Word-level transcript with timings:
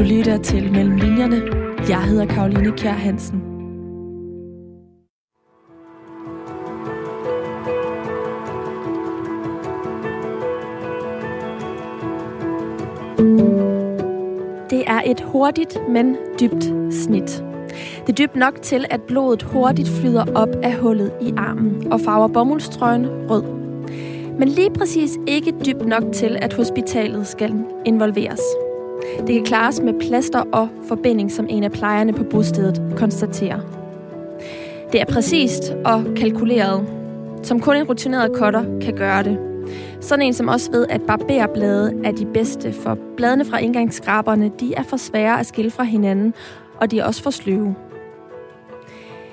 Du 0.00 0.04
lytter 0.04 0.38
til 0.38 0.72
Mellem 0.72 0.96
Linjerne. 0.96 1.42
Jeg 1.88 2.02
hedder 2.02 2.26
Karoline 2.26 2.72
Kjær 2.72 2.92
Hansen. 2.92 3.40
Det 14.70 14.84
er 14.86 15.02
et 15.06 15.20
hurtigt, 15.20 15.78
men 15.88 16.16
dybt 16.40 16.64
snit. 16.94 17.44
Det 18.06 18.08
er 18.08 18.26
dybt 18.26 18.36
nok 18.36 18.62
til, 18.62 18.84
at 18.90 19.00
blodet 19.02 19.42
hurtigt 19.42 19.88
flyder 19.88 20.24
op 20.34 20.56
af 20.62 20.74
hullet 20.74 21.12
i 21.20 21.32
armen 21.36 21.92
og 21.92 22.00
farver 22.00 22.28
bomuldstrøjen 22.28 23.06
rød. 23.06 23.42
Men 24.38 24.48
lige 24.48 24.70
præcis 24.70 25.18
ikke 25.26 25.54
dybt 25.66 25.86
nok 25.86 26.02
til, 26.12 26.36
at 26.40 26.52
hospitalet 26.52 27.26
skal 27.26 27.54
involveres. 27.84 28.40
Det 29.18 29.34
kan 29.34 29.44
klares 29.44 29.80
med 29.80 30.00
plaster 30.00 30.42
og 30.52 30.68
forbinding, 30.88 31.32
som 31.32 31.46
en 31.48 31.64
af 31.64 31.72
plejerne 31.72 32.12
på 32.12 32.24
bostedet 32.24 32.82
konstaterer. 32.96 33.60
Det 34.92 35.00
er 35.00 35.04
præcist 35.04 35.74
og 35.84 36.04
kalkuleret, 36.16 36.86
som 37.42 37.60
kun 37.60 37.76
en 37.76 37.82
rutineret 37.88 38.30
cutter 38.36 38.64
kan 38.80 38.96
gøre 38.96 39.22
det. 39.22 39.38
Sådan 40.00 40.26
en 40.26 40.34
som 40.34 40.48
også 40.48 40.70
ved, 40.70 40.86
at 40.88 41.02
barberblade 41.02 42.00
er 42.04 42.12
de 42.12 42.26
bedste, 42.26 42.72
for 42.72 42.98
bladene 43.16 43.44
fra 43.44 43.58
indgangsskraberne 43.58 44.50
de 44.60 44.74
er 44.74 44.82
for 44.82 44.96
svære 44.96 45.40
at 45.40 45.46
skille 45.46 45.70
fra 45.70 45.84
hinanden, 45.84 46.34
og 46.80 46.90
de 46.90 46.98
er 46.98 47.04
også 47.04 47.22
for 47.22 47.30
sløve. 47.30 47.74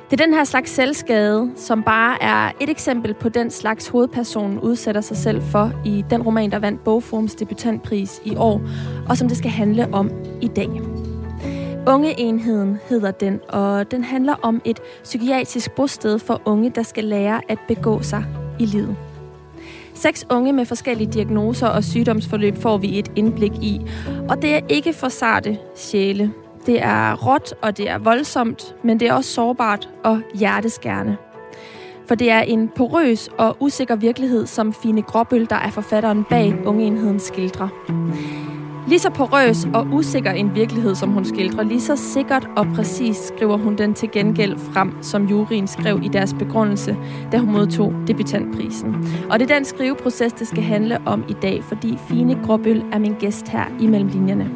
Det 0.10 0.22
er 0.22 0.26
den 0.26 0.34
her 0.34 0.44
slags 0.44 0.72
selvskade, 0.72 1.52
som 1.56 1.84
bare 1.84 2.24
er 2.24 2.52
et 2.60 2.70
eksempel 2.70 3.14
på 3.14 3.30
den 3.30 3.52
slags 3.52 3.88
hovedpersonen 3.88 4.60
udsætter 4.60 5.02
sig 5.02 5.18
selv 5.18 5.42
for 5.42 5.72
i 5.86 6.06
den 6.10 6.22
roman, 6.22 6.52
der 6.52 6.60
vandt 6.60 6.84
Bogforums 6.84 7.36
debutantpris 7.36 8.22
i 8.26 8.36
år, 8.36 8.62
og 9.10 9.18
som 9.18 9.28
det 9.28 9.38
skal 9.38 9.52
handle 9.52 9.94
om 9.94 10.12
i 10.42 10.48
dag. 10.48 10.70
Ungeenheden 11.88 12.78
hedder 12.90 13.12
den, 13.12 13.40
og 13.50 13.92
den 13.92 14.04
handler 14.04 14.36
om 14.42 14.62
et 14.66 14.80
psykiatrisk 15.04 15.72
bosted 15.72 16.20
for 16.20 16.42
unge, 16.46 16.70
der 16.70 16.84
skal 16.84 17.04
lære 17.04 17.42
at 17.50 17.60
begå 17.68 18.02
sig 18.02 18.26
i 18.60 18.66
livet. 18.66 18.96
Seks 19.94 20.26
unge 20.30 20.54
med 20.54 20.66
forskellige 20.66 21.12
diagnoser 21.12 21.68
og 21.68 21.84
sygdomsforløb 21.84 22.58
får 22.58 22.78
vi 22.78 23.00
et 23.00 23.12
indblik 23.16 23.54
i, 23.62 23.82
og 24.30 24.42
det 24.42 24.56
er 24.56 24.60
ikke 24.70 24.94
for 24.94 25.10
sarte 25.10 25.58
sjæle. 25.76 26.34
Det 26.68 26.84
er 26.84 27.16
råt, 27.16 27.54
og 27.62 27.78
det 27.78 27.90
er 27.90 27.98
voldsomt, 27.98 28.76
men 28.84 29.00
det 29.00 29.08
er 29.08 29.14
også 29.14 29.34
sårbart 29.34 29.90
og 30.04 30.22
hjerteskærende. 30.36 31.18
For 32.08 32.16
det 32.16 32.32
er 32.32 32.40
en 32.40 32.70
porøs 32.76 33.30
og 33.38 33.58
usikker 33.60 33.96
virkelighed, 33.96 34.46
som 34.46 34.74
Fine 34.74 35.02
Gråbøl, 35.02 35.50
der 35.50 35.56
er 35.56 35.70
forfatteren 35.70 36.24
bag 36.24 36.56
Ungeenheden, 36.66 37.20
skildrer. 37.20 37.68
Lige 38.88 39.00
så 39.00 39.10
porøs 39.10 39.68
og 39.74 39.88
usikker 39.94 40.32
en 40.32 40.56
virkelighed, 40.56 40.96
som 40.96 41.10
hun 41.10 41.26
skildrer, 41.26 41.64
lige 41.64 41.82
så 41.82 41.96
sikkert 41.96 42.48
og 42.58 42.68
præcis 42.76 43.18
skriver 43.18 43.58
hun 43.58 43.78
den 43.78 43.94
til 43.94 44.12
gengæld 44.12 44.58
frem, 44.58 45.04
som 45.04 45.26
juryen 45.26 45.68
skrev 45.68 46.00
i 46.04 46.08
deres 46.08 46.36
begrundelse, 46.40 46.98
da 47.32 47.38
hun 47.38 47.52
modtog 47.52 47.94
debutantprisen. 48.08 48.96
Og 49.30 49.40
det 49.40 49.52
er 49.52 49.56
den 49.56 49.66
skriveproces, 49.66 50.34
det 50.34 50.48
skal 50.48 50.64
handle 50.64 51.00
om 51.06 51.24
i 51.30 51.34
dag, 51.42 51.64
fordi 51.64 51.98
Fine 52.08 52.40
Gråbøl 52.46 52.84
er 52.92 52.98
min 52.98 53.16
gæst 53.20 53.48
her 53.48 53.66
i 53.80 53.88
Mellemlinjerne. 53.88 54.52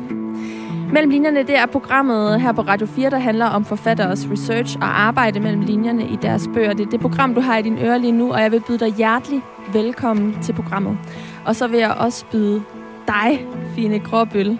Mellem 0.94 1.09
linjerne, 1.09 1.44
det 1.44 1.58
er 1.58 1.66
programmet 1.66 2.42
her 2.42 2.52
på 2.52 2.61
Radio 2.61 2.88
4, 2.88 3.09
der 3.09 3.20
handler 3.20 3.45
om 3.45 3.66
forfatteres 3.66 4.28
research 4.31 4.78
og 4.78 5.02
arbejde 5.02 5.39
mellem 5.39 5.61
linjerne 5.61 6.08
i 6.08 6.16
deres 6.22 6.50
bøger. 6.53 6.73
Det 6.73 6.86
er 6.86 6.89
det 6.89 7.00
program, 7.00 7.34
du 7.34 7.42
har 7.42 7.58
i 7.58 7.61
din 7.61 7.78
øre 7.78 8.00
lige 8.00 8.11
nu, 8.11 8.34
og 8.34 8.42
jeg 8.42 8.52
vil 8.52 8.64
byde 8.67 8.80
dig 8.80 8.94
hjertelig 8.94 9.42
velkommen 9.73 10.42
til 10.42 10.53
programmet. 10.53 10.97
Og 11.45 11.56
så 11.56 11.67
vil 11.67 11.80
jeg 11.80 11.92
også 11.92 12.25
byde 12.31 12.64
dig, 13.08 13.47
Fine 13.75 14.00
Gråbøl, 14.00 14.59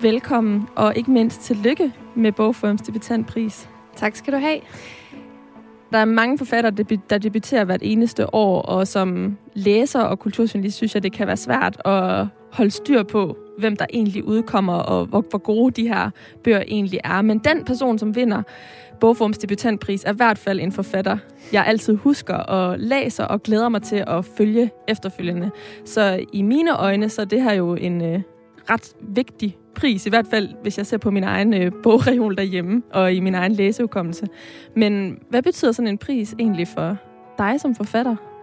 velkommen, 0.00 0.68
og 0.76 0.96
ikke 0.96 1.10
mindst 1.10 1.40
tillykke 1.40 1.92
med 2.14 2.32
Bogforms 2.32 2.82
debutantpris. 2.82 3.68
Tak 3.96 4.16
skal 4.16 4.32
du 4.32 4.38
have. 4.38 4.58
Der 5.92 5.98
er 5.98 6.04
mange 6.04 6.38
forfattere, 6.38 6.72
der 7.10 7.18
debuterer 7.18 7.64
hvert 7.64 7.82
eneste 7.82 8.34
år, 8.34 8.62
og 8.62 8.88
som 8.88 9.36
læser 9.54 10.00
og 10.00 10.18
kulturjournalist 10.18 10.76
synes 10.76 10.94
jeg, 10.94 11.02
det 11.02 11.12
kan 11.12 11.26
være 11.26 11.36
svært 11.36 11.82
at 11.84 12.26
holde 12.52 12.70
styr 12.70 13.02
på, 13.02 13.36
hvem 13.58 13.76
der 13.76 13.86
egentlig 13.92 14.24
udkommer, 14.24 14.74
og 14.74 15.06
hvor, 15.06 15.24
hvor 15.30 15.38
gode 15.38 15.82
de 15.82 15.88
her 15.88 16.10
bøger 16.44 16.62
egentlig 16.68 17.00
er. 17.04 17.22
Men 17.22 17.38
den 17.38 17.64
person, 17.64 17.98
som 17.98 18.16
vinder 18.16 18.42
Bogforms 19.00 19.38
debutantpris, 19.38 20.04
er 20.04 20.12
i 20.12 20.16
hvert 20.16 20.38
fald 20.38 20.60
en 20.60 20.72
forfatter, 20.72 21.18
jeg 21.52 21.66
altid 21.66 21.96
husker 21.96 22.34
og 22.34 22.78
læser 22.78 23.24
og 23.24 23.42
glæder 23.42 23.68
mig 23.68 23.82
til 23.82 24.04
at 24.06 24.24
følge 24.24 24.70
efterfølgende. 24.88 25.50
Så 25.84 26.24
i 26.32 26.42
mine 26.42 26.76
øjne, 26.76 27.08
så 27.08 27.20
er 27.20 27.26
det 27.26 27.42
her 27.42 27.54
jo 27.54 27.74
en 27.74 28.02
øh, 28.02 28.20
ret 28.70 28.94
vigtig 29.00 29.56
pris, 29.74 30.06
i 30.06 30.08
hvert 30.08 30.26
fald 30.30 30.48
hvis 30.62 30.78
jeg 30.78 30.86
ser 30.86 30.98
på 30.98 31.10
min 31.10 31.24
egen 31.24 31.54
øh, 31.54 31.72
bogreol 31.82 32.36
derhjemme 32.36 32.82
og 32.92 33.12
i 33.12 33.20
min 33.20 33.34
egen 33.34 33.52
læseudkommelse. 33.52 34.26
Men 34.76 35.18
hvad 35.30 35.42
betyder 35.42 35.72
sådan 35.72 35.88
en 35.88 35.98
pris 35.98 36.34
egentlig 36.38 36.68
for 36.68 36.96
dig 37.38 37.60
som 37.60 37.74
forfatter? 37.74 38.33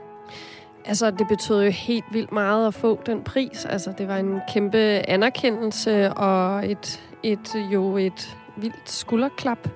Altså, 0.85 1.11
det 1.11 1.27
betød 1.27 1.63
jo 1.63 1.71
helt 1.71 2.05
vildt 2.11 2.31
meget 2.31 2.67
at 2.67 2.73
få 2.73 3.01
den 3.05 3.23
pris. 3.23 3.65
Altså, 3.65 3.93
det 3.97 4.07
var 4.07 4.17
en 4.17 4.39
kæmpe 4.53 4.77
anerkendelse 5.09 6.13
og 6.13 6.71
et, 6.71 7.01
et 7.23 7.55
jo 7.73 7.97
et 7.97 8.37
vildt 8.57 8.89
skulderklap. 8.89 9.69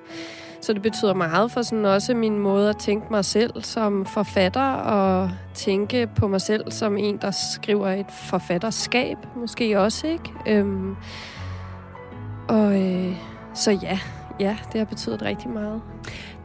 Så 0.61 0.73
det 0.73 0.81
betyder 0.81 1.13
meget 1.13 1.51
for 1.51 1.61
sådan 1.61 1.85
også 1.85 2.13
min 2.13 2.39
måde 2.39 2.69
at 2.69 2.77
tænke 2.77 3.07
mig 3.11 3.25
selv 3.25 3.63
som 3.63 4.05
forfatter 4.05 4.71
og 4.71 5.31
tænke 5.53 6.07
på 6.15 6.27
mig 6.27 6.41
selv 6.41 6.71
som 6.71 6.97
en, 6.97 7.17
der 7.17 7.31
skriver 7.31 7.87
et 7.87 8.11
forfatterskab, 8.11 9.17
måske 9.35 9.79
også, 9.79 10.07
ikke? 10.07 10.31
Øhm, 10.47 10.95
og 12.47 12.81
øh, 12.81 13.15
så 13.53 13.71
ja, 13.71 13.99
ja, 14.39 14.57
det 14.71 14.79
har 14.79 14.85
betydet 14.85 15.21
rigtig 15.21 15.49
meget. 15.49 15.81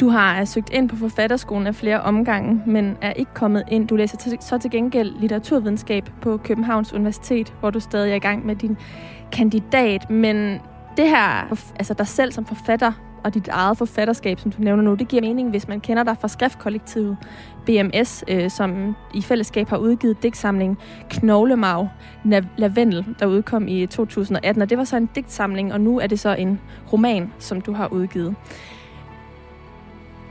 Du 0.01 0.09
har 0.09 0.45
søgt 0.45 0.71
ind 0.73 0.89
på 0.89 0.97
forfatterskolen 0.97 1.67
af 1.67 1.75
flere 1.75 2.01
omgange, 2.01 2.63
men 2.67 2.97
er 3.03 3.13
ikke 3.13 3.35
kommet 3.35 3.65
ind. 3.69 3.89
Du 3.89 3.97
læser 3.97 4.37
så 4.41 4.59
til 4.59 4.71
gengæld 4.71 5.15
litteraturvidenskab 5.21 6.11
på 6.23 6.37
Københavns 6.37 6.93
Universitet, 6.93 7.55
hvor 7.61 7.71
du 7.71 7.81
stadig 7.81 8.11
er 8.11 8.15
i 8.15 8.19
gang 8.19 8.47
med 8.47 8.57
din 8.57 8.77
kandidat. 9.33 10.11
Men 10.11 10.61
det 10.97 11.09
her, 11.09 11.57
altså 11.77 11.95
dig 11.95 12.07
selv 12.07 12.33
som 12.33 12.47
forfatter, 12.47 12.93
og 13.25 13.35
dit 13.35 13.49
eget 13.49 13.79
forfatterskab, 13.79 14.41
som 14.41 14.53
du 14.53 14.63
nævner 14.63 14.83
nu, 14.83 14.95
det 14.95 15.09
giver 15.09 15.23
mening, 15.23 15.51
hvis 15.51 15.69
man 15.69 15.81
kender 15.81 16.03
dig 16.03 16.17
fra 16.21 16.29
skriftkollektivet 16.29 17.17
BMS, 17.67 18.25
øh, 18.29 18.51
som 18.51 18.97
i 19.15 19.23
fællesskab 19.23 19.69
har 19.69 19.77
udgivet 19.77 20.23
digtsamlingen 20.23 20.77
Knoglemarv 21.11 21.89
Lavendel, 22.57 23.07
der 23.19 23.27
udkom 23.27 23.69
i 23.69 23.87
2018. 23.87 24.63
Og 24.63 24.71
det 24.71 24.79
var 24.79 24.85
så 24.85 24.97
en 24.97 25.09
digtsamling, 25.15 25.73
og 25.73 25.81
nu 25.81 26.01
er 26.01 26.07
det 26.07 26.21
så 26.21 26.35
en 26.35 26.61
roman, 26.93 27.33
som 27.39 27.61
du 27.61 27.73
har 27.73 27.89
udgivet. 27.93 28.35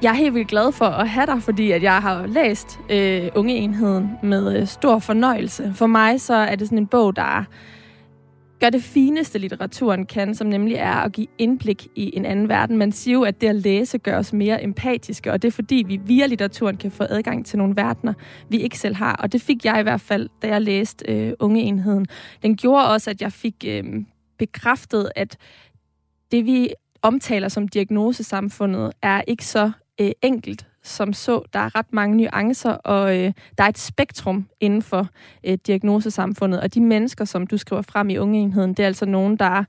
Jeg 0.01 0.09
er 0.09 0.15
helt 0.15 0.33
vildt 0.33 0.47
glad 0.47 0.71
for 0.71 0.85
at 0.85 1.09
have 1.09 1.25
dig, 1.25 1.43
fordi 1.43 1.71
at 1.71 1.83
jeg 1.83 2.01
har 2.01 2.27
læst 2.27 2.79
øh, 2.89 3.29
Ungeenheden 3.35 4.09
med 4.23 4.57
øh, 4.57 4.67
stor 4.67 4.99
fornøjelse. 4.99 5.73
For 5.75 5.87
mig 5.87 6.21
så 6.21 6.33
er 6.33 6.55
det 6.55 6.67
sådan 6.67 6.77
en 6.77 6.87
bog, 6.87 7.15
der 7.15 7.43
gør 8.59 8.69
det 8.69 8.83
fineste, 8.83 9.39
litteraturen 9.39 10.05
kan, 10.05 10.35
som 10.35 10.47
nemlig 10.47 10.75
er 10.75 10.93
at 10.93 11.11
give 11.11 11.27
indblik 11.37 11.87
i 11.95 12.17
en 12.17 12.25
anden 12.25 12.49
verden. 12.49 12.77
Man 12.77 12.91
siger 12.91 13.13
jo, 13.13 13.23
at 13.23 13.41
det 13.41 13.47
at 13.47 13.55
læse 13.55 13.97
gør 13.97 14.17
os 14.17 14.33
mere 14.33 14.63
empatiske, 14.63 15.31
og 15.31 15.41
det 15.41 15.47
er 15.47 15.51
fordi, 15.51 15.83
vi 15.87 15.99
via 16.05 16.25
litteraturen 16.25 16.77
kan 16.77 16.91
få 16.91 17.03
adgang 17.09 17.45
til 17.45 17.57
nogle 17.57 17.75
verdener, 17.75 18.13
vi 18.49 18.57
ikke 18.57 18.79
selv 18.79 18.95
har. 18.95 19.15
Og 19.15 19.31
det 19.31 19.41
fik 19.41 19.65
jeg 19.65 19.79
i 19.79 19.83
hvert 19.83 20.01
fald, 20.01 20.29
da 20.41 20.47
jeg 20.47 20.61
læste 20.61 21.05
øh, 21.07 21.33
Ungeenheden. 21.39 22.05
Den 22.43 22.57
gjorde 22.57 22.89
også, 22.89 23.09
at 23.09 23.21
jeg 23.21 23.31
fik 23.31 23.55
øh, 23.67 23.83
bekræftet, 24.37 25.11
at 25.15 25.37
det 26.31 26.45
vi 26.45 26.69
omtaler 27.01 27.47
som 27.47 27.67
diagnosesamfundet, 27.67 28.91
er 29.01 29.21
ikke 29.27 29.45
så 29.45 29.71
øh, 29.99 30.11
enkelt 30.21 30.65
som 30.83 31.13
så. 31.13 31.41
Der 31.53 31.59
er 31.59 31.75
ret 31.75 31.93
mange 31.93 32.17
nuancer, 32.17 32.71
og 32.71 33.17
øh, 33.17 33.33
der 33.57 33.63
er 33.63 33.67
et 33.67 33.77
spektrum 33.77 34.47
inden 34.59 34.81
for 34.81 35.07
øh, 35.43 35.57
diagnosesamfundet. 35.67 36.61
Og 36.61 36.73
de 36.73 36.81
mennesker, 36.81 37.25
som 37.25 37.47
du 37.47 37.57
skriver 37.57 37.81
frem 37.81 38.09
i 38.09 38.17
ungeenheden, 38.17 38.73
det 38.73 38.83
er 38.83 38.87
altså 38.87 39.05
nogen, 39.05 39.37
der 39.37 39.63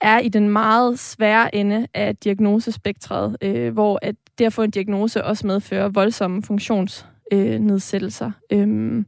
er 0.00 0.18
i 0.18 0.28
den 0.28 0.48
meget 0.48 0.98
svære 0.98 1.54
ende 1.54 1.86
af 1.94 2.16
diagnosespektret, 2.16 3.36
øh, 3.42 3.72
hvor 3.72 3.98
at 4.02 4.14
det 4.38 4.44
at 4.44 4.52
få 4.52 4.62
en 4.62 4.70
diagnose 4.70 5.24
også 5.24 5.46
medfører 5.46 5.88
voldsomme 5.88 6.42
funktionsnedsættelser. 6.42 8.30
Øh, 8.52 8.60
øhm, 8.60 9.06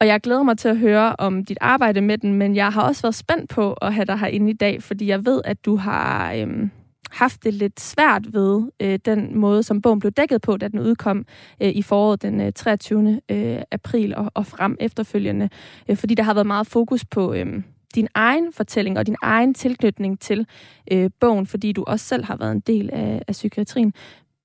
og 0.00 0.06
jeg 0.06 0.20
glæder 0.20 0.42
mig 0.42 0.58
til 0.58 0.68
at 0.68 0.78
høre 0.78 1.16
om 1.18 1.44
dit 1.44 1.58
arbejde 1.60 2.00
med 2.00 2.18
den, 2.18 2.34
men 2.34 2.56
jeg 2.56 2.72
har 2.72 2.82
også 2.82 3.02
været 3.02 3.14
spændt 3.14 3.50
på 3.50 3.72
at 3.72 3.94
have 3.94 4.04
dig 4.04 4.18
herinde 4.18 4.50
i 4.50 4.54
dag, 4.54 4.82
fordi 4.82 5.06
jeg 5.06 5.26
ved, 5.26 5.40
at 5.44 5.64
du 5.64 5.76
har... 5.76 6.32
Øh, 6.32 6.68
haft 7.14 7.44
det 7.44 7.54
lidt 7.54 7.80
svært 7.80 8.32
ved 8.32 8.62
øh, 8.80 8.98
den 9.04 9.38
måde, 9.38 9.62
som 9.62 9.82
bogen 9.82 10.00
blev 10.00 10.12
dækket 10.12 10.42
på, 10.42 10.56
da 10.56 10.68
den 10.68 10.80
udkom 10.80 11.26
øh, 11.62 11.68
i 11.68 11.82
foråret 11.82 12.22
den 12.22 12.40
øh, 12.40 12.52
23. 12.52 13.20
Øh, 13.28 13.58
april 13.70 14.14
og, 14.16 14.30
og 14.34 14.46
frem 14.46 14.76
efterfølgende. 14.80 15.48
Øh, 15.88 15.96
fordi 15.96 16.14
der 16.14 16.22
har 16.22 16.34
været 16.34 16.46
meget 16.46 16.66
fokus 16.66 17.04
på 17.04 17.34
øh, 17.34 17.62
din 17.94 18.08
egen 18.14 18.52
fortælling 18.52 18.98
og 18.98 19.06
din 19.06 19.16
egen 19.22 19.54
tilknytning 19.54 20.20
til 20.20 20.46
øh, 20.92 21.10
bogen, 21.20 21.46
fordi 21.46 21.72
du 21.72 21.84
også 21.86 22.06
selv 22.06 22.24
har 22.24 22.36
været 22.36 22.52
en 22.52 22.60
del 22.60 22.90
af, 22.92 23.22
af 23.28 23.32
psykiatrien. 23.32 23.92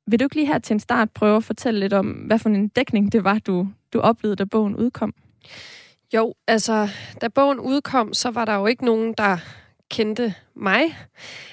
Vil 0.07 0.19
du 0.19 0.25
ikke 0.25 0.35
lige 0.35 0.47
her 0.47 0.59
til 0.59 0.73
en 0.73 0.79
start 0.79 1.11
prøve 1.11 1.37
at 1.37 1.43
fortælle 1.43 1.79
lidt 1.79 1.93
om, 1.93 2.07
hvad 2.07 2.39
for 2.39 2.49
en 2.49 2.67
dækning 2.67 3.11
det 3.11 3.23
var, 3.23 3.39
du, 3.39 3.67
du 3.93 3.99
oplevede, 3.99 4.35
da 4.35 4.43
bogen 4.43 4.75
udkom? 4.75 5.13
Jo, 6.13 6.33
altså, 6.47 6.89
da 7.21 7.27
bogen 7.27 7.59
udkom, 7.59 8.13
så 8.13 8.31
var 8.31 8.45
der 8.45 8.55
jo 8.55 8.65
ikke 8.65 8.85
nogen, 8.85 9.13
der 9.17 9.37
kendte 9.89 10.33
mig. 10.55 10.81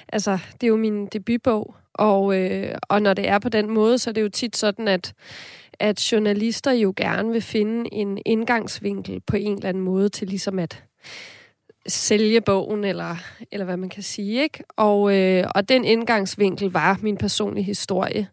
Altså, 0.09 0.39
det 0.53 0.63
er 0.63 0.67
jo 0.67 0.75
min 0.75 1.05
debutbog, 1.07 1.75
og, 1.93 2.37
øh, 2.37 2.75
og 2.81 3.01
når 3.01 3.13
det 3.13 3.27
er 3.27 3.39
på 3.39 3.49
den 3.49 3.69
måde, 3.69 3.97
så 3.97 4.09
er 4.09 4.13
det 4.13 4.21
jo 4.21 4.29
tit 4.29 4.57
sådan, 4.57 4.87
at, 4.87 5.13
at 5.79 6.11
journalister 6.11 6.71
jo 6.71 6.93
gerne 6.97 7.31
vil 7.31 7.41
finde 7.41 7.93
en 7.93 8.21
indgangsvinkel 8.25 9.21
på 9.27 9.35
en 9.35 9.53
eller 9.53 9.69
anden 9.69 9.83
måde 9.83 10.09
til 10.09 10.27
ligesom 10.27 10.59
at 10.59 10.83
sælge 11.87 12.41
bogen, 12.41 12.83
eller, 12.83 13.15
eller 13.51 13.65
hvad 13.65 13.77
man 13.77 13.89
kan 13.89 14.03
sige. 14.03 14.43
Ikke? 14.43 14.63
Og, 14.75 15.15
øh, 15.15 15.43
og 15.55 15.69
den 15.69 15.85
indgangsvinkel 15.85 16.71
var 16.71 16.99
min 17.01 17.17
personlige 17.17 17.63
historie 17.63 18.27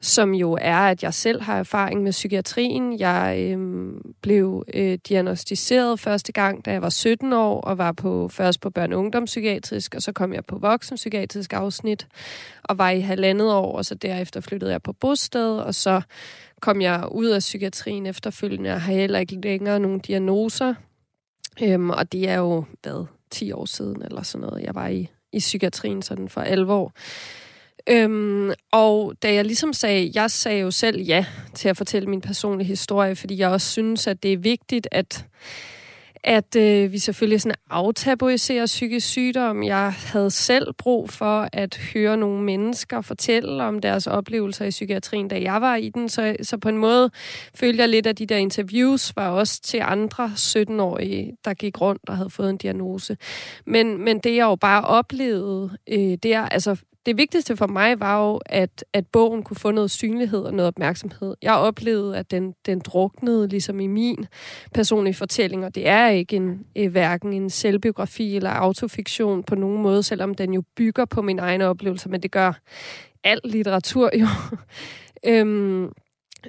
som 0.00 0.34
jo 0.34 0.58
er, 0.60 0.78
at 0.78 1.02
jeg 1.02 1.14
selv 1.14 1.42
har 1.42 1.58
erfaring 1.58 2.02
med 2.02 2.12
psykiatrien. 2.12 3.00
Jeg 3.00 3.38
øh, 3.40 3.90
blev 4.22 4.64
øh, 4.74 4.98
diagnostiseret 5.08 6.00
første 6.00 6.32
gang, 6.32 6.64
da 6.64 6.72
jeg 6.72 6.82
var 6.82 6.88
17 6.88 7.32
år, 7.32 7.60
og 7.60 7.78
var 7.78 7.92
på 7.92 8.28
først 8.28 8.60
på 8.60 8.70
børne- 8.78 8.94
og 8.94 8.98
ungdomspsykiatrisk, 8.98 9.94
og 9.94 10.02
så 10.02 10.12
kom 10.12 10.32
jeg 10.32 10.44
på 10.44 10.58
voksenpsykiatrisk 10.58 11.52
afsnit, 11.52 12.06
og 12.62 12.78
var 12.78 12.90
i 12.90 13.00
halvandet 13.00 13.52
år, 13.52 13.76
og 13.76 13.84
så 13.84 13.94
derefter 13.94 14.40
flyttede 14.40 14.72
jeg 14.72 14.82
på 14.82 14.92
bosted, 14.92 15.58
og 15.58 15.74
så 15.74 16.00
kom 16.60 16.80
jeg 16.80 17.08
ud 17.12 17.26
af 17.26 17.38
psykiatrien 17.38 18.06
efterfølgende. 18.06 18.70
og 18.70 18.80
har 18.80 18.92
heller 18.92 19.18
ikke 19.18 19.40
længere 19.42 19.80
nogen 19.80 19.98
diagnoser, 19.98 20.74
øhm, 21.62 21.90
og 21.90 22.12
det 22.12 22.28
er 22.28 22.36
jo, 22.36 22.64
hvad, 22.82 23.06
10 23.30 23.52
år 23.52 23.64
siden 23.64 24.02
eller 24.02 24.22
sådan 24.22 24.46
noget. 24.46 24.62
Jeg 24.62 24.74
var 24.74 24.88
i, 24.88 25.08
i 25.32 25.38
psykiatrien 25.38 26.02
sådan 26.02 26.28
for 26.28 26.40
alvor. 26.40 26.92
Øhm, 27.90 28.50
og 28.72 29.14
da 29.22 29.34
jeg 29.34 29.44
ligesom 29.44 29.72
sagde, 29.72 30.10
jeg 30.14 30.30
sagde 30.30 30.60
jo 30.60 30.70
selv 30.70 31.00
ja 31.00 31.24
til 31.54 31.68
at 31.68 31.76
fortælle 31.76 32.08
min 32.08 32.20
personlige 32.20 32.68
historie, 32.68 33.16
fordi 33.16 33.38
jeg 33.38 33.48
også 33.48 33.70
synes, 33.70 34.06
at 34.06 34.22
det 34.22 34.32
er 34.32 34.36
vigtigt, 34.36 34.88
at 34.90 35.24
at 36.24 36.56
øh, 36.56 36.92
vi 36.92 36.98
selvfølgelig 36.98 37.40
sådan 37.40 37.54
aftabuiserer 37.70 38.66
psykisk 38.66 39.08
sygdom. 39.08 39.62
Jeg 39.62 39.92
havde 39.92 40.30
selv 40.30 40.72
brug 40.72 41.10
for 41.10 41.48
at 41.52 41.80
høre 41.94 42.16
nogle 42.16 42.42
mennesker 42.42 43.00
fortælle 43.00 43.64
om 43.64 43.78
deres 43.78 44.06
oplevelser 44.06 44.64
i 44.64 44.70
psykiatrien, 44.70 45.28
da 45.28 45.40
jeg 45.40 45.60
var 45.60 45.76
i 45.76 45.88
den. 45.88 46.08
Så, 46.08 46.36
så 46.42 46.58
på 46.58 46.68
en 46.68 46.78
måde 46.78 47.10
følte 47.54 47.80
jeg 47.80 47.88
lidt, 47.88 48.06
at 48.06 48.18
de 48.18 48.26
der 48.26 48.36
interviews 48.36 49.12
var 49.16 49.28
også 49.28 49.60
til 49.60 49.80
andre 49.84 50.32
17-årige, 50.36 51.36
der 51.44 51.54
gik 51.54 51.80
rundt 51.80 52.02
og 52.08 52.16
havde 52.16 52.30
fået 52.30 52.50
en 52.50 52.56
diagnose. 52.56 53.16
Men, 53.66 54.04
men 54.04 54.18
det 54.18 54.36
jeg 54.36 54.44
jo 54.44 54.56
bare 54.56 54.84
oplevede, 54.84 55.78
øh, 55.88 56.18
der, 56.22 56.40
altså 56.40 56.76
det 57.06 57.16
vigtigste 57.16 57.56
for 57.56 57.66
mig 57.66 58.00
var 58.00 58.26
jo, 58.26 58.40
at, 58.46 58.84
at 58.92 59.06
bogen 59.06 59.42
kunne 59.42 59.56
få 59.56 59.70
noget 59.70 59.90
synlighed 59.90 60.40
og 60.40 60.54
noget 60.54 60.66
opmærksomhed. 60.66 61.34
Jeg 61.42 61.54
oplevede, 61.54 62.16
at 62.16 62.30
den, 62.30 62.54
den 62.66 62.78
druknede 62.78 63.48
ligesom 63.48 63.80
i 63.80 63.86
min 63.86 64.26
personlige 64.74 65.14
fortælling, 65.14 65.64
og 65.64 65.74
det 65.74 65.88
er 65.88 66.08
ikke 66.08 66.36
en, 66.36 66.66
øh, 66.76 66.90
hverken 66.90 67.32
en 67.32 67.50
selvbiografi 67.50 68.36
eller 68.36 68.50
autofiktion 68.50 69.42
på 69.42 69.54
nogen 69.54 69.82
måde, 69.82 70.02
selvom 70.02 70.34
den 70.34 70.54
jo 70.54 70.62
bygger 70.76 71.04
på 71.04 71.22
mine 71.22 71.42
egne 71.42 71.66
oplevelser, 71.66 72.10
men 72.10 72.22
det 72.22 72.30
gør 72.30 72.52
al 73.24 73.40
litteratur 73.44 74.10
jo. 74.20 74.26
øhm, 75.32 75.92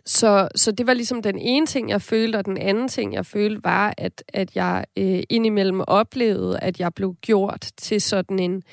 så, 0.05 0.47
så 0.55 0.71
det 0.71 0.87
var 0.87 0.93
ligesom 0.93 1.21
den 1.21 1.37
ene 1.37 1.65
ting, 1.65 1.89
jeg 1.89 2.01
følte, 2.01 2.37
og 2.37 2.45
den 2.45 2.57
anden 2.57 2.87
ting, 2.87 3.13
jeg 3.13 3.25
følte, 3.25 3.63
var, 3.63 3.93
at, 3.97 4.23
at 4.27 4.55
jeg 4.55 4.85
øh, 4.97 5.23
indimellem 5.29 5.81
oplevede, 5.87 6.59
at 6.59 6.79
jeg 6.79 6.93
blev 6.93 7.15
gjort 7.21 7.71
til 7.77 8.01
sådan 8.01 8.39
en 8.39 8.63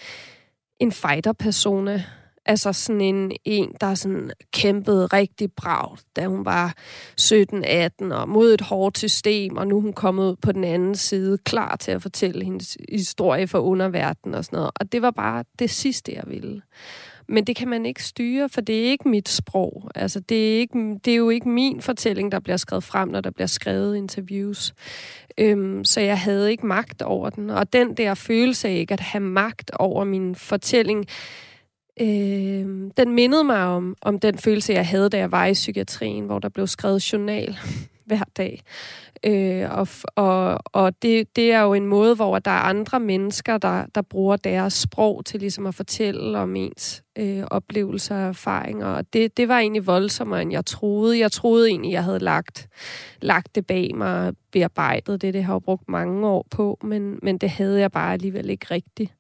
en 0.81 0.93
fighter-persona. 0.93 2.05
Altså 2.49 2.73
sådan 2.73 3.01
en, 3.01 3.33
en, 3.45 3.75
der 3.81 3.95
sådan 3.95 4.31
kæmpede 4.53 5.07
rigtig 5.07 5.53
bragt, 5.53 6.05
da 6.17 6.27
hun 6.27 6.45
var 6.45 6.75
17-18 7.21 8.15
og 8.15 8.29
mod 8.29 8.55
et 8.55 8.61
hårdt 8.61 8.99
system, 8.99 9.57
og 9.57 9.67
nu 9.67 9.77
er 9.77 9.81
hun 9.81 9.93
kommet 9.93 10.31
ud 10.31 10.37
på 10.37 10.53
den 10.53 10.65
anden 10.65 10.95
side, 10.95 11.39
klar 11.39 11.77
til 11.77 11.91
at 11.91 12.03
fortælle 12.03 12.45
hendes 12.45 12.77
historie 12.93 13.47
for 13.47 13.59
underverdenen 13.59 14.35
og 14.35 14.45
sådan 14.45 14.57
noget. 14.57 14.71
Og 14.81 14.93
det 14.93 15.03
var 15.03 15.11
bare 15.11 15.45
det 15.59 15.71
sidste, 15.71 16.13
jeg 16.15 16.25
ville. 16.27 16.63
Men 17.29 17.45
det 17.45 17.57
kan 17.57 17.69
man 17.69 17.87
ikke 17.87 18.05
styre, 18.05 18.49
for 18.49 18.61
det 18.61 18.79
er 18.79 18.91
ikke 18.91 19.09
mit 19.09 19.29
sprog. 19.29 19.91
Altså, 19.95 20.21
det, 20.21 20.55
er 20.55 20.59
ikke, 20.59 20.99
det 21.05 21.13
er 21.13 21.17
jo 21.17 21.31
ikke 21.31 21.49
min 21.49 21.81
fortælling, 21.81 22.33
der 22.33 22.41
bliver 22.41 22.57
skrevet 22.57 22.85
frem, 22.85 23.09
når 23.09 23.21
der 23.21 23.31
bliver 23.31 23.47
skrevet 23.47 23.97
interviews. 23.97 24.75
Øhm, 25.39 25.85
så 25.85 26.01
jeg 26.01 26.21
havde 26.21 26.51
ikke 26.51 26.67
magt 26.67 27.03
over 27.03 27.31
den. 27.31 27.51
Og 27.51 27.73
den 27.73 27.95
der 27.95 28.15
følelse 28.15 28.69
af 28.69 28.73
ikke 28.73 28.95
at 28.95 29.01
have 29.01 29.25
magt 29.25 29.71
over 29.71 30.05
min 30.05 30.35
fortælling, 30.35 31.07
øh, 32.01 32.91
den 32.97 33.13
mindede 33.13 33.45
mig 33.45 33.63
om, 33.63 33.97
om 34.03 34.19
den 34.19 34.39
følelse, 34.39 34.73
jeg 34.73 34.87
havde, 34.87 35.09
da 35.09 35.19
jeg 35.19 35.33
var 35.33 35.47
i 35.47 35.53
psykiatrien, 35.53 36.25
hvor 36.25 36.39
der 36.39 36.49
blev 36.49 36.67
skrevet 36.67 37.13
journal 37.13 37.59
hver 38.07 38.25
dag. 38.37 38.63
Øh, 39.25 39.79
og 39.79 39.89
og, 40.07 40.61
og 40.65 41.03
det, 41.03 41.37
det 41.37 41.53
er 41.53 41.61
jo 41.61 41.75
en 41.75 41.87
måde, 41.87 42.15
hvor 42.15 42.39
der 42.39 42.51
er 42.51 42.61
andre 42.61 43.01
mennesker, 43.01 43.59
der, 43.59 43.87
der 43.95 44.03
bruger 44.03 44.37
deres 44.37 44.73
sprog 44.73 45.25
til 45.25 45.41
ligesom 45.41 45.67
at 45.67 45.75
fortælle 45.75 46.39
om 46.39 46.57
ens 46.57 47.03
øh, 47.19 47.45
oplevelser 47.51 48.17
og 48.17 48.29
erfaringer. 48.29 48.87
Og 48.87 49.13
det, 49.13 49.37
det 49.37 49.49
var 49.49 49.59
egentlig 49.59 49.87
voldsommere, 49.87 50.43
end 50.43 50.53
jeg 50.53 50.67
troede. 50.67 51.19
Jeg 51.19 51.33
troede 51.33 51.69
egentlig, 51.69 51.93
jeg 51.93 52.05
havde 52.05 52.19
lagt, 52.19 52.69
lagt 53.23 53.55
det 53.55 53.67
bag 53.67 53.91
mig 53.95 54.29
og 54.29 54.35
bearbejdet 54.53 55.23
det. 55.23 55.35
Det 55.35 55.45
har 55.45 55.55
jeg 55.55 55.63
brugt 55.63 55.89
mange 55.89 56.27
år 56.27 56.47
på, 56.51 56.79
men, 56.83 57.19
men 57.23 57.39
det 57.39 57.51
havde 57.51 57.81
jeg 57.81 57.93
bare 57.93 58.13
alligevel 58.13 58.51
ikke 58.51 58.67
rigtigt. 58.71 59.13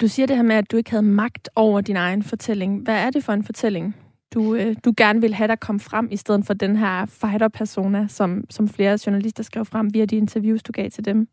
Du 0.00 0.08
siger 0.08 0.26
det 0.26 0.36
her 0.36 0.42
med, 0.42 0.56
at 0.56 0.70
du 0.70 0.76
ikke 0.76 0.90
havde 0.90 1.02
magt 1.02 1.48
over 1.56 1.80
din 1.80 1.96
egen 1.96 2.22
fortælling. 2.22 2.82
Hvad 2.82 2.94
er 2.94 3.10
det 3.10 3.24
for 3.24 3.32
en 3.32 3.44
fortælling? 3.44 3.96
Du, 4.34 4.54
øh, 4.54 4.76
du 4.84 4.94
gerne 4.96 5.20
vil 5.20 5.34
have, 5.34 5.48
der 5.48 5.56
kom 5.56 5.80
frem, 5.80 6.08
i 6.10 6.16
stedet 6.16 6.46
for 6.46 6.54
den 6.54 6.76
her 6.76 7.06
fighter-persona, 7.06 8.06
som, 8.08 8.44
som 8.50 8.68
flere 8.68 8.98
journalister 9.06 9.42
skrev 9.42 9.64
frem 9.64 9.94
via 9.94 10.04
de 10.04 10.16
interviews, 10.16 10.62
du 10.62 10.72
gav 10.72 10.90
til 10.90 11.04
dem? 11.04 11.28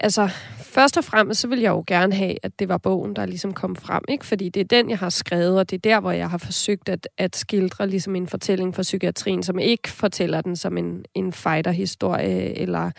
Altså, 0.00 0.28
først 0.56 0.96
og 0.96 1.04
fremmest, 1.04 1.40
så 1.40 1.48
vil 1.48 1.60
jeg 1.60 1.70
jo 1.70 1.84
gerne 1.86 2.14
have, 2.14 2.34
at 2.42 2.58
det 2.58 2.68
var 2.68 2.78
bogen, 2.78 3.16
der 3.16 3.26
ligesom 3.26 3.54
kom 3.54 3.76
frem, 3.76 4.04
ikke? 4.08 4.26
Fordi 4.26 4.48
det 4.48 4.60
er 4.60 4.64
den, 4.64 4.90
jeg 4.90 4.98
har 4.98 5.08
skrevet, 5.08 5.58
og 5.58 5.70
det 5.70 5.76
er 5.76 5.80
der, 5.80 6.00
hvor 6.00 6.10
jeg 6.10 6.30
har 6.30 6.38
forsøgt 6.38 6.88
at, 6.88 7.08
at 7.18 7.36
skildre 7.36 7.88
ligesom 7.88 8.16
en 8.16 8.28
fortælling 8.28 8.74
fra 8.74 8.82
psykiatrien, 8.82 9.42
som 9.42 9.58
ikke 9.58 9.88
fortæller 9.88 10.40
den 10.40 10.56
som 10.56 10.78
en, 10.78 11.04
en 11.14 11.32
fighter-historie, 11.32 12.58
eller 12.58 12.90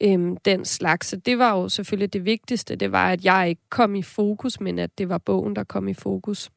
øhm, 0.00 0.36
den 0.36 0.64
slags. 0.64 1.06
Så 1.06 1.16
det 1.16 1.38
var 1.38 1.56
jo 1.56 1.68
selvfølgelig 1.68 2.12
det 2.12 2.24
vigtigste, 2.24 2.76
det 2.76 2.92
var, 2.92 3.10
at 3.10 3.24
jeg 3.24 3.48
ikke 3.48 3.62
kom 3.70 3.94
i 3.94 4.02
fokus, 4.02 4.60
men 4.60 4.78
at 4.78 4.98
det 4.98 5.08
var 5.08 5.18
bogen, 5.18 5.56
der 5.56 5.64
kom 5.64 5.88
i 5.88 5.94
fokus. 5.94 6.50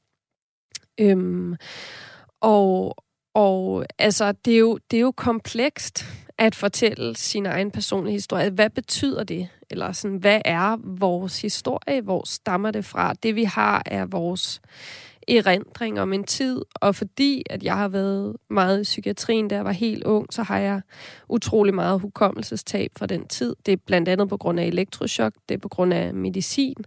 Øhm, 0.99 1.55
og, 2.41 2.95
og 3.33 3.85
altså, 3.99 4.31
det 4.31 4.53
er, 4.53 4.59
jo, 4.59 4.79
det 4.91 4.97
er 4.97 5.01
jo 5.01 5.11
komplekst 5.11 6.05
at 6.37 6.55
fortælle 6.55 7.15
sin 7.15 7.45
egen 7.45 7.71
personlige 7.71 8.13
historie. 8.13 8.49
Hvad 8.49 8.69
betyder 8.69 9.23
det? 9.23 9.47
Eller 9.69 9.91
sådan, 9.91 10.17
hvad 10.17 10.41
er 10.45 10.77
vores 10.83 11.41
historie? 11.41 12.01
Hvor 12.01 12.27
stammer 12.27 12.71
det 12.71 12.85
fra? 12.85 13.13
Det 13.13 13.35
vi 13.35 13.43
har 13.43 13.83
er 13.85 14.05
vores 14.05 14.61
erindring 15.37 15.99
om 15.99 16.13
en 16.13 16.23
tid, 16.23 16.61
og 16.75 16.95
fordi 16.95 17.43
at 17.49 17.63
jeg 17.63 17.77
har 17.77 17.87
været 17.87 18.35
meget 18.49 18.79
i 18.79 18.83
psykiatrien, 18.83 19.47
da 19.47 19.55
jeg 19.55 19.65
var 19.65 19.71
helt 19.71 20.03
ung, 20.03 20.33
så 20.33 20.43
har 20.43 20.57
jeg 20.57 20.81
utrolig 21.29 21.73
meget 21.73 21.99
hukommelsestab 21.99 22.91
fra 22.97 23.05
den 23.05 23.27
tid. 23.27 23.55
Det 23.65 23.71
er 23.71 23.77
blandt 23.85 24.09
andet 24.09 24.29
på 24.29 24.37
grund 24.37 24.59
af 24.59 24.65
elektroshock, 24.65 25.35
det 25.49 25.55
er 25.55 25.59
på 25.59 25.69
grund 25.69 25.93
af 25.93 26.13
medicin, 26.13 26.77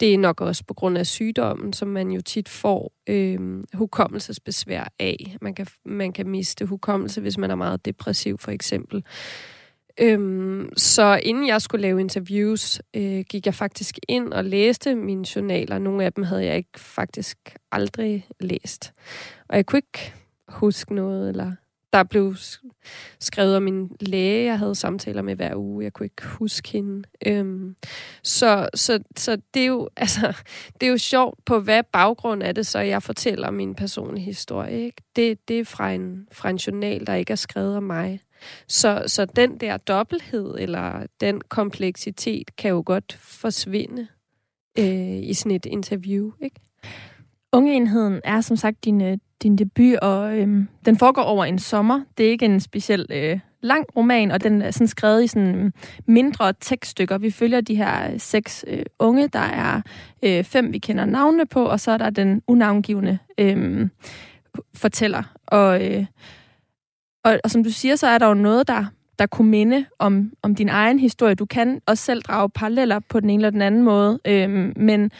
det 0.00 0.14
er 0.14 0.18
nok 0.18 0.40
også 0.40 0.64
på 0.64 0.74
grund 0.74 0.98
af 0.98 1.06
sygdommen, 1.06 1.72
som 1.72 1.88
man 1.88 2.10
jo 2.10 2.20
tit 2.20 2.48
får 2.48 2.92
øh, 3.08 3.64
hukommelsesbesvær 3.74 4.92
af. 4.98 5.36
Man 5.40 5.54
kan, 5.54 5.66
man 5.84 6.12
kan 6.12 6.28
miste 6.28 6.66
hukommelse, 6.66 7.20
hvis 7.20 7.38
man 7.38 7.50
er 7.50 7.54
meget 7.54 7.84
depressiv 7.84 8.38
for 8.38 8.50
eksempel. 8.50 9.04
Øhm, 10.00 10.68
så 10.76 11.20
inden 11.22 11.46
jeg 11.46 11.62
skulle 11.62 11.82
lave 11.82 12.00
interviews, 12.00 12.80
øh, 12.94 13.24
gik 13.30 13.46
jeg 13.46 13.54
faktisk 13.54 13.98
ind 14.08 14.32
og 14.32 14.44
læste 14.44 14.94
mine 14.94 15.24
journaler. 15.36 15.78
Nogle 15.78 16.04
af 16.04 16.12
dem 16.12 16.24
havde 16.24 16.44
jeg 16.44 16.56
ikke 16.56 16.80
faktisk 16.80 17.56
aldrig 17.72 18.26
læst. 18.40 18.92
Og 19.48 19.56
jeg 19.56 19.66
kunne 19.66 19.78
ikke 19.78 20.14
huske 20.48 20.94
noget, 20.94 21.28
eller 21.28 21.52
der 21.92 22.02
blev 22.02 22.34
skrevet 23.20 23.56
om 23.56 23.62
min 23.62 23.90
læge, 24.00 24.44
jeg 24.44 24.58
havde 24.58 24.74
samtaler 24.74 25.22
med 25.22 25.36
hver 25.36 25.56
uge. 25.56 25.84
Jeg 25.84 25.92
kunne 25.92 26.06
ikke 26.06 26.26
huske 26.26 26.68
hende. 26.68 27.08
Øhm, 27.26 27.76
så, 28.22 28.68
så, 28.74 29.00
så 29.16 29.38
det, 29.54 29.62
er 29.62 29.66
jo, 29.66 29.88
altså, 29.96 30.36
det 30.80 30.86
er 30.86 30.90
jo 30.90 30.98
sjovt, 30.98 31.44
på 31.44 31.60
hvad 31.60 31.82
baggrund 31.92 32.42
er 32.42 32.52
det, 32.52 32.66
så 32.66 32.78
jeg 32.78 33.02
fortæller 33.02 33.50
min 33.50 33.74
personlige 33.74 34.24
historie. 34.24 34.84
Ikke? 34.84 35.02
Det, 35.16 35.48
det 35.48 35.60
er 35.60 35.64
fra 35.64 35.92
en, 35.92 36.28
fra 36.32 36.50
en 36.50 36.56
journal, 36.56 37.06
der 37.06 37.14
ikke 37.14 37.30
er 37.30 37.36
skrevet 37.36 37.76
om 37.76 37.82
mig. 37.82 38.20
Så, 38.66 39.02
så 39.06 39.24
den 39.24 39.58
der 39.58 39.76
dobbelthed 39.76 40.54
eller 40.58 41.06
den 41.20 41.40
kompleksitet 41.48 42.56
kan 42.56 42.70
jo 42.70 42.82
godt 42.86 43.18
forsvinde 43.20 44.06
øh, 44.78 45.22
i 45.22 45.34
sådan 45.34 45.52
et 45.52 45.66
interview, 45.66 46.30
ikke? 46.42 46.60
Ungeenheden 47.52 48.20
er 48.24 48.40
som 48.40 48.56
sagt 48.56 48.84
din, 48.84 49.00
øh, 49.00 49.18
din 49.42 49.56
debut, 49.56 49.96
og 49.96 50.38
øhm, 50.38 50.68
den 50.86 50.98
foregår 50.98 51.22
over 51.22 51.44
en 51.44 51.58
sommer. 51.58 52.00
Det 52.18 52.26
er 52.26 52.30
ikke 52.30 52.44
en 52.44 52.60
speciel 52.60 53.06
øh, 53.10 53.40
lang 53.62 53.84
roman, 53.96 54.30
og 54.30 54.42
den 54.42 54.62
er 54.62 54.70
sådan 54.70 54.86
skrevet 54.86 55.24
i 55.24 55.26
sådan 55.26 55.56
mm, 55.56 55.72
mindre 56.06 56.52
tekststykker. 56.60 57.18
Vi 57.18 57.30
følger 57.30 57.60
de 57.60 57.74
her 57.74 58.12
øh, 58.12 58.20
seks 58.20 58.64
øh, 58.68 58.82
unge. 58.98 59.28
Der 59.28 59.38
er 59.38 59.82
øh, 60.22 60.44
fem, 60.44 60.72
vi 60.72 60.78
kender 60.78 61.04
navnene 61.04 61.46
på, 61.46 61.64
og 61.64 61.80
så 61.80 61.90
er 61.90 61.98
der 61.98 62.10
den 62.10 62.42
unavngivende 62.46 63.18
øh, 63.38 63.88
fortæller. 64.74 65.22
Og, 65.46 65.86
øh, 65.86 66.06
og, 67.24 67.40
og 67.44 67.50
som 67.50 67.64
du 67.64 67.70
siger, 67.70 67.96
så 67.96 68.06
er 68.06 68.18
der 68.18 68.26
jo 68.26 68.34
noget, 68.34 68.68
der 68.68 68.84
der 69.18 69.26
kunne 69.26 69.50
minde 69.50 69.84
om, 69.98 70.32
om 70.42 70.54
din 70.54 70.68
egen 70.68 70.98
historie. 70.98 71.34
Du 71.34 71.46
kan 71.46 71.80
også 71.86 72.04
selv 72.04 72.22
drage 72.22 72.50
paralleller 72.50 72.98
på 72.98 73.20
den 73.20 73.30
ene 73.30 73.40
eller 73.40 73.50
den 73.50 73.62
anden 73.62 73.82
måde, 73.82 74.20
øhm, 74.24 74.72
men 74.76 75.10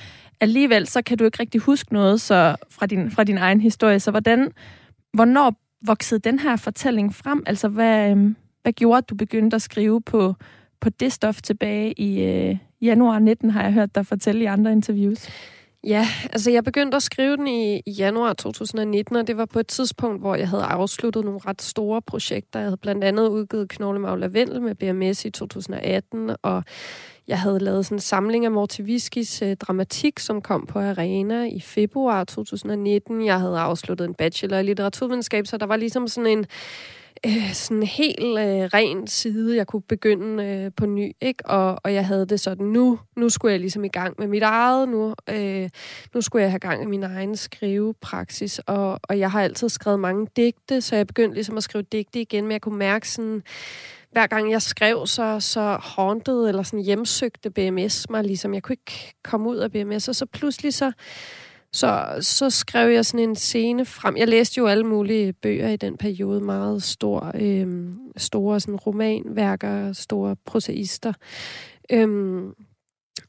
alligevel 0.40 0.86
så 0.86 1.02
kan 1.02 1.18
du 1.18 1.24
ikke 1.24 1.40
rigtig 1.40 1.60
huske 1.60 1.92
noget 1.92 2.20
så 2.20 2.56
fra, 2.70 2.86
din, 2.86 3.10
fra 3.10 3.24
din 3.24 3.38
egen 3.38 3.60
historie. 3.60 4.00
Så 4.00 4.10
hvordan, 4.10 4.52
hvornår 5.12 5.54
voksede 5.86 6.20
den 6.20 6.38
her 6.38 6.56
fortælling 6.56 7.14
frem? 7.14 7.42
Altså, 7.46 7.68
hvad, 7.68 8.10
øhm, 8.10 8.36
hvad 8.62 8.72
gjorde, 8.72 8.98
at 8.98 9.10
du 9.10 9.14
begyndte 9.14 9.54
at 9.54 9.62
skrive 9.62 10.00
på, 10.00 10.34
på 10.80 10.90
det 10.90 11.12
stof 11.12 11.42
tilbage 11.42 11.92
i 11.92 12.22
øh, 12.22 12.56
januar 12.80 13.18
19, 13.18 13.50
har 13.50 13.62
jeg 13.62 13.72
hørt 13.72 13.94
dig 13.94 14.06
fortælle 14.06 14.42
i 14.42 14.46
andre 14.46 14.72
interviews? 14.72 15.28
Ja, 15.84 16.06
altså 16.32 16.50
jeg 16.50 16.64
begyndte 16.64 16.96
at 16.96 17.02
skrive 17.02 17.36
den 17.36 17.46
i, 17.46 17.82
januar 17.86 18.32
2019, 18.32 19.16
og 19.16 19.26
det 19.26 19.36
var 19.36 19.44
på 19.44 19.58
et 19.58 19.66
tidspunkt, 19.66 20.20
hvor 20.20 20.34
jeg 20.34 20.48
havde 20.48 20.62
afsluttet 20.62 21.24
nogle 21.24 21.40
ret 21.46 21.62
store 21.62 22.02
projekter. 22.02 22.60
Jeg 22.60 22.66
havde 22.66 22.76
blandt 22.76 23.04
andet 23.04 23.28
udgivet 23.28 23.68
Knoglemav 23.68 24.18
Lavendel 24.18 24.62
med 24.62 24.74
BMS 24.74 25.24
i 25.24 25.30
2018, 25.30 26.36
og 26.42 26.64
jeg 27.28 27.40
havde 27.40 27.58
lavet 27.58 27.86
sådan 27.86 27.96
en 27.96 28.00
samling 28.00 28.44
af 28.44 28.50
Mortiviskis 28.50 29.42
uh, 29.42 29.48
øh, 29.48 29.56
dramatik, 29.56 30.18
som 30.18 30.42
kom 30.42 30.66
på 30.66 30.78
Arena 30.78 31.44
i 31.44 31.60
februar 31.60 32.24
2019. 32.24 33.26
Jeg 33.26 33.40
havde 33.40 33.58
afsluttet 33.58 34.04
en 34.04 34.14
bachelor 34.14 34.58
i 34.58 34.62
litteraturvidenskab, 34.62 35.46
så 35.46 35.56
der 35.56 35.66
var 35.66 35.76
ligesom 35.76 36.08
sådan 36.08 36.38
en 36.38 36.46
øh, 37.26 37.52
sådan 37.52 37.82
helt 37.82 38.38
øh, 38.38 38.64
ren 38.74 39.06
side, 39.06 39.56
jeg 39.56 39.66
kunne 39.66 39.82
begynde 39.82 40.44
øh, 40.44 40.70
på 40.76 40.86
ny, 40.86 41.12
ikke? 41.20 41.46
Og, 41.46 41.80
og 41.84 41.94
jeg 41.94 42.06
havde 42.06 42.26
det 42.26 42.40
sådan, 42.40 42.66
nu, 42.66 42.98
nu 43.16 43.28
skulle 43.28 43.52
jeg 43.52 43.60
ligesom 43.60 43.84
i 43.84 43.88
gang 43.88 44.14
med 44.18 44.26
mit 44.26 44.42
eget, 44.42 44.88
nu, 44.88 45.14
øh, 45.30 45.68
nu 46.14 46.20
skulle 46.20 46.42
jeg 46.42 46.50
have 46.50 46.58
gang 46.58 46.82
i 46.82 46.86
min 46.86 47.02
egen 47.02 47.36
skrivepraksis, 47.36 48.58
og, 48.58 49.00
og 49.02 49.18
jeg 49.18 49.30
har 49.30 49.42
altid 49.42 49.68
skrevet 49.68 50.00
mange 50.00 50.26
digte, 50.36 50.80
så 50.80 50.96
jeg 50.96 51.06
begyndte 51.06 51.34
ligesom 51.34 51.56
at 51.56 51.62
skrive 51.62 51.82
digte 51.82 52.20
igen, 52.20 52.44
men 52.44 52.52
jeg 52.52 52.60
kunne 52.60 52.78
mærke 52.78 53.08
sådan, 53.08 53.42
hver 54.12 54.26
gang 54.26 54.50
jeg 54.50 54.62
skrev, 54.62 55.06
så, 55.06 55.40
så 55.40 55.78
haunted 55.82 56.48
eller 56.48 56.62
sådan 56.62 56.84
hjemsøgte 56.84 57.50
BMS 57.50 58.10
mig, 58.10 58.24
ligesom 58.24 58.54
jeg 58.54 58.62
kunne 58.62 58.72
ikke 58.72 59.14
komme 59.24 59.48
ud 59.48 59.56
af 59.56 59.72
BMS, 59.72 60.08
og 60.08 60.14
så 60.14 60.26
pludselig 60.26 60.74
så 60.74 60.92
så, 61.72 62.18
så 62.20 62.50
skrev 62.50 62.90
jeg 62.90 63.06
sådan 63.06 63.28
en 63.28 63.36
scene 63.36 63.84
frem. 63.84 64.16
Jeg 64.16 64.28
læste 64.28 64.58
jo 64.58 64.66
alle 64.66 64.84
mulige 64.84 65.32
bøger 65.32 65.68
i 65.68 65.76
den 65.76 65.96
periode, 65.96 66.40
meget 66.40 66.82
stor, 66.82 67.32
øhm, 67.34 67.98
store 68.16 68.60
sådan 68.60 68.76
romanværker, 68.76 69.92
store 69.92 70.36
prosaister. 70.46 71.12
Øhm, 71.92 72.54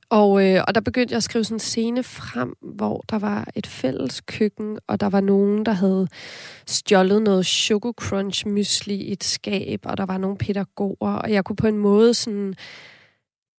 og, 0.10 0.46
øh, 0.46 0.64
og 0.68 0.76
der 0.76 0.82
begyndte 0.82 1.12
jeg 1.12 1.18
at 1.18 1.24
skrive 1.24 1.44
sådan 1.44 1.56
en 1.56 1.60
scene 1.60 2.04
frem, 2.04 2.54
hvor 2.62 3.04
der 3.10 3.20
var 3.20 3.48
et 3.56 3.68
fælles 3.68 4.22
køkken, 4.22 4.80
og 4.88 5.00
der 5.00 5.10
var 5.10 5.22
nogen, 5.22 5.66
der 5.66 5.72
havde 5.72 6.08
stjålet 6.68 7.22
noget 7.22 7.46
Choco 7.46 7.92
Crunch 7.92 8.48
mysli 8.48 8.96
i 8.96 9.12
et 9.12 9.24
skab, 9.24 9.80
og 9.84 9.98
der 9.98 10.06
var 10.06 10.18
nogle 10.18 10.38
pædagoger, 10.38 11.14
og 11.14 11.32
jeg 11.32 11.46
kunne 11.46 11.56
på 11.56 11.68
en 11.68 11.78
måde 11.78 12.14
sådan 12.14 12.54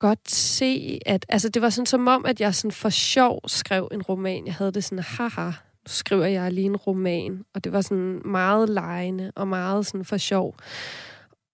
godt 0.00 0.30
se, 0.30 1.00
at 1.06 1.26
altså, 1.28 1.48
det 1.48 1.62
var 1.62 1.70
sådan 1.70 1.86
som 1.86 2.08
om, 2.08 2.26
at 2.26 2.40
jeg 2.40 2.54
sådan 2.54 2.72
for 2.72 2.88
sjov 2.88 3.40
skrev 3.46 3.88
en 3.92 4.02
roman. 4.02 4.46
Jeg 4.46 4.54
havde 4.54 4.72
det 4.72 4.84
sådan, 4.84 5.04
haha, 5.04 5.46
nu 5.46 5.86
skriver 5.86 6.26
jeg 6.26 6.52
lige 6.52 6.64
en 6.64 6.76
roman. 6.76 7.44
Og 7.54 7.64
det 7.64 7.72
var 7.72 7.80
sådan 7.80 8.22
meget 8.24 8.68
lejende 8.68 9.32
og 9.36 9.48
meget 9.48 9.86
sådan 9.86 10.04
for 10.04 10.16
sjov. 10.16 10.54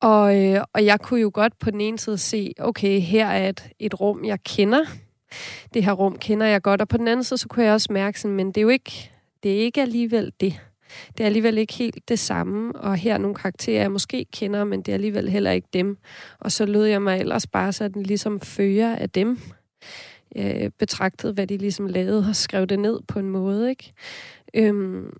Og, 0.00 0.44
øh, 0.44 0.60
og 0.72 0.84
jeg 0.84 1.00
kunne 1.00 1.20
jo 1.20 1.30
godt 1.34 1.58
på 1.58 1.70
den 1.70 1.80
ene 1.80 1.98
side 1.98 2.18
se, 2.18 2.52
okay, 2.58 3.00
her 3.00 3.26
er 3.26 3.48
et, 3.48 3.68
et 3.78 4.00
rum, 4.00 4.24
jeg 4.24 4.42
kender. 4.42 4.84
Det 5.74 5.84
her 5.84 5.92
rum 5.92 6.18
kender 6.18 6.46
jeg 6.46 6.62
godt. 6.62 6.80
Og 6.80 6.88
på 6.88 6.96
den 6.96 7.08
anden 7.08 7.24
side, 7.24 7.38
så 7.38 7.48
kunne 7.48 7.64
jeg 7.64 7.72
også 7.72 7.92
mærke 7.92 8.20
sådan, 8.20 8.36
men 8.36 8.46
det 8.46 8.56
er 8.56 8.62
jo 8.62 8.68
ikke, 8.68 9.10
det 9.42 9.52
er 9.52 9.58
ikke 9.58 9.82
alligevel 9.82 10.32
det 10.40 10.60
det 11.18 11.20
er 11.20 11.26
alligevel 11.26 11.58
ikke 11.58 11.74
helt 11.74 12.08
det 12.08 12.18
samme, 12.18 12.72
og 12.76 12.96
her 12.96 13.14
er 13.14 13.18
nogle 13.18 13.34
karakterer, 13.34 13.80
jeg 13.80 13.92
måske 13.92 14.26
kender, 14.32 14.64
men 14.64 14.82
det 14.82 14.88
er 14.92 14.94
alligevel 14.94 15.28
heller 15.28 15.50
ikke 15.50 15.68
dem. 15.72 15.98
Og 16.40 16.52
så 16.52 16.66
lød 16.66 16.84
jeg 16.84 17.02
mig 17.02 17.20
ellers 17.20 17.46
bare 17.46 17.72
sådan 17.72 18.02
ligesom 18.02 18.40
fører 18.40 18.96
af 18.96 19.10
dem, 19.10 19.38
øh, 20.36 20.70
betragtede, 20.78 21.32
hvad 21.32 21.46
de 21.46 21.56
ligesom 21.56 21.86
lavede, 21.86 22.26
og 22.28 22.36
skrev 22.36 22.66
det 22.66 22.78
ned 22.78 23.00
på 23.08 23.18
en 23.18 23.30
måde, 23.30 23.70
ikke? 23.70 23.92
Øhm, 24.54 25.12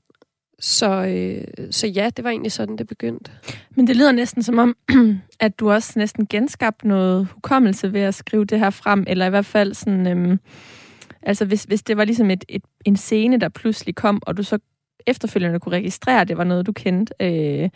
så, 0.61 0.91
øh, 0.91 1.45
så 1.71 1.87
ja, 1.87 2.11
det 2.17 2.25
var 2.25 2.31
egentlig 2.31 2.53
sådan, 2.53 2.79
det 2.79 2.87
begyndte. 2.87 3.31
Men 3.77 3.87
det 3.87 3.97
lyder 3.97 4.13
næsten 4.13 4.43
som 4.43 4.59
om, 4.59 4.77
at 5.41 5.59
du 5.59 5.71
også 5.71 5.93
næsten 5.97 6.27
genskabte 6.27 6.89
noget 6.89 7.29
hukommelse 7.35 7.93
ved 7.93 8.01
at 8.01 8.15
skrive 8.15 8.45
det 8.45 8.59
her 8.59 8.71
frem, 8.71 9.05
eller 9.07 9.27
i 9.27 9.31
hvert 9.31 9.47
fald 9.47 9.75
sådan... 9.75 10.07
Øhm, 10.07 10.41
altså 11.23 11.45
hvis, 11.45 11.65
hvis 11.65 11.83
det 11.83 11.97
var 11.97 12.05
ligesom 12.05 12.31
et, 12.31 12.45
et, 12.49 12.63
en 12.85 12.97
scene, 12.97 13.41
der 13.41 13.49
pludselig 13.49 13.95
kom, 13.95 14.23
og 14.27 14.37
du 14.37 14.43
så 14.43 14.59
efterfølgende 15.07 15.61
kunne 15.61 15.77
registrere, 15.77 16.21
at 16.21 16.29
det 16.29 16.39
var 16.39 16.45
noget, 16.45 16.67
du 16.67 16.73
kendte. 16.73 17.15
Øh, 17.21 17.71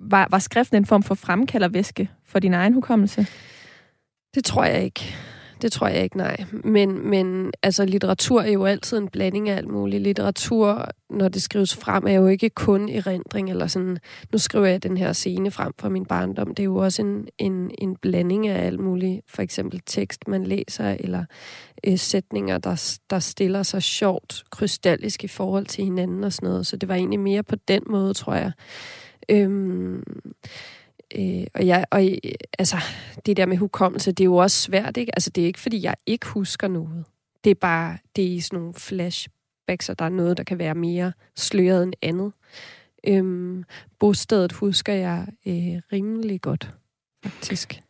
var, 0.00 0.26
var 0.30 0.38
skriften 0.38 0.76
en 0.76 0.86
form 0.86 1.02
for 1.02 1.14
fremkaldervæske 1.14 2.10
for 2.24 2.38
din 2.38 2.54
egen 2.54 2.74
hukommelse? 2.74 3.26
Det 4.34 4.44
tror 4.44 4.64
jeg 4.64 4.84
ikke. 4.84 5.14
Det 5.62 5.72
tror 5.72 5.88
jeg 5.88 6.02
ikke, 6.02 6.16
nej. 6.16 6.44
Men, 6.64 7.10
men 7.10 7.52
altså, 7.62 7.84
litteratur 7.84 8.40
er 8.40 8.50
jo 8.50 8.64
altid 8.64 8.98
en 8.98 9.08
blanding 9.08 9.48
af 9.48 9.56
alt 9.56 9.68
muligt. 9.68 10.02
Litteratur, 10.02 10.88
når 11.10 11.28
det 11.28 11.42
skrives 11.42 11.76
frem, 11.76 12.06
er 12.06 12.12
jo 12.12 12.26
ikke 12.26 12.50
kun 12.50 12.88
erindring, 12.88 13.50
eller 13.50 13.66
sådan, 13.66 13.98
nu 14.32 14.38
skriver 14.38 14.66
jeg 14.66 14.82
den 14.82 14.96
her 14.96 15.12
scene 15.12 15.50
frem 15.50 15.72
fra 15.78 15.88
min 15.88 16.06
barndom. 16.06 16.54
Det 16.54 16.58
er 16.58 16.64
jo 16.64 16.76
også 16.76 17.02
en, 17.02 17.28
en, 17.38 17.70
en 17.78 17.96
blanding 17.96 18.48
af 18.48 18.66
alt 18.66 18.80
muligt. 18.80 19.20
For 19.28 19.42
eksempel 19.42 19.80
tekst, 19.86 20.28
man 20.28 20.44
læser, 20.44 20.96
eller 21.00 21.24
øh, 21.84 21.98
sætninger, 21.98 22.58
der, 22.58 22.98
der 23.10 23.18
stiller 23.18 23.62
sig 23.62 23.82
sjovt, 23.82 24.44
krystallisk 24.50 25.24
i 25.24 25.28
forhold 25.28 25.66
til 25.66 25.84
hinanden 25.84 26.24
og 26.24 26.32
sådan 26.32 26.48
noget. 26.48 26.66
Så 26.66 26.76
det 26.76 26.88
var 26.88 26.94
egentlig 26.94 27.20
mere 27.20 27.42
på 27.42 27.56
den 27.68 27.82
måde, 27.86 28.14
tror 28.14 28.34
jeg. 28.34 28.52
Øhm, 29.28 30.02
Øh, 31.16 31.46
og, 31.54 31.66
jeg, 31.66 31.84
og 31.90 32.06
øh, 32.06 32.18
altså, 32.58 32.76
det 33.26 33.36
der 33.36 33.46
med 33.46 33.56
hukommelse, 33.56 34.12
det 34.12 34.20
er 34.20 34.24
jo 34.24 34.36
også 34.36 34.62
svært, 34.62 34.96
ikke? 34.96 35.12
Altså, 35.16 35.30
det 35.30 35.42
er 35.42 35.46
ikke, 35.46 35.60
fordi 35.60 35.82
jeg 35.82 35.94
ikke 36.06 36.26
husker 36.26 36.68
noget. 36.68 37.04
Det 37.44 37.50
er 37.50 37.54
bare, 37.54 37.98
det 38.16 38.36
er 38.36 38.40
sådan 38.40 38.58
nogle 38.58 38.74
flashbacks, 38.74 39.88
og 39.88 39.98
der 39.98 40.04
er 40.04 40.08
noget, 40.08 40.36
der 40.36 40.44
kan 40.44 40.58
være 40.58 40.74
mere 40.74 41.12
sløret 41.36 41.82
end 41.82 41.92
andet. 42.02 42.32
Øhm, 43.06 43.64
bostedet 43.98 44.52
husker 44.52 44.92
jeg 44.92 45.26
øh, 45.46 45.82
rimelig 45.92 46.40
godt, 46.40 46.74
faktisk. 47.24 47.82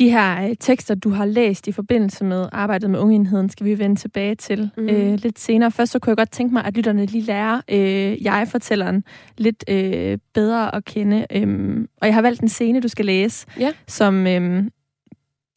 De 0.00 0.10
her 0.10 0.48
øh, 0.48 0.56
tekster, 0.60 0.94
du 0.94 1.10
har 1.10 1.24
læst 1.24 1.68
i 1.68 1.72
forbindelse 1.72 2.24
med 2.24 2.48
arbejdet 2.52 2.90
med 2.90 2.98
ungenheden, 2.98 3.50
skal 3.50 3.66
vi 3.66 3.78
vende 3.78 3.96
tilbage 3.96 4.34
til 4.34 4.70
mm. 4.76 4.88
øh, 4.88 5.14
lidt 5.14 5.38
senere. 5.38 5.70
Først 5.70 5.92
så 5.92 5.98
kunne 5.98 6.10
jeg 6.10 6.16
godt 6.16 6.30
tænke 6.30 6.52
mig, 6.52 6.64
at 6.64 6.76
lytterne 6.76 7.06
lige 7.06 7.24
lærer 7.24 7.60
øh, 7.68 8.22
jeg-fortælleren 8.22 9.04
lidt 9.38 9.64
øh, 9.68 10.18
bedre 10.34 10.74
at 10.74 10.84
kende. 10.84 11.26
Øh, 11.32 11.86
og 12.00 12.06
jeg 12.06 12.14
har 12.14 12.22
valgt 12.22 12.40
en 12.40 12.48
scene, 12.48 12.80
du 12.80 12.88
skal 12.88 13.04
læse, 13.04 13.46
ja. 13.58 13.72
som 13.86 14.26
øh, 14.26 14.64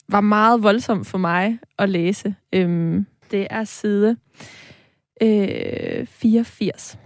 var 0.10 0.22
meget 0.22 0.64
voldsom 0.64 1.06
for 1.06 1.18
mig 1.18 1.60
at 1.80 1.90
læse. 1.90 2.36
Øh, 2.54 3.04
det 3.32 3.48
er 3.50 3.64
side 3.64 4.18
øh, 5.22 6.08
84. 6.08 6.98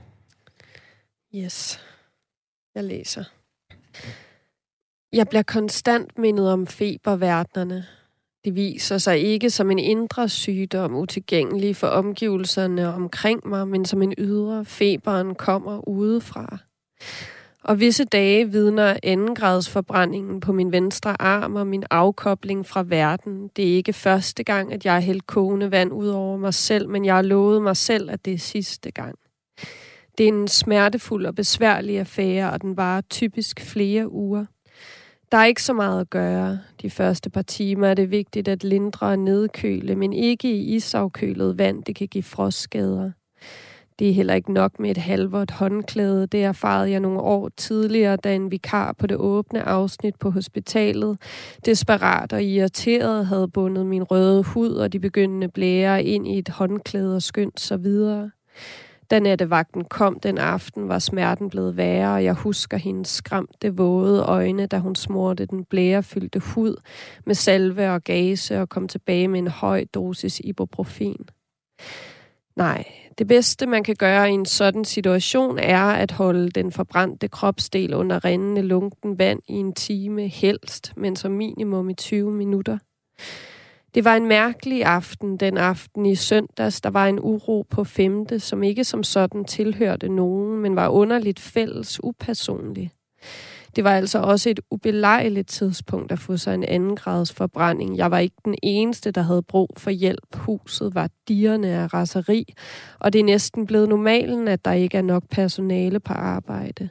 Yes. 1.36 1.82
Jeg 2.76 2.84
læser. 2.84 3.24
Jeg 5.14 5.28
bliver 5.28 5.44
konstant 5.44 6.18
mindet 6.18 6.52
om 6.52 6.68
feberverdenerne. 6.68 7.86
Det 8.46 8.56
viser 8.56 8.98
sig 8.98 9.20
ikke 9.20 9.50
som 9.50 9.72
en 9.72 9.80
indre 9.80 10.30
sygdom, 10.30 10.96
utilgængelig 10.96 11.76
for 11.76 11.88
omgivelserne 11.88 12.94
omkring 12.94 13.48
mig, 13.48 13.68
men 13.68 13.86
som 13.86 14.02
en 14.02 14.14
ydre. 14.18 14.66
Feberen 14.66 15.36
kommer 15.36 15.88
udefra. 15.88 16.58
Og 17.64 17.80
visse 17.80 18.04
dage 18.04 18.52
vidner 18.52 18.98
andengradsforbrændingen 19.04 20.40
på 20.40 20.52
min 20.52 20.72
venstre 20.72 21.22
arm 21.22 21.56
og 21.56 21.68
min 21.68 21.84
afkobling 21.92 22.66
fra 22.66 22.84
verden. 22.88 23.50
Det 23.56 23.72
er 23.72 23.76
ikke 23.76 23.94
første 23.94 24.44
gang, 24.44 24.74
at 24.74 24.86
jeg 24.86 24.94
har 24.94 25.00
hældt 25.00 25.28
kogende 25.28 25.72
vand 25.72 25.94
ud 25.94 26.08
over 26.08 26.38
mig 26.38 26.54
selv, 26.54 26.90
men 26.90 27.06
jeg 27.06 27.16
har 27.16 27.22
lovet 27.22 27.62
mig 27.62 27.78
selv, 27.78 28.10
at 28.10 28.26
det 28.26 28.34
er 28.34 28.38
sidste 28.38 28.92
gang. 28.92 29.16
Det 30.18 30.24
er 30.24 30.28
en 30.28 30.48
smertefuld 30.48 31.26
og 31.26 31.36
besværlig 31.36 32.00
affære, 32.00 32.52
og 32.52 32.62
den 32.62 32.78
varer 32.78 33.02
typisk 33.02 33.62
flere 33.62 34.12
uger. 34.12 34.46
Der 35.32 35.38
er 35.38 35.46
ikke 35.46 35.64
så 35.64 35.74
meget 35.74 36.02
at 36.02 36.10
gøre. 36.10 36.60
De 36.82 36.90
første 36.90 37.30
par 37.30 37.42
timer 37.42 37.88
er 37.88 37.94
det 37.94 38.12
vigtigt 38.12 38.48
at 38.48 38.64
lindre 38.64 39.08
og 39.08 39.20
nedkøle, 39.20 39.96
men 39.96 40.14
ikke 40.14 40.52
i 40.52 40.76
isafkølet 40.76 41.58
vand. 41.58 41.84
Det 41.84 41.96
kan 41.96 42.08
give 42.08 42.24
frostskader. 42.24 43.12
Det 44.00 44.10
er 44.10 44.14
heller 44.14 44.34
ikke 44.34 44.54
nok 44.54 44.80
med 44.80 44.92
et 44.92 44.98
halvt 44.98 45.52
håndklæde. 45.52 46.28
Det 46.28 46.44
erfarede 46.44 46.92
jeg 46.92 47.00
nogle 47.00 47.20
år 47.20 47.50
tidligere, 47.58 48.16
da 48.16 48.36
en 48.36 48.52
vikar 48.52 48.94
på 48.94 49.08
det 49.08 49.18
åbne 49.18 49.64
afsnit 49.64 50.16
på 50.16 50.30
hospitalet, 50.30 51.18
desperat 51.66 52.34
og 52.34 52.44
irriteret, 52.44 53.26
havde 53.26 53.48
bundet 53.48 53.86
min 53.86 54.04
røde 54.04 54.44
hud 54.44 54.72
og 54.72 54.94
de 54.94 55.00
begyndende 55.00 55.48
blære 55.48 56.04
ind 56.04 56.28
i 56.28 56.38
et 56.38 56.50
håndklæde 56.50 57.16
og 57.16 57.22
skyndt 57.22 57.60
så 57.60 57.78
videre. 57.78 58.32
Da 59.12 59.20
nattevagten 59.20 59.86
kom 59.86 60.20
den 60.20 60.38
aften, 60.38 60.88
var 60.88 61.00
smerten 61.00 61.50
blevet 61.50 61.78
værre, 61.78 62.14
og 62.14 62.24
jeg 62.24 62.34
husker 62.34 62.78
hendes 62.78 63.10
skræmte, 63.10 63.76
våde 63.76 64.24
øjne, 64.24 64.66
da 64.66 64.78
hun 64.78 64.96
smurte 64.96 65.46
den 65.46 65.66
blærefyldte 65.66 66.40
hud 66.40 66.76
med 67.26 67.36
salve 67.36 67.92
og 67.92 68.04
gase 68.04 68.62
og 68.62 68.70
kom 68.70 68.88
tilbage 68.88 69.28
med 69.28 69.40
en 69.40 69.48
høj 69.48 69.86
dosis 69.94 70.42
ibuprofen. 70.44 71.26
Nej, 72.56 72.86
det 73.18 73.28
bedste, 73.28 73.66
man 73.66 73.84
kan 73.84 73.96
gøre 73.96 74.30
i 74.30 74.34
en 74.34 74.46
sådan 74.46 74.86
situation, 74.86 75.60
er 75.60 75.84
at 75.84 76.12
holde 76.12 76.50
den 76.50 76.72
forbrændte 76.72 77.28
kropsdel 77.28 77.94
under 77.94 78.26
rindende 78.26 78.62
lunken 78.62 79.20
vand 79.20 79.40
i 79.48 79.54
en 79.54 79.74
time 79.74 80.28
helst, 80.28 80.94
men 80.98 81.16
som 81.16 81.32
minimum 81.32 81.90
i 81.90 81.94
20 81.94 82.32
minutter. 82.32 82.78
Det 83.96 84.06
var 84.06 84.16
en 84.16 84.28
mærkelig 84.28 84.84
aften, 84.86 85.38
den 85.38 85.58
aften 85.58 86.06
i 86.06 86.16
søndags. 86.16 86.82
Der 86.82 86.90
var 86.90 87.08
en 87.08 87.20
uro 87.20 87.66
på 87.70 87.84
femte, 87.84 88.40
som 88.40 88.64
ikke 88.64 88.84
som 88.84 89.04
sådan 89.04 89.46
tilhørte 89.46 90.10
nogen, 90.10 90.60
men 90.60 90.76
var 90.76 90.88
underligt 90.88 91.40
fælles 91.40 92.04
upersonlig. 92.04 92.92
Det 93.76 93.84
var 93.84 93.92
altså 93.92 94.20
også 94.20 94.50
et 94.50 94.60
ubelejligt 94.72 95.48
tidspunkt 95.48 96.12
at 96.12 96.20
få 96.20 96.38
sig 96.38 96.54
en 96.54 96.64
anden 96.64 96.96
grads 96.96 97.34
forbrænding. 97.34 97.98
Jeg 97.98 98.12
var 98.12 98.20
ikke 98.20 98.36
den 98.46 98.56
eneste, 98.64 99.12
der 99.12 99.22
havde 99.22 99.42
brug 99.42 99.70
for 99.78 99.90
hjælp. 99.90 100.36
Huset 100.36 100.96
var 100.96 101.10
dirrende 101.28 101.68
af 101.68 101.94
raseri, 101.94 102.54
og 103.00 103.14
det 103.14 103.20
er 103.20 103.24
næsten 103.24 103.66
blevet 103.66 103.90
normalen, 103.90 104.48
at 104.48 104.66
der 104.66 104.72
ikke 104.72 104.98
er 104.98 105.02
nok 105.02 105.24
personale 105.30 106.00
på 106.00 106.14
arbejde. 106.14 106.90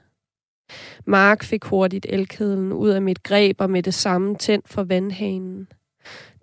Mark 1.07 1.43
fik 1.43 1.65
hurtigt 1.65 2.07
elkedlen 2.09 2.73
ud 2.73 2.89
af 2.89 3.03
mit 3.03 3.23
greb 3.23 3.61
og 3.61 3.71
med 3.71 3.83
det 3.83 3.95
samme 3.95 4.37
tændt 4.37 4.69
for 4.69 4.85
vandhanen. 4.85 5.69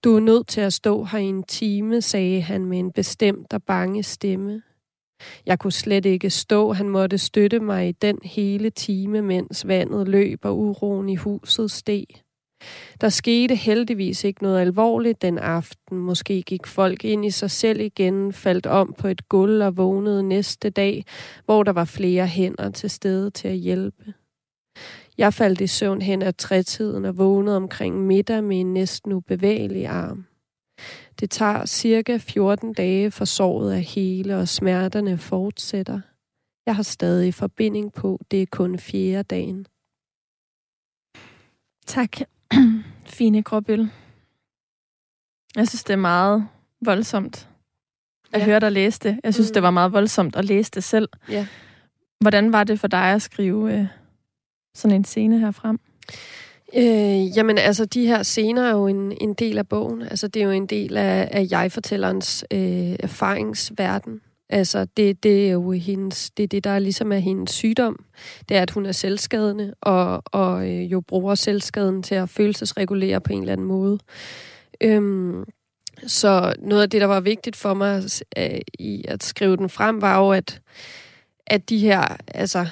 Du 0.04 0.16
er 0.16 0.20
nødt 0.20 0.48
til 0.48 0.62
at 0.62 0.74
stå 0.74 1.04
her 1.04 1.20
i 1.20 1.24
en 1.24 1.44
time, 1.44 2.02
sagde 2.02 2.42
han 2.42 2.66
med 2.66 2.80
en 2.80 2.92
bestemt 2.92 3.54
og 3.54 3.64
bange 3.64 4.04
stemme. 4.04 4.62
Jeg 5.46 5.60
kunne 5.60 5.72
slet 5.72 6.06
ikke 6.06 6.30
stå. 6.30 6.74
Han 6.74 6.90
måtte 6.90 7.18
støtte 7.18 7.60
mig 7.60 7.90
i 7.90 7.92
den 7.92 8.20
hele 8.24 8.70
time, 8.70 9.22
mens 9.22 9.68
vandet 9.68 10.08
løb 10.08 10.46
og 10.46 10.60
uroen 10.60 11.10
i 11.10 11.16
huset 11.16 11.72
steg. 11.72 12.06
Der 13.02 13.10
skete 13.10 13.56
heldigvis 13.56 14.24
ikke 14.24 14.44
noget 14.44 14.60
alvorligt 14.60 15.22
den 15.22 15.38
aften. 15.38 15.98
Måske 15.98 16.42
gik 16.42 16.68
folk 16.68 17.06
ind 17.06 17.26
i 17.26 17.32
sig 17.32 17.52
selv 17.52 17.80
igen, 17.80 18.34
faldt 18.34 18.66
om 18.66 18.94
på 18.98 19.08
et 19.08 19.30
gulv 19.30 19.62
og 19.62 19.78
vågnede 19.78 20.24
næste 20.24 20.70
dag, 20.70 21.06
hvor 21.46 21.64
der 21.64 21.72
var 21.72 21.86
flere 21.86 22.28
hænder 22.28 22.70
til 22.70 22.90
stede 22.90 23.30
til 23.30 23.48
at 23.48 23.58
hjælpe. 23.58 24.14
Jeg 25.18 25.34
faldt 25.34 25.62
i 25.62 25.68
søvn 25.68 26.02
hen 26.02 26.22
ad 26.22 26.34
trætiden 26.34 27.06
og 27.06 27.18
vågnede 27.18 27.58
omkring 27.58 28.02
middag 28.08 28.44
med 28.44 28.60
en 28.60 28.74
næsten 28.74 29.14
ubevægelig 29.14 29.88
arm. 29.88 30.26
Det 31.20 31.30
tager 31.30 31.66
cirka 31.66 32.18
14 32.18 32.74
dage 32.74 33.12
for 33.12 33.26
såret 33.26 33.74
at 33.74 33.84
hele, 33.84 34.38
og 34.38 34.48
smerterne 34.48 35.18
fortsætter. 35.18 36.02
Jeg 36.66 36.76
har 36.76 36.84
stadig 36.84 37.34
forbinding 37.34 37.94
på, 37.94 38.20
det 38.32 38.42
er 38.42 38.46
kun 38.52 38.80
fjerde 38.80 39.24
dagen. 39.24 39.68
Tak, 41.86 42.18
fine 43.18 43.44
Gråbøl. 43.44 43.90
Jeg 45.56 45.68
synes, 45.68 45.84
det 45.84 45.94
er 45.94 45.98
meget 45.98 46.48
voldsomt 46.82 47.50
at 48.34 48.40
ja. 48.40 48.46
høre 48.46 48.60
dig 48.60 48.72
læse 48.72 49.00
det. 49.00 49.20
Jeg 49.24 49.34
synes, 49.34 49.50
mm. 49.50 49.54
det 49.54 49.64
var 49.64 49.72
meget 49.72 49.94
voldsomt 49.94 50.36
at 50.36 50.46
læse 50.46 50.72
det 50.72 50.84
selv. 50.84 51.10
Ja. 51.30 51.48
Hvordan 52.20 52.54
var 52.54 52.64
det 52.64 52.80
for 52.80 52.88
dig 52.88 53.14
at 53.14 53.22
skrive 53.22 53.80
øh, 53.80 53.88
sådan 54.76 54.96
en 54.96 55.06
scene 55.06 55.40
her 55.40 55.52
frem? 55.52 55.80
Øh, 56.76 57.38
jamen 57.38 57.58
altså, 57.58 57.86
de 57.86 58.08
her 58.08 58.24
scener 58.24 58.64
er 58.64 58.72
jo 58.72 58.88
en, 58.88 59.14
en 59.22 59.34
del 59.34 59.58
af 59.58 59.68
bogen. 59.68 60.02
Altså, 60.02 60.28
det 60.28 60.42
er 60.42 60.46
jo 60.46 60.52
en 60.52 60.66
del 60.66 60.98
af, 60.98 61.30
af 61.32 61.48
jeg-fortællerens 61.52 62.46
øh, 62.52 62.96
erfaringsverden. 63.00 64.22
Altså, 64.50 64.86
det, 64.98 65.24
det 65.24 65.48
er 65.48 65.52
jo 65.52 65.72
hendes, 65.72 66.32
det, 66.32 66.44
er 66.44 66.48
det, 66.48 66.64
der 66.64 66.80
ligesom 66.80 67.12
er 67.12 67.18
hendes 67.18 67.52
sygdom. 67.52 68.06
Det 68.50 68.58
er, 68.58 68.62
at 68.62 68.72
hun 68.72 68.86
er 68.86 68.92
selvskadende, 68.92 69.74
og, 69.82 70.24
og 70.26 70.70
øh, 70.70 70.92
jo 70.92 71.02
bruger 71.02 71.36
selvskaden 71.36 72.04
til 72.04 72.16
at 72.16 72.30
følelsesregulere 72.30 73.22
på 73.22 73.34
en 73.34 73.40
eller 73.40 73.54
anden 73.54 73.68
måde. 73.68 74.00
Øhm, 74.82 75.44
så 76.08 76.54
noget 76.60 76.82
af 76.82 76.90
det, 76.90 77.02
der 77.02 77.08
var 77.08 77.20
vigtigt 77.20 77.56
for 77.56 77.74
mig 77.74 78.04
øh, 78.38 78.60
i 78.80 79.06
at 79.08 79.24
skrive 79.24 79.58
den 79.58 79.70
frem, 79.70 80.02
var 80.02 80.20
jo, 80.20 80.32
at, 80.32 80.62
at 81.48 81.70
de 81.70 81.78
her, 81.78 82.18
altså, 82.28 82.68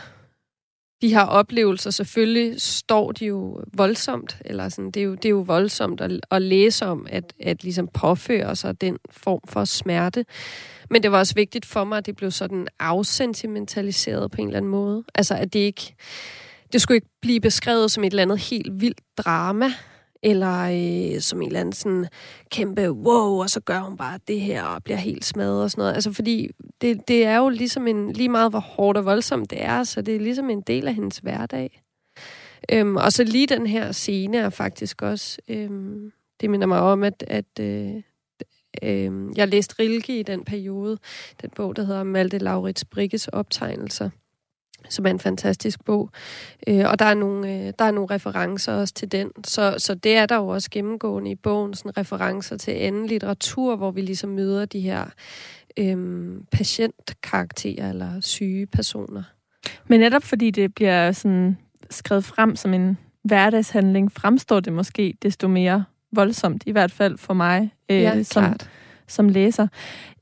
de 1.01 1.09
her 1.09 1.21
oplevelser, 1.23 1.89
selvfølgelig 1.89 2.61
står 2.61 3.11
de 3.11 3.25
jo 3.25 3.63
voldsomt, 3.73 4.37
eller 4.45 4.69
sådan, 4.69 4.91
det, 4.91 4.99
er 4.99 5.03
jo, 5.03 5.15
det 5.15 5.25
er 5.25 5.29
jo 5.29 5.39
voldsomt 5.39 6.01
at, 6.01 6.11
at 6.31 6.41
læse 6.41 6.85
om, 6.85 7.07
at, 7.09 7.33
at 7.39 7.63
ligesom 7.63 7.87
påføre 7.87 8.55
sig 8.55 8.81
den 8.81 8.97
form 9.09 9.41
for 9.47 9.65
smerte. 9.65 10.25
Men 10.89 11.03
det 11.03 11.11
var 11.11 11.19
også 11.19 11.33
vigtigt 11.35 11.65
for 11.65 11.83
mig, 11.83 11.97
at 11.97 12.05
det 12.05 12.15
blev 12.15 12.31
sådan 12.31 12.67
afsentimentaliseret 12.79 14.31
på 14.31 14.41
en 14.41 14.47
eller 14.47 14.57
anden 14.57 14.71
måde. 14.71 15.03
Altså, 15.15 15.35
at 15.35 15.53
det 15.53 15.59
ikke... 15.59 15.95
Det 16.73 16.81
skulle 16.81 16.95
ikke 16.95 17.09
blive 17.21 17.39
beskrevet 17.39 17.91
som 17.91 18.03
et 18.03 18.11
eller 18.11 18.23
andet 18.23 18.39
helt 18.39 18.81
vildt 18.81 19.01
drama, 19.17 19.71
eller 20.23 20.61
øh, 21.15 21.21
som 21.21 21.41
en 21.41 21.47
eller 21.47 21.59
anden 21.59 21.73
sådan 21.73 22.07
kæmpe 22.51 22.91
wow, 22.91 23.41
og 23.41 23.49
så 23.49 23.59
gør 23.59 23.79
hun 23.79 23.97
bare 23.97 24.19
det 24.27 24.41
her 24.41 24.63
og 24.63 24.83
bliver 24.83 24.97
helt 24.97 25.25
smadret 25.25 25.63
og 25.63 25.71
sådan 25.71 25.81
noget. 25.81 25.93
Altså 25.93 26.11
fordi 26.11 26.49
det, 26.81 27.07
det 27.07 27.25
er 27.25 27.37
jo 27.37 27.49
ligesom 27.49 27.87
en, 27.87 28.11
lige 28.11 28.29
meget 28.29 28.51
hvor 28.51 28.59
hårdt 28.59 28.97
og 28.97 29.05
voldsomt 29.05 29.49
det 29.49 29.63
er, 29.63 29.83
så 29.83 30.01
det 30.01 30.15
er 30.15 30.19
ligesom 30.19 30.49
en 30.49 30.61
del 30.61 30.87
af 30.87 30.95
hendes 30.95 31.17
hverdag. 31.17 31.81
Øhm, 32.71 32.95
og 32.95 33.13
så 33.13 33.23
lige 33.23 33.47
den 33.47 33.67
her 33.67 33.91
scene 33.91 34.37
er 34.37 34.49
faktisk 34.49 35.01
også, 35.01 35.37
øhm, 35.47 36.11
det 36.41 36.49
minder 36.49 36.67
mig 36.67 36.79
om, 36.79 37.03
at, 37.03 37.23
at 37.27 37.59
øh, 37.59 37.93
øh, 38.83 39.11
jeg 39.35 39.47
læste 39.47 39.75
Rilke 39.79 40.19
i 40.19 40.23
den 40.23 40.43
periode, 40.43 40.97
den 41.41 41.49
bog, 41.55 41.75
der 41.75 41.83
hedder 41.83 42.03
Malte 42.03 42.37
Laurits 42.37 42.85
Brigges 42.85 43.27
optegnelser 43.27 44.09
som 44.89 45.05
er 45.05 45.09
en 45.09 45.19
fantastisk 45.19 45.85
bog. 45.85 46.09
Øh, 46.67 46.89
og 46.89 46.99
der 46.99 47.05
er, 47.05 47.13
nogle, 47.13 47.53
øh, 47.53 47.73
der 47.79 47.85
er 47.85 47.91
nogle 47.91 48.15
referencer 48.15 48.73
også 48.73 48.93
til 48.93 49.11
den. 49.11 49.31
Så, 49.43 49.75
så 49.77 49.95
det 49.95 50.17
er 50.17 50.25
der 50.25 50.35
jo 50.35 50.47
også 50.47 50.69
gennemgående 50.71 51.31
i 51.31 51.35
bogen, 51.35 51.73
sådan 51.73 51.97
referencer 51.97 52.57
til 52.57 52.71
anden 52.71 53.07
litteratur, 53.07 53.75
hvor 53.75 53.91
vi 53.91 54.01
ligesom 54.01 54.29
møder 54.29 54.65
de 54.65 54.79
her 54.79 55.05
øh, 55.77 56.31
patientkarakterer 56.51 57.89
eller 57.89 58.21
syge 58.21 58.65
personer. 58.65 59.23
Men 59.87 59.99
netop 59.99 60.23
fordi 60.23 60.51
det 60.51 60.75
bliver 60.75 61.11
sådan 61.11 61.57
skrevet 61.89 62.23
frem 62.23 62.55
som 62.55 62.73
en 62.73 62.97
hverdagshandling, 63.23 64.11
fremstår 64.11 64.59
det 64.59 64.73
måske 64.73 65.13
desto 65.21 65.47
mere 65.47 65.83
voldsomt, 66.11 66.63
i 66.65 66.71
hvert 66.71 66.91
fald 66.91 67.17
for 67.17 67.33
mig, 67.33 67.73
øh, 67.89 68.01
ja, 68.01 68.23
som, 68.23 68.43
klart 68.43 68.69
som 69.11 69.29
læser. 69.29 69.67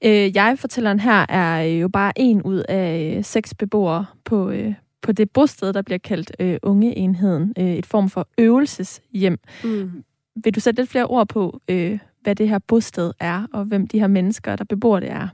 Øh, 0.04 0.36
jeg-fortælleren 0.36 1.00
her 1.00 1.26
er 1.30 1.62
jo 1.62 1.88
bare 1.88 2.14
en 2.16 2.42
ud 2.42 2.64
af 2.70 3.16
øh, 3.18 3.24
seks 3.24 3.54
beboere 3.54 4.06
på, 4.26 4.50
øh, 4.50 4.74
på 5.02 5.12
det 5.12 5.32
bosted, 5.32 5.74
der 5.74 5.82
bliver 5.82 5.98
kaldt 5.98 6.32
øh, 6.40 6.58
Ungeenheden. 6.64 7.54
Øh, 7.60 7.74
et 7.74 7.86
form 7.86 8.10
for 8.10 8.28
øvelseshjem. 8.38 9.38
Mm. 9.64 10.04
Vil 10.44 10.56
du 10.56 10.60
sætte 10.60 10.82
lidt 10.82 10.90
flere 10.90 11.06
ord 11.06 11.28
på, 11.28 11.62
øh, 11.70 12.00
hvad 12.22 12.36
det 12.36 12.50
her 12.50 12.60
bosted 12.68 13.12
er, 13.20 13.48
og 13.54 13.66
hvem 13.66 13.88
de 13.88 14.00
her 14.00 14.08
mennesker, 14.08 14.56
der 14.56 14.64
bebor 14.64 15.00
det 15.00 15.12
er? 15.12 15.28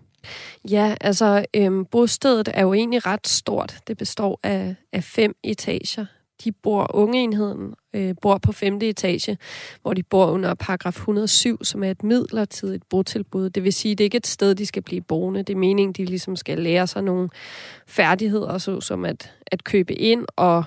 Ja, 0.69 0.95
altså 1.01 1.45
øhm, 1.53 1.85
bostedet 1.85 2.49
er 2.53 2.61
jo 2.61 2.73
egentlig 2.73 3.05
ret 3.05 3.27
stort. 3.27 3.77
Det 3.87 3.97
består 3.97 4.39
af, 4.43 4.75
af 4.93 5.03
fem 5.03 5.35
etager 5.43 6.05
de 6.43 6.51
bor, 6.51 6.95
ungeenheden 6.95 7.73
øh, 7.95 8.15
bor 8.21 8.37
på 8.37 8.51
5. 8.51 8.79
etage, 8.81 9.37
hvor 9.81 9.93
de 9.93 10.03
bor 10.03 10.25
under 10.25 10.53
paragraf 10.53 10.95
107, 10.95 11.63
som 11.63 11.83
er 11.83 11.91
et 11.91 12.03
midlertidigt 12.03 12.89
botilbud. 12.89 13.49
Det 13.49 13.63
vil 13.63 13.73
sige, 13.73 13.95
det 13.95 14.03
er 14.03 14.05
ikke 14.05 14.17
et 14.17 14.27
sted, 14.27 14.55
de 14.55 14.65
skal 14.65 14.81
blive 14.81 15.01
boende. 15.01 15.43
Det 15.43 15.53
er 15.53 15.57
meningen, 15.57 15.93
de 15.93 16.05
ligesom 16.05 16.35
skal 16.35 16.59
lære 16.59 16.87
sig 16.87 17.03
nogle 17.03 17.29
færdigheder, 17.87 18.57
så 18.57 18.81
som 18.81 19.05
at, 19.05 19.31
at 19.47 19.63
købe 19.63 19.93
ind 19.93 20.25
og 20.35 20.63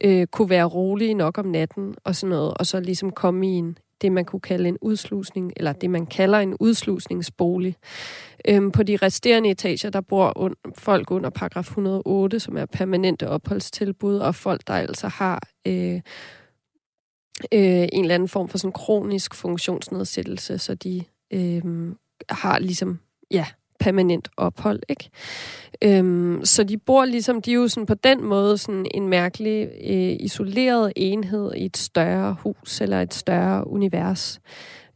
øh, 0.00 0.26
kunne 0.26 0.50
være 0.50 0.64
rolige 0.64 1.14
nok 1.14 1.38
om 1.38 1.46
natten 1.46 1.94
og 2.04 2.16
sådan 2.16 2.30
noget, 2.30 2.54
og 2.54 2.66
så 2.66 2.80
ligesom 2.80 3.10
komme 3.10 3.46
i 3.46 3.50
en, 3.50 3.78
det, 4.02 4.12
man 4.12 4.24
kunne 4.24 4.40
kalde 4.40 4.68
en 4.68 4.78
udslusning, 4.80 5.52
eller 5.56 5.72
det, 5.72 5.90
man 5.90 6.06
kalder 6.06 6.38
en 6.38 6.54
udslusningsbolig. 6.60 7.76
Øhm, 8.48 8.72
på 8.72 8.82
de 8.82 8.96
resterende 8.96 9.50
etager, 9.50 9.90
der 9.90 10.00
bor 10.00 10.48
un- 10.48 10.72
folk 10.78 11.10
under 11.10 11.30
paragraf 11.30 11.64
108, 11.64 12.40
som 12.40 12.56
er 12.56 12.66
permanente 12.66 13.28
opholdstilbud, 13.28 14.18
og 14.18 14.34
folk, 14.34 14.60
der 14.66 14.74
altså 14.74 15.08
har 15.08 15.48
øh, 15.66 16.00
øh, 17.52 17.88
en 17.92 18.04
eller 18.04 18.14
anden 18.14 18.28
form 18.28 18.48
for 18.48 18.58
sådan 18.58 18.72
kronisk 18.72 19.34
funktionsnedsættelse, 19.34 20.58
så 20.58 20.74
de 20.74 21.04
øh, 21.30 21.62
har 22.28 22.58
ligesom, 22.58 22.98
ja, 23.30 23.46
permanent 23.80 24.28
ophold, 24.36 24.82
ikke? 24.88 25.10
Øhm, 25.82 26.40
så 26.44 26.64
de 26.64 26.78
bor 26.78 27.04
ligesom, 27.04 27.42
de 27.42 27.50
er 27.50 27.54
jo 27.54 27.68
sådan 27.68 27.86
på 27.86 27.94
den 27.94 28.24
måde 28.24 28.58
sådan 28.58 28.86
en 28.94 29.08
mærkelig 29.08 29.68
øh, 29.84 30.16
isoleret 30.20 30.92
enhed 30.96 31.52
i 31.56 31.64
et 31.64 31.76
større 31.76 32.36
hus 32.40 32.80
eller 32.80 33.02
et 33.02 33.14
større 33.14 33.66
univers. 33.66 34.40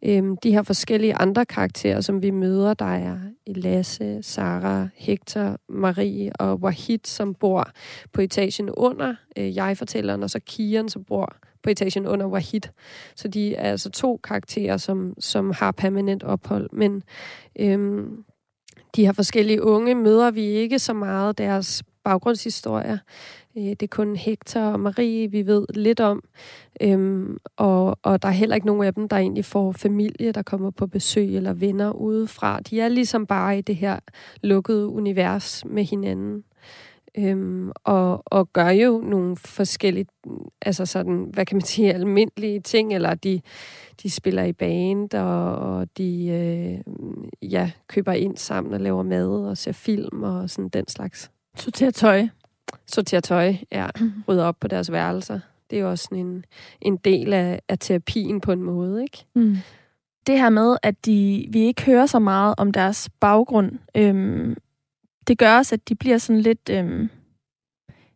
Øhm, 0.04 0.36
de 0.36 0.52
her 0.52 0.62
forskellige 0.62 1.14
andre 1.14 1.46
karakterer, 1.46 2.00
som 2.00 2.22
vi 2.22 2.30
møder, 2.30 2.74
der 2.74 2.94
er 2.94 3.18
Lasse, 3.46 4.22
Sara, 4.22 4.88
Hector, 4.96 5.56
Marie 5.68 6.32
og 6.38 6.56
Wahid, 6.56 6.98
som 7.04 7.34
bor 7.34 7.70
på 8.12 8.20
etagen 8.20 8.70
under 8.70 9.14
øh, 9.38 9.56
jeg-fortælleren, 9.56 10.22
og 10.22 10.30
så 10.30 10.40
Kian, 10.46 10.88
som 10.88 11.04
bor 11.04 11.36
på 11.62 11.70
etagen 11.70 12.06
under 12.06 12.26
Wahid. 12.26 12.60
Så 13.16 13.28
de 13.28 13.54
er 13.54 13.70
altså 13.70 13.90
to 13.90 14.20
karakterer, 14.24 14.76
som, 14.76 15.14
som 15.18 15.50
har 15.50 15.72
permanent 15.72 16.22
ophold. 16.22 16.70
Men 16.72 17.02
øhm, 17.58 18.24
de 18.96 19.06
her 19.06 19.12
forskellige 19.12 19.62
unge 19.62 19.94
møder 19.94 20.30
vi 20.30 20.42
ikke 20.42 20.78
så 20.78 20.92
meget 20.92 21.38
deres 21.38 21.82
baggrundshistorier. 22.04 22.98
Øh, 23.56 23.62
det 23.62 23.82
er 23.82 23.86
kun 23.86 24.16
Hector 24.16 24.60
og 24.60 24.80
Marie, 24.80 25.30
vi 25.30 25.46
ved 25.46 25.66
lidt 25.74 26.00
om. 26.00 26.22
Øhm, 26.80 27.38
og, 27.56 27.98
og 28.02 28.22
der 28.22 28.28
er 28.28 28.32
heller 28.32 28.54
ikke 28.54 28.66
nogen 28.66 28.84
af 28.84 28.94
dem, 28.94 29.08
der 29.08 29.16
egentlig 29.16 29.44
får 29.44 29.72
familie, 29.72 30.32
der 30.32 30.42
kommer 30.42 30.70
på 30.70 30.86
besøg 30.86 31.36
eller 31.36 31.52
venner 31.52 31.92
udefra. 31.92 32.60
De 32.60 32.80
er 32.80 32.88
ligesom 32.88 33.26
bare 33.26 33.58
i 33.58 33.60
det 33.60 33.76
her 33.76 33.98
lukkede 34.42 34.86
univers 34.86 35.64
med 35.64 35.84
hinanden. 35.84 36.44
Øhm, 37.18 37.70
og, 37.84 38.22
og 38.26 38.52
gør 38.52 38.68
jo 38.68 39.00
nogle 39.04 39.36
forskellige, 39.36 40.06
altså 40.62 40.86
sådan, 40.86 41.30
hvad 41.32 41.46
kan 41.46 41.56
man 41.56 41.64
sige, 41.64 41.92
almindelige 41.92 42.60
ting, 42.60 42.94
eller 42.94 43.14
de, 43.14 43.40
de 44.02 44.10
spiller 44.10 44.44
i 44.44 44.52
band, 44.52 45.14
og, 45.14 45.56
og 45.56 45.88
de 45.98 46.26
øh, 46.28 47.52
ja, 47.52 47.70
køber 47.88 48.12
ind 48.12 48.36
sammen 48.36 48.74
og 48.74 48.80
laver 48.80 49.02
mad 49.02 49.28
og 49.28 49.58
ser 49.58 49.72
film 49.72 50.22
og 50.22 50.50
sådan 50.50 50.68
den 50.68 50.88
slags. 50.88 51.30
Sorterer 51.56 51.90
tøj. 51.90 52.26
Sorterer 52.86 53.20
tøj, 53.20 53.54
ja. 53.72 53.88
Mm. 54.00 54.12
Rydder 54.28 54.44
op 54.44 54.56
på 54.60 54.68
deres 54.68 54.92
værelser. 54.92 55.40
Det 55.70 55.76
er 55.76 55.80
jo 55.80 55.90
også 55.90 56.04
sådan 56.04 56.26
en, 56.26 56.44
en 56.80 56.96
del 56.96 57.32
af, 57.32 57.60
af 57.68 57.78
terapien 57.78 58.40
på 58.40 58.52
en 58.52 58.62
måde, 58.62 59.02
ikke? 59.02 59.24
Mm. 59.34 59.56
Det 60.26 60.38
her 60.38 60.50
med, 60.50 60.76
at 60.82 61.06
de, 61.06 61.46
vi 61.50 61.60
ikke 61.60 61.82
hører 61.82 62.06
så 62.06 62.18
meget 62.18 62.54
om 62.58 62.72
deres 62.72 63.10
baggrund, 63.20 63.72
øhm, 63.96 64.56
det 65.30 65.38
gør 65.38 65.56
også, 65.56 65.74
at 65.74 65.88
de 65.88 65.94
bliver 65.94 66.18
sådan 66.18 66.40
lidt 66.40 66.70
øhm, 66.70 67.10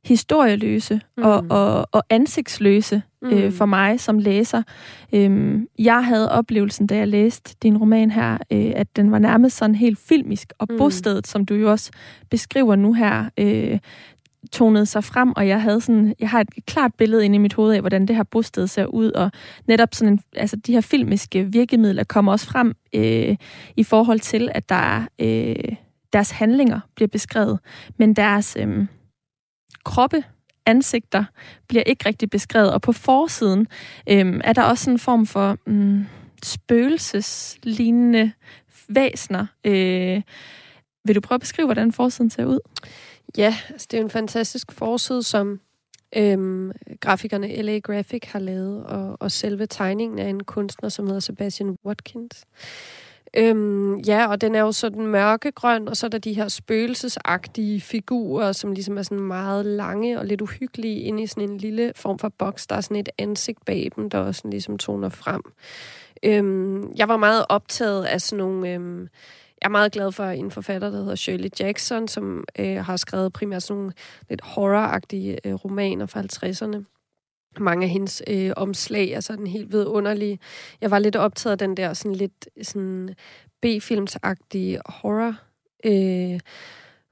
historieløse 0.05 1.00
mm. 1.16 1.22
og, 1.22 1.44
og, 1.50 1.88
og 1.92 2.03
ansigtsløse 2.11 3.03
mm. 3.22 3.29
øh, 3.29 3.53
for 3.53 3.66
mig 3.66 4.00
som 4.00 4.18
læser. 4.18 4.62
Øhm, 5.12 5.68
jeg 5.79 6.05
havde 6.05 6.33
oplevelsen, 6.33 6.87
da 6.87 6.96
jeg 6.96 7.09
læste 7.09 7.57
din 7.62 7.79
roman 7.79 8.11
her, 8.11 8.38
øh, 8.53 8.72
at 8.77 8.96
den 8.96 9.12
var 9.12 9.18
nærmest 9.18 9.57
sådan 9.57 9.74
helt 9.74 9.98
filmisk, 9.98 10.53
og 10.59 10.66
mm. 10.70 10.79
bostedet, 10.79 11.27
som 11.27 11.46
du 11.46 11.55
jo 11.55 11.70
også 11.70 11.90
beskriver 12.31 12.77
nu 12.77 12.92
her, 12.92 13.24
øh, 13.38 13.79
tonede 14.53 14.87
sig 14.87 15.05
frem, 15.05 15.33
og 15.37 15.48
jeg 15.48 15.62
havde 15.62 15.81
sådan, 15.81 16.14
jeg 16.20 16.31
har 16.31 16.40
et 16.40 16.66
klart 16.66 16.94
billede 16.98 17.24
inde 17.24 17.37
i 17.37 17.38
mit 17.38 17.55
hoved 17.55 17.74
af, 17.74 17.81
hvordan 17.81 18.07
det 18.07 18.16
her 18.16 18.22
bosted 18.22 18.66
ser 18.66 18.87
ud, 18.87 19.11
og 19.11 19.31
netop 19.66 19.94
sådan 19.94 20.12
en, 20.12 20.20
altså 20.37 20.57
de 20.57 20.72
her 20.72 20.81
filmiske 20.81 21.44
virkemidler 21.44 22.05
kommer 22.05 22.33
også 22.33 22.46
frem 22.46 22.74
øh, 22.94 23.37
i 23.77 23.83
forhold 23.83 24.20
til, 24.20 24.50
at 24.55 24.68
der 24.68 24.74
er 24.74 25.03
øh, 25.20 25.77
deres 26.14 26.31
handlinger 26.31 26.81
bliver 26.94 27.09
beskrevet, 27.09 27.59
men 27.96 28.16
deres 28.16 28.57
øhm, 28.61 28.88
kroppe, 29.85 30.24
ansigter, 30.66 31.24
bliver 31.68 31.83
ikke 31.83 32.09
rigtig 32.09 32.31
beskrevet. 32.31 32.72
Og 32.72 32.83
på 32.83 32.92
forsiden 32.92 33.66
øhm, 34.09 34.40
er 34.44 34.53
der 34.53 34.62
også 34.62 34.90
en 34.90 34.98
form 34.98 35.27
for 35.27 35.59
mm, 35.66 36.07
spøgelseslignende 36.42 38.33
væsner. 38.88 39.46
Øh, 39.64 40.22
vil 41.05 41.14
du 41.14 41.20
prøve 41.20 41.37
at 41.37 41.40
beskrive, 41.40 41.66
hvordan 41.66 41.92
forsiden 41.92 42.31
ser 42.31 42.44
ud? 42.44 42.59
Ja, 43.37 43.57
altså 43.70 43.87
det 43.90 43.96
er 43.96 44.03
en 44.03 44.11
fantastisk 44.11 44.72
forside, 44.72 45.22
som 45.22 45.61
øhm, 46.16 46.72
grafikerne 47.00 47.62
LA 47.62 47.79
Graphic 47.79 48.22
har 48.24 48.38
lavet, 48.38 48.85
og, 48.85 49.16
og 49.20 49.33
selve 49.33 49.66
tegningen 49.66 50.18
af 50.18 50.29
en 50.29 50.44
kunstner, 50.44 50.88
som 50.88 51.07
hedder 51.07 51.20
Sebastian 51.20 51.77
Watkins. 51.85 52.44
Øhm, 53.37 53.99
ja, 53.99 54.27
og 54.27 54.40
den 54.40 54.55
er 54.55 54.61
jo 54.61 54.73
sådan 54.73 55.07
mørkegrøn, 55.07 55.88
og 55.88 55.97
så 55.97 56.07
er 56.07 56.11
der 56.11 56.18
de 56.18 56.33
her 56.33 56.49
spøgelsesagtige 56.49 57.81
figurer, 57.81 58.53
som 58.53 58.73
ligesom 58.73 58.99
er 58.99 59.03
sådan 59.03 59.25
meget 59.25 59.66
lange 59.66 60.18
og 60.18 60.27
lidt 60.27 60.42
uhyggelige 60.42 61.01
inde 61.01 61.23
i 61.23 61.27
sådan 61.27 61.51
en 61.51 61.59
lille 61.59 61.92
form 61.97 62.18
for 62.18 62.29
boks. 62.29 62.66
Der 62.66 62.77
er 62.77 62.81
sådan 62.81 62.97
et 62.97 63.09
ansigt 63.18 63.64
bag 63.64 63.90
dem, 63.97 64.11
der 64.11 64.18
også 64.18 64.42
ligesom 64.49 64.79
toner 64.79 65.09
frem. 65.09 65.42
Øhm, 66.23 66.92
jeg 66.97 67.09
var 67.09 67.16
meget 67.16 67.44
optaget 67.49 68.05
af 68.05 68.20
sådan 68.20 68.44
nogle... 68.44 68.73
Øhm, 68.73 69.09
jeg 69.62 69.68
er 69.68 69.73
meget 69.73 69.92
glad 69.92 70.12
for 70.12 70.25
en 70.25 70.51
forfatter, 70.51 70.90
der 70.90 70.99
hedder 70.99 71.14
Shirley 71.14 71.51
Jackson, 71.61 72.09
som 72.09 72.44
øh, 72.59 72.85
har 72.85 72.97
skrevet 72.97 73.33
primært 73.33 73.62
sådan 73.62 73.79
nogle 73.79 73.92
lidt 74.29 74.40
horroragtige 74.44 75.47
øh, 75.47 75.55
romaner 75.55 76.07
fra 76.07 76.20
50'erne 76.20 76.85
mange 77.60 77.84
af 77.84 77.90
hendes 77.90 78.22
øh, 78.26 78.52
omslag 78.56 79.10
er 79.10 79.20
sådan 79.20 79.46
helt 79.46 79.72
vidunderlige. 79.72 80.38
Jeg 80.80 80.90
var 80.90 80.98
lidt 80.98 81.16
optaget 81.16 81.52
af 81.52 81.58
den 81.58 81.76
der 81.76 81.92
sådan 81.92 82.16
lidt 82.16 82.48
sådan 82.62 83.14
B-filmsagtige 83.62 84.80
horror. 84.86 85.36
Øh, 85.84 86.40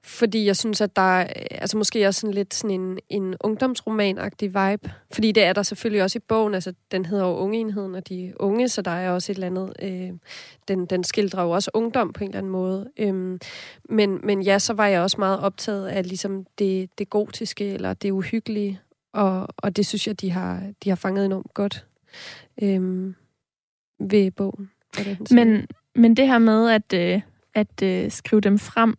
fordi 0.04 0.46
jeg 0.46 0.56
synes, 0.56 0.80
at 0.80 0.96
der 0.96 1.26
altså 1.50 1.76
måske 1.76 2.06
også 2.06 2.20
sådan 2.20 2.34
lidt 2.34 2.54
sådan 2.54 2.80
en, 2.80 2.98
en 3.08 3.34
ungdomsromanagtig 3.40 4.48
vibe. 4.48 4.92
Fordi 5.12 5.32
det 5.32 5.42
er 5.42 5.52
der 5.52 5.62
selvfølgelig 5.62 6.02
også 6.02 6.18
i 6.18 6.24
bogen. 6.28 6.54
Altså, 6.54 6.74
den 6.92 7.04
hedder 7.04 7.26
jo 7.26 7.36
Ungeenheden 7.36 7.94
og 7.94 8.08
de 8.08 8.32
unge, 8.36 8.68
så 8.68 8.82
der 8.82 8.90
er 8.90 9.10
også 9.10 9.32
et 9.32 9.36
eller 9.36 9.46
andet... 9.46 9.72
Øh, 9.82 10.10
den, 10.68 10.86
den 10.86 11.04
skildrer 11.04 11.42
jo 11.42 11.50
også 11.50 11.70
ungdom 11.74 12.12
på 12.12 12.24
en 12.24 12.30
eller 12.30 12.38
anden 12.38 12.52
måde. 12.52 12.90
Øhm, 12.96 13.40
men, 13.88 14.20
men 14.24 14.42
ja, 14.42 14.58
så 14.58 14.72
var 14.72 14.86
jeg 14.86 15.00
også 15.00 15.16
meget 15.18 15.40
optaget 15.40 15.88
af 15.88 16.08
ligesom 16.08 16.46
det, 16.58 16.98
det 16.98 17.10
gotiske, 17.10 17.68
eller 17.68 17.94
det 17.94 18.10
uhyggelige. 18.10 18.80
Og, 19.12 19.48
og 19.56 19.76
det 19.76 19.86
synes 19.86 20.06
jeg, 20.06 20.20
de 20.20 20.30
har, 20.30 20.62
de 20.84 20.88
har 20.88 20.96
fanget 20.96 21.24
enormt 21.24 21.54
godt 21.54 21.86
øhm, 22.62 23.14
ved 24.00 24.30
bogen. 24.30 24.70
Men, 25.30 25.66
men 25.94 26.16
det 26.16 26.26
her 26.26 26.38
med 26.38 26.70
at, 26.70 26.92
øh, 26.94 27.20
at 27.54 27.82
øh, 27.82 28.10
skrive 28.10 28.40
dem 28.40 28.58
frem 28.58 28.96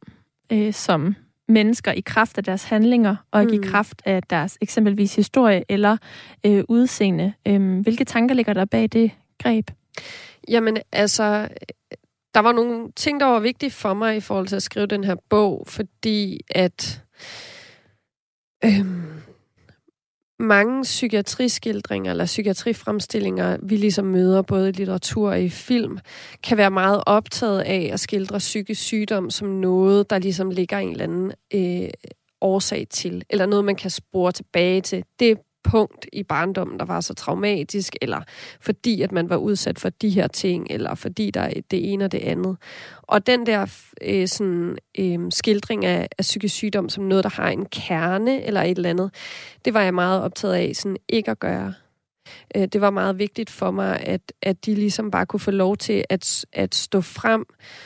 øh, 0.52 0.74
som 0.74 1.16
mennesker 1.48 1.92
i 1.92 2.00
kraft 2.00 2.38
af 2.38 2.44
deres 2.44 2.64
handlinger, 2.64 3.16
og 3.32 3.42
ikke 3.42 3.58
mm. 3.58 3.64
i 3.64 3.68
kraft 3.68 4.02
af 4.06 4.24
deres 4.24 4.58
eksempelvis 4.62 5.16
historie 5.16 5.64
eller 5.70 5.98
øh, 6.46 6.64
udseende. 6.70 7.34
Øh, 7.48 7.80
hvilke 7.80 8.06
tanker 8.06 8.36
ligger 8.36 8.54
der 8.54 8.66
bag 8.66 8.88
det 8.88 9.12
greb? 9.44 9.72
Jamen, 10.50 10.78
altså, 10.92 11.48
der 12.34 12.40
var 12.40 12.52
nogle 12.52 12.92
ting, 12.96 13.20
der 13.20 13.26
var 13.26 13.40
vigtige 13.40 13.72
for 13.72 13.94
mig 13.94 14.16
i 14.16 14.20
forhold 14.20 14.48
til 14.48 14.56
at 14.56 14.64
skrive 14.64 14.86
den 14.86 15.04
her 15.04 15.16
bog, 15.30 15.64
fordi 15.68 16.40
at 16.50 17.04
øh, 18.66 18.86
mange 20.40 20.84
psykiatriskildringer 20.84 22.12
eller 22.12 22.26
psykiatrifremstillinger, 22.26 23.58
vi 23.64 23.78
ligesom 23.78 24.06
møder 24.06 24.42
både 24.42 24.70
i 24.70 24.72
litteratur 24.72 25.30
og 25.30 25.42
i 25.42 25.50
film, 25.50 26.00
kan 26.44 26.58
være 26.58 26.72
meget 26.72 27.04
optaget 27.06 27.62
af 27.62 27.90
at 27.94 28.00
skildre 28.00 28.38
psykisk 28.38 28.82
sygdom 28.82 29.30
som 29.30 29.48
noget, 29.48 30.10
der 30.10 30.20
ligesom 30.20 30.50
ligger 30.50 30.78
en 30.78 30.92
eller 30.92 31.04
anden 31.04 31.32
øh, 31.54 31.90
årsag 32.42 32.88
til, 32.90 33.24
eller 33.30 33.46
noget, 33.46 33.66
man 33.66 33.76
kan 33.76 33.90
spore 33.90 34.32
tilbage 34.32 34.82
til. 34.82 35.04
Det 35.20 35.38
punkt 35.64 36.06
i 36.14 36.24
barndommen, 36.24 36.80
der 36.80 36.86
var 36.86 37.02
så 37.02 37.14
traumatisk, 37.14 37.96
eller 38.02 38.22
fordi 38.62 39.02
at 39.02 39.12
man 39.12 39.30
var 39.30 39.36
udsat 39.36 39.80
for 39.80 39.90
de 39.90 40.10
her 40.10 40.28
ting, 40.28 40.68
eller 40.70 40.96
fordi 40.96 41.32
der 41.32 41.42
er 41.42 41.62
det 41.72 41.94
ene 41.94 42.06
og 42.06 42.12
det 42.12 42.18
andet. 42.18 42.58
Og 43.02 43.28
den 43.28 43.46
der 43.46 43.66
øh, 44.02 44.28
sådan, 44.28 44.78
øh, 45.00 45.20
skildring 45.30 45.86
af, 45.86 46.08
af 46.18 46.22
psykisk 46.22 46.56
sygdom 46.56 46.90
som 46.90 47.04
noget, 47.04 47.24
der 47.24 47.30
har 47.30 47.50
en 47.50 47.66
kerne 47.66 48.44
eller 48.44 48.62
et 48.62 48.78
eller 48.78 48.90
andet, 48.90 49.12
det 49.66 49.74
var 49.74 49.82
jeg 49.82 49.94
meget 49.94 50.22
optaget 50.22 50.54
af 50.54 50.72
sådan 50.76 50.98
ikke 51.10 51.32
at 51.32 51.40
gøre. 51.40 51.74
Øh, 52.56 52.68
det 52.68 52.82
var 52.82 52.90
meget 52.90 53.20
vigtigt 53.20 53.50
for 53.50 53.72
mig, 53.72 54.00
at, 54.00 54.22
at 54.42 54.66
de 54.66 54.76
ligesom 54.76 55.12
bare 55.12 55.26
kunne 55.26 55.40
få 55.40 55.52
lov 55.52 55.78
til 55.78 56.06
at, 56.10 56.46
at 56.54 56.76
stå 56.76 57.02
frem 57.02 57.46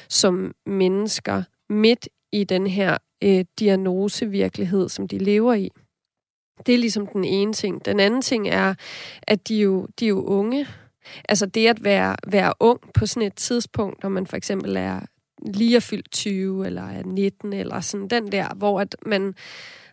som 0.09 0.53
mennesker 0.65 1.43
midt 1.69 2.09
i 2.31 2.43
den 2.43 2.67
her 2.67 2.97
øh, 3.23 3.45
diagnosevirkelighed, 3.59 4.89
som 4.89 5.07
de 5.07 5.17
lever 5.17 5.53
i. 5.53 5.71
Det 6.65 6.73
er 6.73 6.77
ligesom 6.77 7.07
den 7.07 7.23
ene 7.23 7.53
ting. 7.53 7.85
Den 7.85 7.99
anden 7.99 8.21
ting 8.21 8.47
er, 8.47 8.73
at 9.21 9.47
de 9.47 9.55
jo, 9.61 9.87
de 9.99 10.05
er 10.05 10.09
jo 10.09 10.23
unge. 10.25 10.67
Altså 11.29 11.45
det 11.45 11.67
at 11.67 11.83
være, 11.83 12.15
være 12.27 12.53
ung 12.59 12.79
på 12.93 13.05
sådan 13.05 13.27
et 13.27 13.35
tidspunkt, 13.35 14.03
når 14.03 14.09
man 14.09 14.27
for 14.27 14.37
eksempel 14.37 14.77
er 14.77 14.99
lige 15.53 15.75
er 15.75 15.79
fyldt 15.79 16.11
20, 16.11 16.65
eller 16.65 16.81
er 16.81 17.03
19, 17.03 17.53
eller 17.53 17.79
sådan 17.79 18.07
den 18.07 18.31
der, 18.31 18.47
hvor 18.55 18.81
at 18.81 18.95
man 19.05 19.35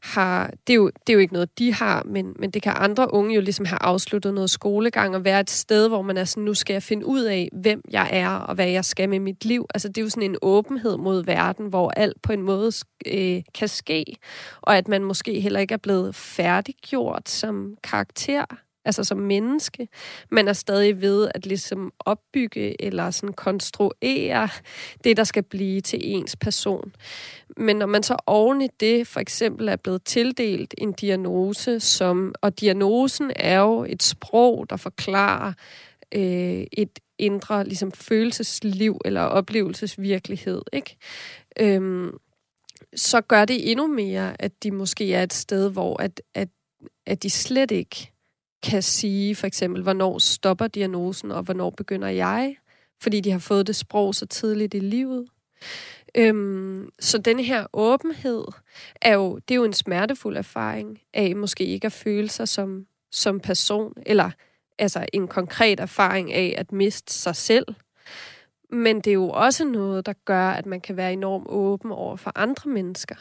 har, 0.05 0.51
det 0.67 0.73
er, 0.73 0.75
jo, 0.75 0.87
det 0.87 1.09
er 1.09 1.13
jo 1.13 1.19
ikke 1.19 1.33
noget, 1.33 1.59
de 1.59 1.75
har, 1.75 2.03
men, 2.07 2.37
men 2.39 2.51
det 2.51 2.63
kan 2.63 2.73
andre 2.77 3.15
unge 3.15 3.35
jo 3.35 3.41
ligesom 3.41 3.67
have 3.67 3.83
afsluttet 3.83 4.35
noget 4.35 4.51
skolegang 4.51 5.15
og 5.15 5.25
være 5.25 5.41
et 5.41 5.51
sted, 5.51 5.89
hvor 5.89 6.03
man 6.03 6.17
er 6.17 6.25
sådan, 6.25 6.45
nu 6.45 6.55
skal 6.55 6.75
jeg 6.75 6.83
finde 6.83 7.07
ud 7.07 7.23
af, 7.23 7.49
hvem 7.53 7.83
jeg 7.91 8.09
er 8.13 8.31
og 8.31 8.55
hvad 8.55 8.69
jeg 8.69 8.85
skal 8.85 9.09
med 9.09 9.21
mit 9.21 9.45
liv. 9.45 9.67
Altså 9.75 9.89
det 9.89 9.99
er 9.99 10.03
jo 10.03 10.09
sådan 10.09 10.31
en 10.31 10.37
åbenhed 10.43 10.97
mod 10.97 11.25
verden, 11.25 11.67
hvor 11.67 11.91
alt 11.91 12.23
på 12.23 12.33
en 12.33 12.43
måde 12.43 12.73
øh, 13.07 13.43
kan 13.55 13.69
ske, 13.69 14.05
og 14.61 14.77
at 14.77 14.89
man 14.89 15.05
måske 15.05 15.41
heller 15.41 15.61
ikke 15.61 15.75
er 15.75 15.79
blevet 15.79 16.15
færdiggjort 16.15 17.29
som 17.29 17.77
karakter 17.83 18.45
altså 18.85 19.05
som 19.05 19.19
menneske, 19.19 19.89
men 20.31 20.49
er 20.49 20.53
stadig 20.53 21.01
ved 21.01 21.29
at 21.35 21.47
ligesom 21.47 21.93
opbygge 22.01 22.83
eller 22.83 23.11
sådan 23.11 23.33
konstruere 23.33 24.49
det, 25.05 25.17
der 25.17 25.25
skal 25.25 25.43
blive 25.43 25.81
til 25.81 26.01
ens 26.03 26.37
person. 26.37 26.95
Men 27.57 27.77
når 27.77 27.87
man 27.87 28.03
så 28.03 28.17
oven 28.27 28.63
i 28.63 28.69
det 28.81 29.07
for 29.07 29.21
eksempel 29.21 29.69
er 29.69 29.77
blevet 29.77 30.05
tildelt 30.05 30.75
en 30.79 30.93
diagnose, 30.93 31.81
som, 31.81 32.35
og 32.41 32.61
diagnosen 32.61 33.33
er 33.37 33.61
jo 33.61 33.87
et 33.89 34.03
sprog, 34.03 34.71
der 34.71 34.77
forklarer 34.77 35.53
øh, 36.15 36.65
et 36.73 36.99
indre 37.19 37.65
ligesom 37.65 37.93
følelsesliv 37.93 38.99
eller 39.05 39.21
oplevelsesvirkelighed, 39.21 40.63
ikke? 40.73 40.97
Øhm, 41.61 42.11
så 42.97 43.21
gør 43.21 43.45
det 43.45 43.71
endnu 43.71 43.87
mere, 43.87 44.43
at 44.43 44.63
de 44.63 44.71
måske 44.71 45.15
er 45.15 45.23
et 45.23 45.33
sted, 45.33 45.71
hvor 45.71 46.03
at, 46.03 46.21
at, 46.35 46.49
at 47.07 47.23
de 47.23 47.31
slet 47.31 47.71
ikke 47.71 48.14
kan 48.65 48.83
sige 48.83 49.35
for 49.35 49.47
eksempel, 49.47 49.83
hvornår 49.83 50.19
stopper 50.19 50.67
diagnosen, 50.67 51.31
og 51.31 51.43
hvornår 51.43 51.71
begynder 51.71 52.09
jeg, 52.09 52.57
fordi 53.03 53.21
de 53.21 53.31
har 53.31 53.39
fået 53.39 53.67
det 53.67 53.77
sprog 53.77 54.15
så 54.15 54.27
tidligt 54.27 54.75
i 54.75 54.79
livet. 54.79 55.29
Øhm, 56.15 56.91
så 57.01 57.19
den 57.19 57.41
her 57.41 57.67
åbenhed 57.73 58.45
er 59.03 59.15
jo, 59.15 59.39
det 59.49 59.55
er 59.55 59.57
jo 59.57 59.65
en 59.65 59.73
smertefuld 59.73 60.37
erfaring 60.37 61.01
af 61.15 61.37
måske 61.37 61.67
ikke 61.67 61.87
at 61.87 61.93
føle 61.93 62.29
sig 62.29 62.49
som, 62.49 62.87
som 63.13 63.41
person, 63.41 63.93
eller 64.07 64.31
altså 64.79 65.07
en 65.13 65.29
konkret 65.29 65.81
erfaring 65.81 66.33
af 66.33 66.55
at 66.59 66.73
miste 66.73 67.13
sig 67.13 67.37
selv. 67.37 67.67
Men 68.71 68.97
det 68.97 69.07
er 69.07 69.15
jo 69.15 69.29
også 69.29 69.65
noget, 69.65 70.07
der 70.07 70.13
gør, 70.25 70.51
at 70.51 70.67
man 70.67 70.81
kan 70.81 70.97
være 70.97 71.13
enormt 71.13 71.47
åben 71.49 71.93
over 71.93 72.17
for 72.17 72.33
andre 72.35 72.71
mennesker. 72.71 73.15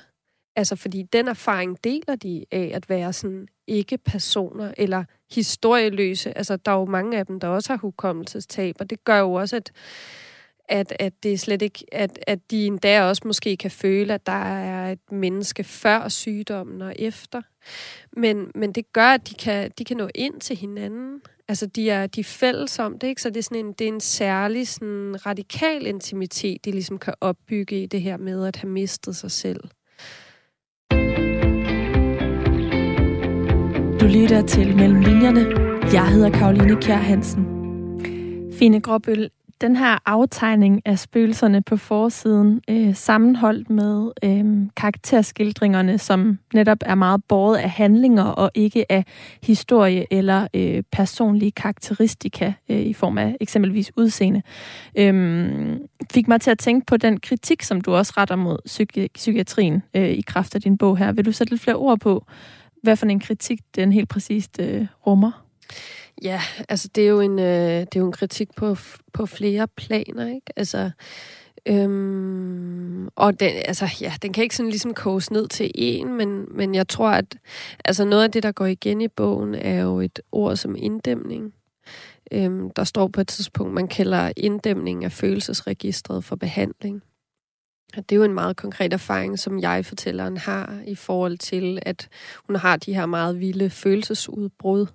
Altså, 0.55 0.75
fordi 0.75 1.03
den 1.03 1.27
erfaring 1.27 1.83
deler 1.83 2.15
de 2.15 2.45
af 2.51 2.71
at 2.73 2.89
være 2.89 3.13
sådan 3.13 3.47
ikke-personer 3.67 4.73
eller 4.77 5.03
historieløse. 5.31 6.37
Altså, 6.37 6.57
der 6.57 6.71
er 6.71 6.75
jo 6.75 6.85
mange 6.85 7.17
af 7.17 7.25
dem, 7.25 7.39
der 7.39 7.47
også 7.47 7.73
har 7.73 7.77
hukommelsestab, 7.77 8.75
og 8.79 8.89
det 8.89 9.03
gør 9.03 9.19
jo 9.19 9.33
også, 9.33 9.55
at, 9.55 9.71
at, 10.69 10.93
at 10.99 11.13
det 11.23 11.39
slet 11.39 11.61
ikke, 11.61 11.85
at, 11.91 12.19
at 12.27 12.51
de 12.51 12.65
endda 12.65 13.03
også 13.03 13.21
måske 13.25 13.57
kan 13.57 13.71
føle, 13.71 14.13
at 14.13 14.25
der 14.25 14.45
er 14.53 14.91
et 14.91 15.11
menneske 15.11 15.63
før 15.63 16.07
sygdommen 16.07 16.81
og 16.81 16.95
efter. 16.99 17.41
Men, 18.17 18.51
men 18.55 18.71
det 18.71 18.93
gør, 18.93 19.07
at 19.07 19.29
de 19.29 19.35
kan, 19.35 19.71
de 19.77 19.85
kan 19.85 19.97
nå 19.97 20.09
ind 20.15 20.41
til 20.41 20.55
hinanden. 20.55 21.21
Altså, 21.47 21.65
de 21.65 21.89
er, 21.89 22.07
de 22.07 22.19
er 22.19 22.23
fælles 22.23 22.79
om 22.79 22.99
det, 22.99 23.07
ikke? 23.07 23.21
Så 23.21 23.29
det 23.29 23.37
er, 23.37 23.43
sådan 23.43 23.65
en, 23.65 23.73
det 23.73 23.85
er 23.85 23.93
en 23.93 23.99
særlig 23.99 24.67
sådan, 24.67 25.25
radikal 25.25 25.85
intimitet, 25.85 26.65
de 26.65 26.71
ligesom 26.71 26.97
kan 26.97 27.13
opbygge 27.21 27.83
i 27.83 27.85
det 27.85 28.01
her 28.01 28.17
med 28.17 28.47
at 28.47 28.55
have 28.55 28.69
mistet 28.69 29.15
sig 29.15 29.31
selv. 29.31 29.59
Du 34.03 34.07
lytter 34.07 34.41
til 34.41 34.75
Mellem 34.75 35.01
Linjerne. 35.01 35.45
Jeg 35.93 36.07
hedder 36.07 36.29
Karoline 36.29 36.81
Kjær 36.81 36.95
Hansen. 36.95 37.45
Fine 38.59 38.81
Gråbøl, 38.81 39.29
den 39.61 39.75
her 39.75 39.97
aftegning 40.05 40.81
af 40.85 40.99
spøgelserne 40.99 41.61
på 41.61 41.77
forsiden, 41.77 42.61
øh, 42.69 42.95
sammenholdt 42.95 43.69
med 43.69 44.11
øh, 44.23 44.67
karakterskildringerne, 44.77 45.97
som 45.97 46.39
netop 46.53 46.77
er 46.81 46.95
meget 46.95 47.21
båret 47.27 47.57
af 47.57 47.69
handlinger 47.69 48.23
og 48.23 48.51
ikke 48.55 48.91
af 48.91 49.05
historie 49.43 50.05
eller 50.11 50.47
øh, 50.53 50.83
personlige 50.91 51.51
karakteristika 51.51 52.53
øh, 52.69 52.79
i 52.79 52.93
form 52.93 53.17
af 53.17 53.37
eksempelvis 53.41 53.91
udseende, 53.97 54.41
øh, 54.97 55.79
fik 56.13 56.27
mig 56.27 56.41
til 56.41 56.51
at 56.51 56.59
tænke 56.59 56.85
på 56.85 56.97
den 56.97 57.19
kritik, 57.19 57.61
som 57.61 57.81
du 57.81 57.93
også 57.93 58.13
retter 58.17 58.35
mod 58.35 58.57
psyki- 58.65 59.07
psykiatrien 59.13 59.83
øh, 59.93 60.09
i 60.09 60.21
kraft 60.21 60.55
af 60.55 60.61
din 60.61 60.77
bog 60.77 60.97
her. 60.97 61.11
Vil 61.11 61.25
du 61.25 61.31
sætte 61.31 61.51
lidt 61.53 61.61
flere 61.61 61.77
ord 61.77 61.99
på, 61.99 62.25
hvad 62.83 62.95
for 62.95 63.05
en 63.05 63.19
kritik 63.19 63.59
den 63.75 63.91
helt 63.91 64.09
præcist 64.09 64.59
øh, 64.59 64.85
rummer? 65.07 65.45
Ja, 66.23 66.41
altså 66.69 66.89
det 66.95 67.03
er 67.03 67.07
jo 67.07 67.19
en, 67.19 67.39
øh, 67.39 67.79
det 67.79 67.95
er 67.95 67.99
jo 67.99 68.05
en 68.05 68.11
kritik 68.11 68.55
på, 68.55 68.75
på 69.13 69.25
flere 69.25 69.67
planer, 69.67 70.27
ikke? 70.27 70.53
Altså, 70.55 70.91
øhm, 71.65 73.07
og 73.15 73.39
den, 73.39 73.49
altså, 73.65 73.89
ja, 74.01 74.13
den 74.21 74.33
kan 74.33 74.43
ikke 74.43 74.55
sådan 74.55 74.69
ligesom 74.69 74.93
koges 74.93 75.31
ned 75.31 75.47
til 75.47 75.71
en, 75.75 76.17
men, 76.17 76.45
men 76.57 76.75
jeg 76.75 76.87
tror, 76.87 77.09
at 77.09 77.37
altså 77.85 78.05
noget 78.05 78.23
af 78.23 78.31
det, 78.31 78.43
der 78.43 78.51
går 78.51 78.65
igen 78.65 79.01
i 79.01 79.07
bogen, 79.07 79.55
er 79.55 79.81
jo 79.81 79.99
et 79.99 80.19
ord 80.31 80.55
som 80.55 80.75
inddæmning. 80.75 81.53
Øhm, 82.31 82.69
der 82.69 82.83
står 82.83 83.07
på 83.07 83.21
et 83.21 83.27
tidspunkt, 83.27 83.73
man 83.73 83.87
kalder 83.87 84.31
inddæmning 84.37 85.05
af 85.05 85.11
følelsesregistret 85.11 86.23
for 86.23 86.35
behandling. 86.35 87.03
Det 87.95 88.11
er 88.11 88.15
jo 88.15 88.23
en 88.23 88.33
meget 88.33 88.57
konkret 88.57 88.93
erfaring, 88.93 89.39
som 89.39 89.59
jeg 89.59 89.85
fortælleren 89.85 90.37
har 90.37 90.79
i 90.87 90.95
forhold 90.95 91.37
til, 91.37 91.79
at 91.81 92.09
hun 92.47 92.55
har 92.55 92.77
de 92.77 92.93
her 92.93 93.05
meget 93.05 93.39
vilde 93.39 93.69
følelsesudbrud, 93.69 94.85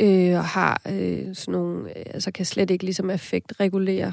øh, 0.00 0.34
og 0.36 0.44
har 0.44 0.82
øh, 0.88 1.34
sådan 1.34 1.52
nogle, 1.52 1.98
øh, 1.98 2.04
altså 2.06 2.30
kan 2.30 2.46
slet 2.46 2.70
ikke 2.70 2.84
ligesom 2.84 3.10
effekt 3.10 3.52
regulere 3.60 4.12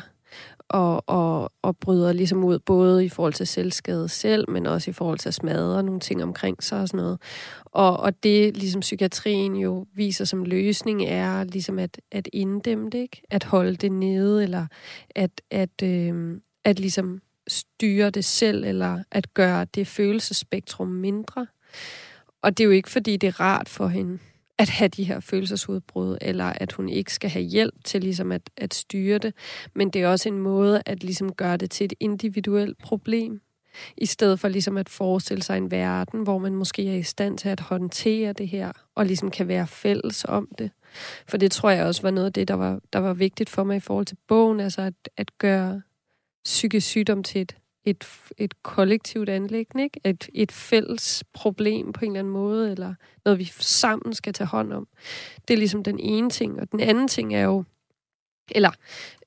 og, 0.69 1.03
og, 1.09 1.51
og 1.61 1.77
bryder 1.77 2.13
ligesom 2.13 2.43
ud, 2.43 2.59
både 2.59 3.05
i 3.05 3.09
forhold 3.09 3.33
til 3.33 3.47
selvskade 3.47 4.09
selv, 4.09 4.49
men 4.49 4.65
også 4.65 4.89
i 4.89 4.93
forhold 4.93 5.17
til 5.19 5.29
at 5.29 5.33
smadre 5.33 5.83
nogle 5.83 5.99
ting 5.99 6.23
omkring 6.23 6.63
sig 6.63 6.81
og 6.81 6.87
sådan 6.87 6.97
noget. 6.97 7.21
Og, 7.65 7.99
og 7.99 8.23
det, 8.23 8.57
ligesom 8.57 8.81
psykiatrien 8.81 9.55
jo 9.55 9.85
viser 9.95 10.25
som 10.25 10.43
løsning, 10.43 11.03
er 11.05 11.43
ligesom 11.43 11.79
at, 11.79 12.01
at 12.11 12.29
inddæmme 12.33 12.89
det, 12.89 12.97
ikke? 12.97 13.21
At 13.29 13.43
holde 13.43 13.75
det 13.75 13.91
nede, 13.91 14.43
eller 14.43 14.67
at, 15.15 15.41
at, 15.51 15.83
øh, 15.83 16.37
at 16.65 16.79
ligesom 16.79 17.21
styre 17.47 18.09
det 18.09 18.25
selv, 18.25 18.63
eller 18.63 19.03
at 19.11 19.33
gøre 19.33 19.65
det 19.65 19.87
følelsesspektrum 19.87 20.87
mindre. 20.87 21.47
Og 22.41 22.57
det 22.57 22.63
er 22.63 22.65
jo 22.65 22.71
ikke, 22.71 22.89
fordi 22.89 23.17
det 23.17 23.27
er 23.27 23.39
rart 23.39 23.69
for 23.69 23.87
hende 23.87 24.19
at 24.57 24.69
have 24.69 24.87
de 24.87 25.03
her 25.03 25.19
følelsesudbrud, 25.19 26.17
eller 26.21 26.45
at 26.45 26.71
hun 26.71 26.89
ikke 26.89 27.13
skal 27.13 27.29
have 27.29 27.45
hjælp 27.45 27.83
til 27.83 28.01
ligesom 28.01 28.31
at, 28.31 28.49
at 28.57 28.73
styre 28.73 29.17
det. 29.17 29.33
Men 29.75 29.89
det 29.89 30.01
er 30.01 30.07
også 30.07 30.29
en 30.29 30.37
måde 30.37 30.83
at 30.85 31.03
ligesom 31.03 31.33
gøre 31.33 31.57
det 31.57 31.71
til 31.71 31.85
et 31.85 31.93
individuelt 31.99 32.77
problem, 32.77 33.41
i 33.97 34.05
stedet 34.05 34.39
for 34.39 34.47
ligesom 34.47 34.77
at 34.77 34.89
forestille 34.89 35.43
sig 35.43 35.57
en 35.57 35.71
verden, 35.71 36.23
hvor 36.23 36.37
man 36.37 36.55
måske 36.55 36.89
er 36.89 36.95
i 36.95 37.03
stand 37.03 37.37
til 37.37 37.49
at 37.49 37.59
håndtere 37.59 38.33
det 38.33 38.47
her, 38.47 38.71
og 38.95 39.05
ligesom 39.05 39.31
kan 39.31 39.47
være 39.47 39.67
fælles 39.67 40.25
om 40.25 40.47
det. 40.57 40.71
For 41.27 41.37
det 41.37 41.51
tror 41.51 41.69
jeg 41.69 41.85
også 41.85 42.01
var 42.01 42.11
noget 42.11 42.25
af 42.25 42.33
det, 42.33 42.47
der 42.47 42.53
var, 42.53 42.79
der 42.93 42.99
var 42.99 43.13
vigtigt 43.13 43.49
for 43.49 43.63
mig 43.63 43.77
i 43.77 43.79
forhold 43.79 44.05
til 44.05 44.17
bogen, 44.27 44.59
altså 44.59 44.81
at, 44.81 44.93
at 45.17 45.37
gøre 45.37 45.81
psykisk 46.43 46.87
sygdom 46.87 47.23
til 47.23 47.41
et, 47.41 47.55
et, 47.85 48.05
et 48.37 48.63
kollektivt 48.63 49.29
anlæggende, 49.29 49.83
ikke? 49.83 49.99
Et, 50.05 50.29
et 50.33 50.51
fælles 50.51 51.23
problem 51.33 51.93
på 51.93 52.05
en 52.05 52.11
eller 52.11 52.19
anden 52.19 52.33
måde, 52.33 52.71
eller 52.71 52.93
noget, 53.25 53.39
vi 53.39 53.51
sammen 53.59 54.13
skal 54.13 54.33
tage 54.33 54.47
hånd 54.47 54.73
om. 54.73 54.87
Det 55.47 55.53
er 55.53 55.57
ligesom 55.57 55.83
den 55.83 55.99
ene 55.99 56.29
ting. 56.29 56.59
Og 56.59 56.71
den 56.71 56.79
anden 56.79 57.07
ting 57.07 57.35
er 57.35 57.43
jo, 57.43 57.63
eller 58.51 58.71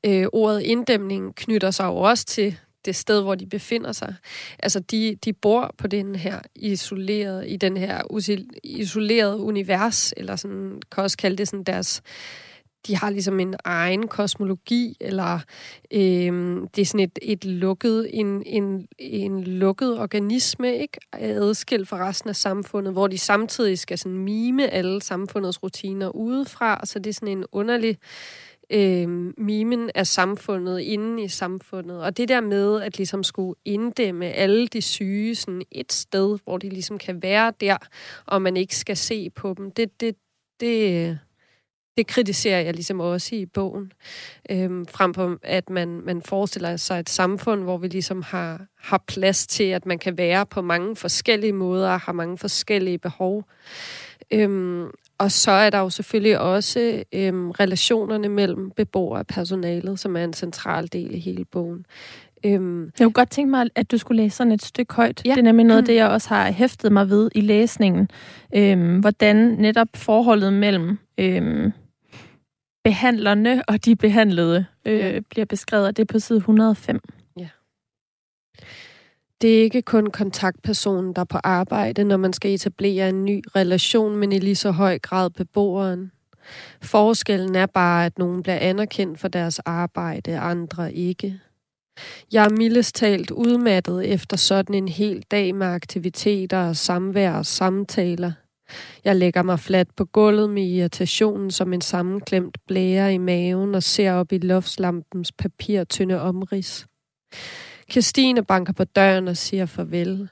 øh, 0.07 0.27
ordet 0.33 0.61
inddæmning 0.61 1.35
knytter 1.35 1.71
sig 1.71 1.85
jo 1.85 1.97
også 1.97 2.25
til 2.25 2.59
det 2.85 2.97
sted, 2.97 3.23
hvor 3.23 3.35
de 3.35 3.47
befinder 3.47 3.93
sig. 3.93 4.15
Altså, 4.59 4.81
de, 4.81 5.17
de 5.25 5.33
bor 5.33 5.75
på 5.79 5.87
den 5.87 6.15
her 6.15 6.41
isoleret, 6.55 7.45
i 7.49 7.57
den 7.57 7.77
her 7.77 8.03
isolerede 8.65 9.37
univers, 9.37 10.15
eller 10.17 10.37
sådan, 10.37 10.83
kan 10.93 11.03
også 11.03 11.17
kalde 11.17 11.37
det 11.37 11.49
sådan 11.49 11.65
deres 11.65 12.03
de 12.87 12.96
har 12.96 13.11
ligesom 13.11 13.40
en 13.40 13.55
egen 13.64 14.09
kosmologi, 14.09 14.96
eller 15.01 15.40
øh, 15.92 16.62
det 16.75 16.79
er 16.79 16.85
sådan 16.85 17.01
et, 17.01 17.18
et 17.22 17.44
lukket, 17.44 18.11
en, 18.12 18.42
en, 18.46 18.88
en 18.99 19.44
lukket 19.44 20.01
organisme, 20.01 20.77
ikke? 20.77 20.99
adskilt 21.12 21.88
fra 21.88 22.09
resten 22.09 22.31
af 22.31 22.37
samfundet, 22.37 22.92
hvor 22.92 23.07
de 23.07 23.18
samtidig 23.18 23.79
skal 23.79 23.99
sådan 23.99 24.18
mime 24.18 24.68
alle 24.68 25.03
samfundets 25.03 25.62
rutiner 25.62 26.09
udefra, 26.09 26.81
så 26.85 26.99
det 26.99 27.11
er 27.11 27.14
sådan 27.14 27.38
en 27.38 27.44
underlig 27.53 27.99
øh, 28.70 29.09
mimen 29.38 29.90
af 29.94 30.07
samfundet 30.07 30.81
inden 30.81 31.18
i 31.18 31.29
samfundet. 31.29 32.03
Og 32.03 32.16
det 32.16 32.29
der 32.29 32.40
med 32.40 32.83
at 32.83 32.96
ligesom 32.96 33.22
skulle 33.22 33.55
inddæmme 33.64 34.27
alle 34.27 34.66
de 34.66 34.83
syge 34.83 35.35
sådan 35.35 35.62
et 35.70 35.92
sted, 35.92 36.38
hvor 36.44 36.59
de 36.59 36.68
ligesom 36.68 36.99
kan 36.99 37.22
være 37.22 37.53
der, 37.61 37.77
og 38.27 38.42
man 38.42 38.57
ikke 38.57 38.77
skal 38.77 38.96
se 38.96 39.31
på 39.31 39.55
dem, 39.59 39.70
det, 39.70 40.01
det, 40.01 40.16
det, 40.61 41.18
det 41.97 42.07
kritiserer 42.07 42.61
jeg 42.61 42.75
ligesom 42.75 43.01
også 43.01 43.35
i 43.35 43.47
bogen. 43.47 43.93
Øhm, 44.51 44.87
frem 44.87 45.13
på, 45.13 45.37
at 45.43 45.71
man, 45.71 45.89
man 46.05 46.23
forestiller 46.23 46.77
sig 46.77 47.01
et 47.01 47.09
samfund, 47.09 47.63
hvor 47.63 47.79
vi 47.79 47.89
ligesom 47.89 48.23
har, 48.23 48.67
har 48.81 49.05
plads 49.07 49.47
til, 49.47 49.65
at 49.65 49.87
man 49.87 49.99
kan 49.99 50.19
være 50.19 50.47
på 50.47 50.63
mange 50.63 50.97
forskellige 50.97 51.53
måder 51.53 51.91
og 51.91 52.01
har 52.01 52.13
mange 52.13 52.39
forskellige 52.39 52.99
behov. 52.99 53.45
Øhm, 54.31 54.87
og 55.19 55.33
så 55.33 55.51
er 55.51 55.71
der 55.71 55.79
jo 55.79 55.91
selvfølgelig 55.91 56.41
også 56.41 57.03
øhm, 57.13 57.51
relationerne 57.51 58.29
mellem 58.29 58.71
beboere 58.71 59.19
og 59.19 59.27
personalet, 59.27 60.01
som 60.01 60.17
er 60.17 60.25
en 60.25 60.33
central 60.33 60.89
del 60.93 61.15
i 61.15 61.19
hele 61.19 61.45
bogen. 61.45 61.87
Øhm, 62.45 62.85
jeg 62.85 63.05
kunne 63.05 63.13
godt 63.13 63.31
tænke 63.31 63.51
mig, 63.51 63.67
at 63.75 63.91
du 63.91 63.99
skulle 63.99 64.23
læse 64.23 64.37
sådan 64.37 64.53
et 64.53 64.63
stykke 64.63 64.95
højt. 64.95 65.23
Ja. 65.25 65.31
Det 65.31 65.39
er 65.39 65.43
nemlig 65.43 65.67
noget 65.67 65.81
af 65.81 65.85
det, 65.87 65.95
jeg 65.95 66.09
også 66.09 66.29
har 66.29 66.51
hæftet 66.51 66.93
mig 66.93 67.11
ved 67.11 67.31
i 67.35 67.41
læsningen. 67.41 68.09
Øhm, 68.55 69.01
hvordan 69.01 69.37
netop 69.37 69.89
forholdet 69.95 70.53
mellem 70.53 70.99
øhm, 71.19 71.73
behandlerne 72.87 73.62
og 73.68 73.85
de 73.85 73.96
behandlede 73.96 74.66
øh, 74.85 74.99
ja. 74.99 75.20
bliver 75.31 75.46
beskrevet, 75.46 75.96
det 75.96 76.03
er 76.03 76.12
på 76.12 76.18
side 76.18 76.37
105. 76.37 77.01
Ja. 77.38 77.49
Det 79.40 79.59
er 79.59 79.62
ikke 79.62 79.83
kun 79.83 80.07
kontaktpersonen, 80.07 81.12
der 81.12 81.20
er 81.20 81.25
på 81.25 81.38
arbejde, 81.44 82.05
når 82.05 82.16
man 82.16 82.33
skal 82.33 82.55
etablere 82.55 83.09
en 83.09 83.25
ny 83.25 83.42
relation, 83.57 84.16
men 84.16 84.33
i 84.33 84.38
lige 84.38 84.55
så 84.55 84.70
høj 84.70 84.99
grad 84.99 85.31
beboeren. 85.31 86.11
Forskellen 86.83 87.55
er 87.55 87.66
bare, 87.66 88.07
at 88.07 88.18
nogen 88.18 88.42
bliver 88.42 88.59
anerkendt 88.59 89.20
for 89.20 89.29
deres 89.29 89.59
arbejde, 89.59 90.38
andre 90.38 90.94
ikke. 90.94 91.40
Jeg 92.33 92.44
er 92.44 92.57
mildest 92.57 92.94
talt 92.94 93.31
udmattet 93.31 94.12
efter 94.12 94.37
sådan 94.37 94.75
en 94.75 94.88
hel 94.88 95.22
dag 95.31 95.55
med 95.55 95.66
aktiviteter 95.66 96.68
og 96.68 96.77
samvær 96.77 97.33
og 97.33 97.46
samtaler– 97.46 98.33
jeg 99.05 99.17
lægger 99.17 99.43
mig 99.43 99.61
fladt 99.61 99.97
på 99.97 100.05
gulvet 100.05 100.51
med 100.51 100.63
irritationen 100.63 101.51
som 101.51 101.73
en 101.73 101.81
sammenklemt 101.81 102.59
blære 102.67 103.15
i 103.15 103.19
maven 103.19 103.75
og 103.75 103.83
ser 103.83 104.13
op 104.13 104.33
i 104.33 104.39
loftslampens 104.39 105.33
papirtynde 105.33 106.21
omrids. 106.21 106.87
Christine 107.91 108.45
banker 108.45 108.73
på 108.73 108.85
døren 108.85 109.29
og 109.29 109.37
siger 109.37 109.67
farvel. 109.67 110.29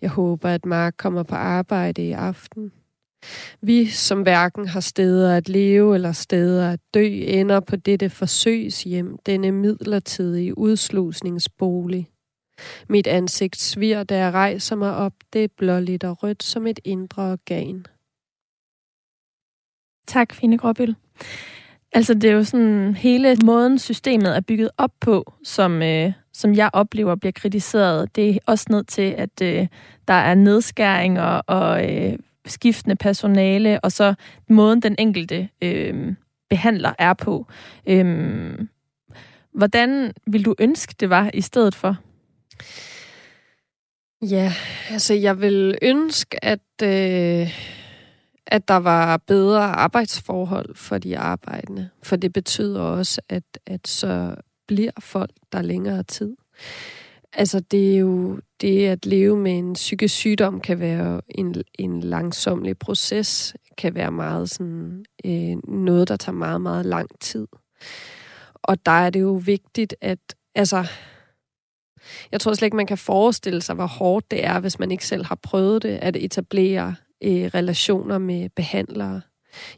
Jeg 0.00 0.10
håber, 0.10 0.48
at 0.48 0.66
Mark 0.66 0.94
kommer 0.96 1.22
på 1.22 1.34
arbejde 1.34 2.08
i 2.08 2.12
aften. 2.12 2.72
Vi, 3.60 3.86
som 3.86 4.22
hverken 4.22 4.68
har 4.68 4.80
steder 4.80 5.36
at 5.36 5.48
leve 5.48 5.94
eller 5.94 6.12
steder 6.12 6.70
at 6.70 6.80
dø, 6.94 7.06
ender 7.26 7.60
på 7.60 7.76
dette 7.76 8.10
forsøgshjem, 8.10 9.18
denne 9.26 9.52
midlertidige 9.52 10.58
udslusningsbolig. 10.58 12.08
Mit 12.88 13.06
ansigt 13.06 13.56
svir, 13.56 14.02
da 14.02 14.18
jeg 14.18 14.32
rejser 14.32 14.76
mig 14.76 14.96
op. 14.96 15.12
Det 15.32 15.44
er 15.44 15.48
blåligt 15.56 16.04
og 16.04 16.22
rødt 16.22 16.42
som 16.42 16.66
et 16.66 16.80
indre 16.84 17.22
organ. 17.22 17.86
Tak, 20.06 20.34
Fine 20.34 20.58
Gråbøl. 20.58 20.96
Altså, 21.92 22.14
det 22.14 22.24
er 22.24 22.34
jo 22.34 22.44
sådan 22.44 22.94
hele 22.94 23.36
måden, 23.44 23.78
systemet 23.78 24.36
er 24.36 24.40
bygget 24.40 24.70
op 24.78 24.92
på, 25.00 25.32
som, 25.44 25.82
øh, 25.82 26.12
som 26.32 26.54
jeg 26.54 26.70
oplever 26.72 27.14
bliver 27.14 27.32
kritiseret. 27.32 28.16
Det 28.16 28.30
er 28.30 28.38
også 28.46 28.66
ned 28.70 28.84
til, 28.84 29.14
at 29.18 29.42
øh, 29.42 29.66
der 30.08 30.14
er 30.14 30.34
nedskæringer 30.34 31.24
og 31.46 31.94
øh, 31.94 32.18
skiftende 32.46 32.96
personale, 32.96 33.80
og 33.80 33.92
så 33.92 34.14
måden, 34.48 34.80
den 34.80 34.96
enkelte 34.98 35.48
øh, 35.62 36.14
behandler 36.50 36.92
er 36.98 37.14
på. 37.14 37.46
Øh, 37.86 38.58
hvordan 39.52 40.12
vil 40.26 40.44
du 40.44 40.54
ønske, 40.58 40.94
det 41.00 41.10
var 41.10 41.30
i 41.34 41.40
stedet 41.40 41.74
for? 41.74 41.96
Ja, 44.30 44.52
altså 44.90 45.14
jeg 45.14 45.40
vil 45.40 45.78
ønske, 45.82 46.44
at, 46.44 46.60
øh, 46.82 47.48
at 48.46 48.68
der 48.68 48.76
var 48.76 49.16
bedre 49.16 49.62
arbejdsforhold 49.62 50.76
for 50.76 50.98
de 50.98 51.18
arbejdende. 51.18 51.88
For 52.02 52.16
det 52.16 52.32
betyder 52.32 52.80
også, 52.80 53.20
at, 53.28 53.44
at 53.66 53.88
så 53.88 54.34
bliver 54.66 54.90
folk 54.98 55.30
der 55.52 55.62
længere 55.62 56.02
tid. 56.02 56.36
Altså 57.32 57.60
det 57.60 57.94
er 57.94 57.98
jo 57.98 58.40
det 58.60 58.86
at 58.86 59.06
leve 59.06 59.36
med 59.36 59.58
en 59.58 59.72
psykisk 59.72 60.14
sygdom 60.14 60.60
kan 60.60 60.80
være 60.80 61.20
en, 61.28 61.54
en 61.74 62.00
langsomlig 62.00 62.78
proces, 62.78 63.54
kan 63.78 63.94
være 63.94 64.12
meget 64.12 64.50
sådan 64.50 65.04
øh, 65.24 65.68
noget, 65.68 66.08
der 66.08 66.16
tager 66.16 66.36
meget, 66.36 66.60
meget 66.60 66.86
lang 66.86 67.20
tid. 67.20 67.46
Og 68.54 68.86
der 68.86 68.92
er 68.92 69.10
det 69.10 69.20
jo 69.20 69.32
vigtigt, 69.32 69.94
at 70.00 70.18
altså, 70.54 70.86
jeg 72.32 72.40
tror 72.40 72.54
slet 72.54 72.66
ikke, 72.66 72.76
man 72.76 72.86
kan 72.86 72.98
forestille 72.98 73.62
sig, 73.62 73.74
hvor 73.74 73.86
hårdt 73.86 74.30
det 74.30 74.44
er, 74.44 74.60
hvis 74.60 74.78
man 74.78 74.90
ikke 74.90 75.06
selv 75.06 75.24
har 75.24 75.38
prøvet 75.42 75.82
det, 75.82 75.98
at 76.02 76.16
etablere 76.16 76.94
øh, 77.24 77.44
relationer 77.54 78.18
med 78.18 78.48
behandlere. 78.56 79.20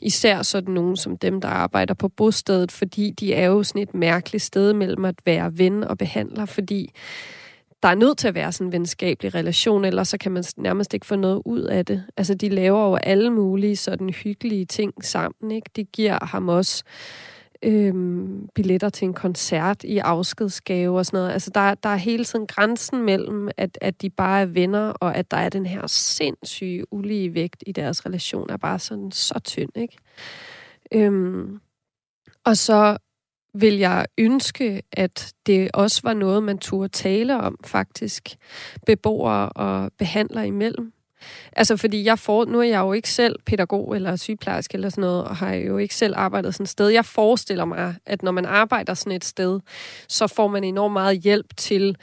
Især 0.00 0.42
sådan 0.42 0.74
nogen 0.74 0.96
som 0.96 1.16
dem, 1.16 1.40
der 1.40 1.48
arbejder 1.48 1.94
på 1.94 2.08
bostedet, 2.08 2.72
fordi 2.72 3.10
de 3.10 3.34
er 3.34 3.46
jo 3.46 3.62
sådan 3.62 3.82
et 3.82 3.94
mærkeligt 3.94 4.42
sted 4.42 4.72
mellem 4.72 5.04
at 5.04 5.14
være 5.26 5.58
ven 5.58 5.84
og 5.84 5.98
behandler, 5.98 6.44
fordi 6.44 6.90
der 7.82 7.88
er 7.88 7.94
nødt 7.94 8.18
til 8.18 8.28
at 8.28 8.34
være 8.34 8.52
sådan 8.52 8.66
en 8.66 8.72
venskabelig 8.72 9.34
relation, 9.34 9.84
ellers 9.84 10.08
så 10.08 10.18
kan 10.18 10.32
man 10.32 10.44
nærmest 10.56 10.94
ikke 10.94 11.06
få 11.06 11.16
noget 11.16 11.42
ud 11.44 11.60
af 11.60 11.86
det. 11.86 12.04
Altså, 12.16 12.34
de 12.34 12.48
laver 12.48 12.88
jo 12.88 12.94
alle 12.94 13.30
mulige 13.30 13.76
sådan 13.76 14.10
hyggelige 14.10 14.64
ting 14.64 15.04
sammen, 15.04 15.50
ikke? 15.50 15.70
De 15.76 15.84
giver 15.84 16.24
ham 16.24 16.48
også 16.48 16.84
øhm, 17.62 18.48
billetter 18.54 18.88
til 18.88 19.06
en 19.06 19.14
koncert 19.14 19.84
i 19.84 19.98
afskedsgave 19.98 20.98
og 20.98 21.06
sådan 21.06 21.18
noget. 21.18 21.32
Altså, 21.32 21.50
der, 21.54 21.74
der 21.74 21.88
er 21.88 21.96
hele 21.96 22.24
tiden 22.24 22.46
grænsen 22.46 23.02
mellem, 23.02 23.48
at, 23.56 23.78
at 23.80 24.02
de 24.02 24.10
bare 24.10 24.40
er 24.40 24.46
venner, 24.46 24.88
og 24.90 25.16
at 25.16 25.30
der 25.30 25.36
er 25.36 25.48
den 25.48 25.66
her 25.66 25.86
sindssyge 25.86 26.92
ulige 26.92 27.34
vægt 27.34 27.64
i 27.66 27.72
deres 27.72 28.06
relation, 28.06 28.50
er 28.50 28.56
bare 28.56 28.78
sådan 28.78 29.12
så 29.12 29.40
tynd, 29.44 29.76
ikke? 29.76 29.96
Øhm, 30.92 31.60
og 32.44 32.56
så 32.56 32.96
vil 33.54 33.74
jeg 33.74 34.06
ønske, 34.18 34.82
at 34.92 35.34
det 35.46 35.70
også 35.74 36.00
var 36.04 36.14
noget, 36.14 36.42
man 36.42 36.58
turde 36.58 36.88
tale 36.88 37.40
om, 37.40 37.58
faktisk. 37.64 38.36
Beboere 38.86 39.48
og 39.48 39.90
behandler 39.98 40.42
imellem. 40.42 40.92
Altså, 41.52 41.76
fordi 41.76 42.04
jeg 42.04 42.18
får, 42.18 42.44
nu 42.44 42.58
er 42.58 42.64
jeg 42.64 42.80
jo 42.80 42.92
ikke 42.92 43.10
selv 43.10 43.36
pædagog 43.46 43.96
eller 43.96 44.16
sygeplejerske 44.16 44.74
eller 44.74 44.88
sådan 44.88 45.02
noget, 45.02 45.24
og 45.24 45.36
har 45.36 45.54
jo 45.54 45.78
ikke 45.78 45.94
selv 45.94 46.14
arbejdet 46.16 46.54
sådan 46.54 46.64
et 46.64 46.68
sted. 46.68 46.88
Jeg 46.88 47.04
forestiller 47.04 47.64
mig, 47.64 47.94
at 48.06 48.22
når 48.22 48.32
man 48.32 48.44
arbejder 48.44 48.94
sådan 48.94 49.16
et 49.16 49.24
sted, 49.24 49.60
så 50.08 50.26
får 50.26 50.48
man 50.48 50.64
enormt 50.64 50.92
meget 50.92 51.20
hjælp 51.20 51.56
til, 51.56 51.96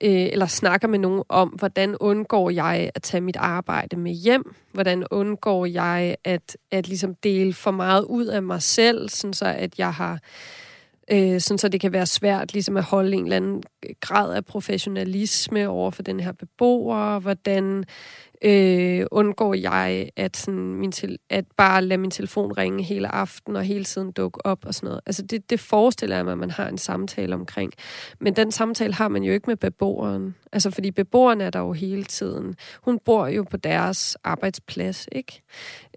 øh, 0.00 0.28
eller 0.32 0.46
snakker 0.46 0.88
med 0.88 0.98
nogen 0.98 1.22
om, 1.28 1.48
hvordan 1.48 1.96
undgår 2.00 2.50
jeg 2.50 2.90
at 2.94 3.02
tage 3.02 3.20
mit 3.20 3.36
arbejde 3.36 3.96
med 3.96 4.12
hjem? 4.12 4.54
Hvordan 4.72 5.06
undgår 5.10 5.66
jeg 5.66 6.16
at, 6.24 6.56
at 6.70 6.88
ligesom 6.88 7.14
dele 7.14 7.54
for 7.54 7.70
meget 7.70 8.04
ud 8.04 8.26
af 8.26 8.42
mig 8.42 8.62
selv, 8.62 9.08
sådan 9.08 9.34
så 9.34 9.46
at 9.46 9.78
jeg 9.78 9.94
har 9.94 10.18
øh, 11.12 11.40
sådan 11.40 11.58
så 11.58 11.68
det 11.68 11.80
kan 11.80 11.92
være 11.92 12.06
svært 12.06 12.52
ligesom 12.52 12.76
at 12.76 12.84
holde 12.84 13.16
en 13.16 13.24
eller 13.24 13.36
anden 13.36 13.62
grad 14.00 14.34
af 14.34 14.44
professionalisme 14.44 15.68
over 15.68 15.90
for 15.90 16.02
den 16.02 16.20
her 16.20 16.32
beboer, 16.32 17.18
hvordan 17.18 17.84
øh, 18.44 19.06
undgår 19.10 19.54
jeg 19.54 20.08
at, 20.16 20.36
sådan, 20.36 20.74
min 20.74 20.92
til, 20.92 21.18
at 21.30 21.44
bare 21.56 21.84
lade 21.84 22.00
min 22.00 22.10
telefon 22.10 22.52
ringe 22.52 22.82
hele 22.82 23.14
aften 23.14 23.56
og 23.56 23.64
hele 23.64 23.84
tiden 23.84 24.12
dukke 24.12 24.46
op 24.46 24.64
og 24.66 24.74
sådan 24.74 24.86
noget. 24.86 25.00
Altså 25.06 25.22
det, 25.22 25.50
det 25.50 25.60
forestiller 25.60 26.16
jeg 26.16 26.24
mig, 26.24 26.32
at 26.32 26.38
man 26.38 26.50
har 26.50 26.68
en 26.68 26.78
samtale 26.78 27.34
omkring. 27.34 27.72
Men 28.20 28.36
den 28.36 28.52
samtale 28.52 28.94
har 28.94 29.08
man 29.08 29.22
jo 29.22 29.32
ikke 29.32 29.46
med 29.46 29.56
beboeren. 29.56 30.34
Altså 30.52 30.70
fordi 30.70 30.90
beboeren 30.90 31.40
er 31.40 31.50
der 31.50 31.60
jo 31.60 31.72
hele 31.72 32.04
tiden. 32.04 32.54
Hun 32.82 32.98
bor 33.04 33.26
jo 33.26 33.42
på 33.50 33.56
deres 33.56 34.16
arbejdsplads, 34.24 35.08
ikke? 35.12 35.42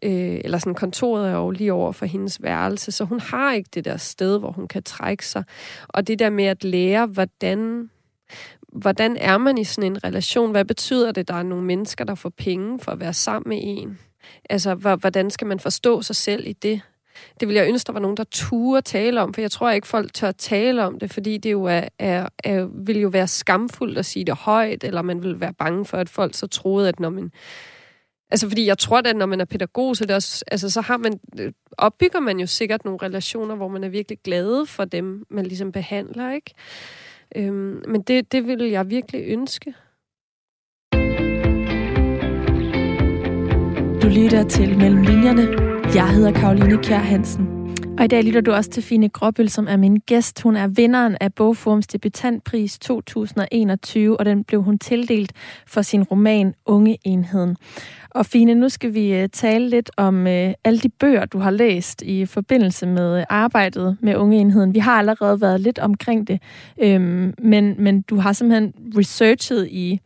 Øh, 0.03 0.41
eller 0.43 0.57
sådan 0.57 0.75
kontoret 0.75 1.29
er 1.29 1.35
jo 1.35 1.51
lige 1.51 1.73
over 1.73 1.91
for 1.91 2.05
hendes 2.05 2.43
værelse, 2.43 2.91
så 2.91 3.03
hun 3.03 3.19
har 3.19 3.53
ikke 3.53 3.69
det 3.73 3.85
der 3.85 3.97
sted, 3.97 4.39
hvor 4.39 4.51
hun 4.51 4.67
kan 4.67 4.83
trække 4.83 5.25
sig. 5.27 5.43
Og 5.87 6.07
det 6.07 6.19
der 6.19 6.29
med 6.29 6.45
at 6.45 6.63
lære, 6.63 7.05
hvordan 7.05 7.89
hvordan 8.75 9.17
er 9.17 9.37
man 9.37 9.57
i 9.57 9.63
sådan 9.63 9.91
en 9.91 10.03
relation? 10.03 10.51
Hvad 10.51 10.65
betyder 10.65 11.11
det, 11.11 11.21
at 11.21 11.27
der 11.27 11.33
er 11.33 11.43
nogle 11.43 11.65
mennesker, 11.65 12.05
der 12.05 12.15
får 12.15 12.29
penge 12.29 12.79
for 12.79 12.91
at 12.91 12.99
være 12.99 13.13
sammen 13.13 13.49
med 13.49 13.59
en? 13.61 13.99
Altså, 14.49 14.75
hvordan 14.75 15.29
skal 15.29 15.47
man 15.47 15.59
forstå 15.59 16.01
sig 16.01 16.15
selv 16.15 16.47
i 16.47 16.53
det? 16.53 16.81
Det 17.39 17.47
vil 17.47 17.55
jeg 17.55 17.67
ønske, 17.67 17.87
der 17.87 17.93
var 17.93 17.99
nogen, 17.99 18.17
der 18.17 18.23
turde 18.31 18.81
tale 18.81 19.21
om, 19.21 19.33
for 19.33 19.41
jeg 19.41 19.51
tror 19.51 19.71
ikke, 19.71 19.87
folk 19.87 20.13
tør 20.13 20.31
tale 20.31 20.83
om 20.83 20.99
det, 20.99 21.13
fordi 21.13 21.37
det 21.37 21.51
jo 21.51 21.63
er, 21.63 21.87
er, 21.99 22.27
er, 22.43 22.67
vil 22.85 22.99
jo 22.99 23.07
være 23.09 23.27
skamfuldt 23.27 23.97
at 23.97 24.05
sige 24.05 24.25
det 24.25 24.35
højt, 24.35 24.83
eller 24.83 25.01
man 25.01 25.23
vil 25.23 25.39
være 25.39 25.53
bange 25.53 25.85
for, 25.85 25.97
at 25.97 26.09
folk 26.09 26.35
så 26.35 26.47
troede, 26.47 26.87
at 26.87 26.99
når 26.99 27.09
man... 27.09 27.31
Altså, 28.31 28.47
fordi 28.49 28.65
jeg 28.65 28.77
tror, 28.77 28.97
at 28.97 29.15
når 29.15 29.25
man 29.25 29.41
er 29.41 29.45
pædagog, 29.45 29.95
så, 29.97 30.05
det 30.05 30.15
også, 30.15 30.43
altså, 30.51 30.69
så 30.69 30.81
har 30.81 30.97
man, 30.97 31.19
opbygger 31.77 32.19
man 32.19 32.39
jo 32.39 32.47
sikkert 32.47 32.85
nogle 32.85 32.99
relationer, 33.01 33.55
hvor 33.55 33.67
man 33.67 33.83
er 33.83 33.89
virkelig 33.89 34.17
glad 34.23 34.65
for 34.65 34.85
dem, 34.85 35.25
man 35.29 35.45
ligesom 35.45 35.71
behandler, 35.71 36.31
ikke? 36.31 36.53
Øhm, 37.35 37.81
men 37.87 38.01
det, 38.01 38.31
det 38.31 38.47
vil 38.47 38.59
jeg 38.59 38.89
virkelig 38.89 39.23
ønske. 39.27 39.73
Du 44.01 44.07
lytter 44.07 44.43
til 44.49 44.77
Mellem 44.77 45.01
Linjerne. 45.01 45.47
Jeg 45.95 46.09
hedder 46.09 46.31
Karoline 46.31 46.83
Kjær 46.83 46.97
Hansen. 46.97 47.62
Og 47.97 48.05
i 48.05 48.07
dag 48.07 48.23
lytter 48.23 48.41
du 48.41 48.51
også 48.51 48.69
til 48.69 48.83
Fine 48.83 49.09
Gråbøl, 49.09 49.49
som 49.49 49.67
er 49.69 49.77
min 49.77 49.95
gæst. 49.95 50.41
Hun 50.41 50.55
er 50.55 50.67
vinderen 50.67 51.17
af 51.21 51.33
Bogforums 51.33 51.87
debutantpris 51.87 52.79
2021, 52.79 54.19
og 54.19 54.25
den 54.25 54.43
blev 54.43 54.63
hun 54.63 54.79
tildelt 54.79 55.31
for 55.67 55.81
sin 55.81 56.03
roman 56.03 56.53
Unge 56.65 56.97
Enheden. 57.03 57.57
Og 58.09 58.25
Fine, 58.25 58.55
nu 58.55 58.69
skal 58.69 58.93
vi 58.93 59.23
uh, 59.23 59.29
tale 59.33 59.69
lidt 59.69 59.91
om 59.97 60.19
uh, 60.25 60.51
alle 60.63 60.79
de 60.83 60.89
bøger, 60.89 61.25
du 61.25 61.39
har 61.39 61.51
læst 61.51 62.01
i 62.01 62.25
forbindelse 62.25 62.85
med 62.85 63.17
uh, 63.17 63.23
arbejdet 63.29 63.97
med 64.01 64.15
Unge 64.15 64.37
Enheden. 64.37 64.73
Vi 64.73 64.79
har 64.79 64.99
allerede 64.99 65.41
været 65.41 65.61
lidt 65.61 65.79
omkring 65.79 66.27
det, 66.27 66.41
øhm, 66.83 67.33
men, 67.41 67.75
men 67.77 68.01
du 68.01 68.15
har 68.15 68.33
simpelthen 68.33 68.73
researchet 68.97 69.67
i 69.67 69.99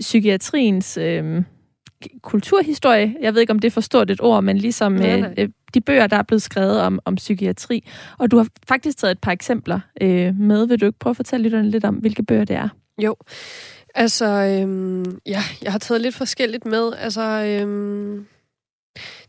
psykiatriens 0.00 0.96
øhm, 0.96 1.44
kulturhistorie. 2.22 3.16
Jeg 3.20 3.34
ved 3.34 3.40
ikke, 3.40 3.50
om 3.50 3.58
det 3.58 3.68
er 3.68 3.72
for 3.72 3.80
stort 3.80 4.10
et 4.10 4.20
ord, 4.20 4.44
men 4.44 4.58
ligesom 4.58 4.92
nej. 4.92 5.34
Øh, 5.38 5.48
de 5.74 5.80
bøger, 5.80 6.06
der 6.06 6.16
er 6.16 6.22
blevet 6.22 6.42
skrevet 6.42 6.80
om, 6.80 7.00
om 7.04 7.14
psykiatri. 7.14 7.88
Og 8.18 8.30
du 8.30 8.36
har 8.36 8.46
faktisk 8.68 8.98
taget 8.98 9.12
et 9.12 9.20
par 9.20 9.32
eksempler 9.32 9.80
øh, 10.00 10.36
med. 10.36 10.66
Vil 10.66 10.80
du 10.80 10.86
ikke 10.86 10.98
prøve 10.98 11.10
at 11.10 11.16
fortælle 11.16 11.44
lytterne 11.44 11.70
lidt 11.70 11.84
om, 11.84 11.94
hvilke 11.94 12.22
bøger 12.22 12.44
det 12.44 12.56
er? 12.56 12.68
Jo. 12.98 13.16
Altså, 13.94 14.26
øhm, 14.26 15.18
ja, 15.26 15.42
jeg 15.62 15.72
har 15.72 15.78
taget 15.78 16.00
lidt 16.00 16.14
forskelligt 16.14 16.66
med. 16.66 16.92
Altså, 16.98 17.22
øhm, 17.22 18.26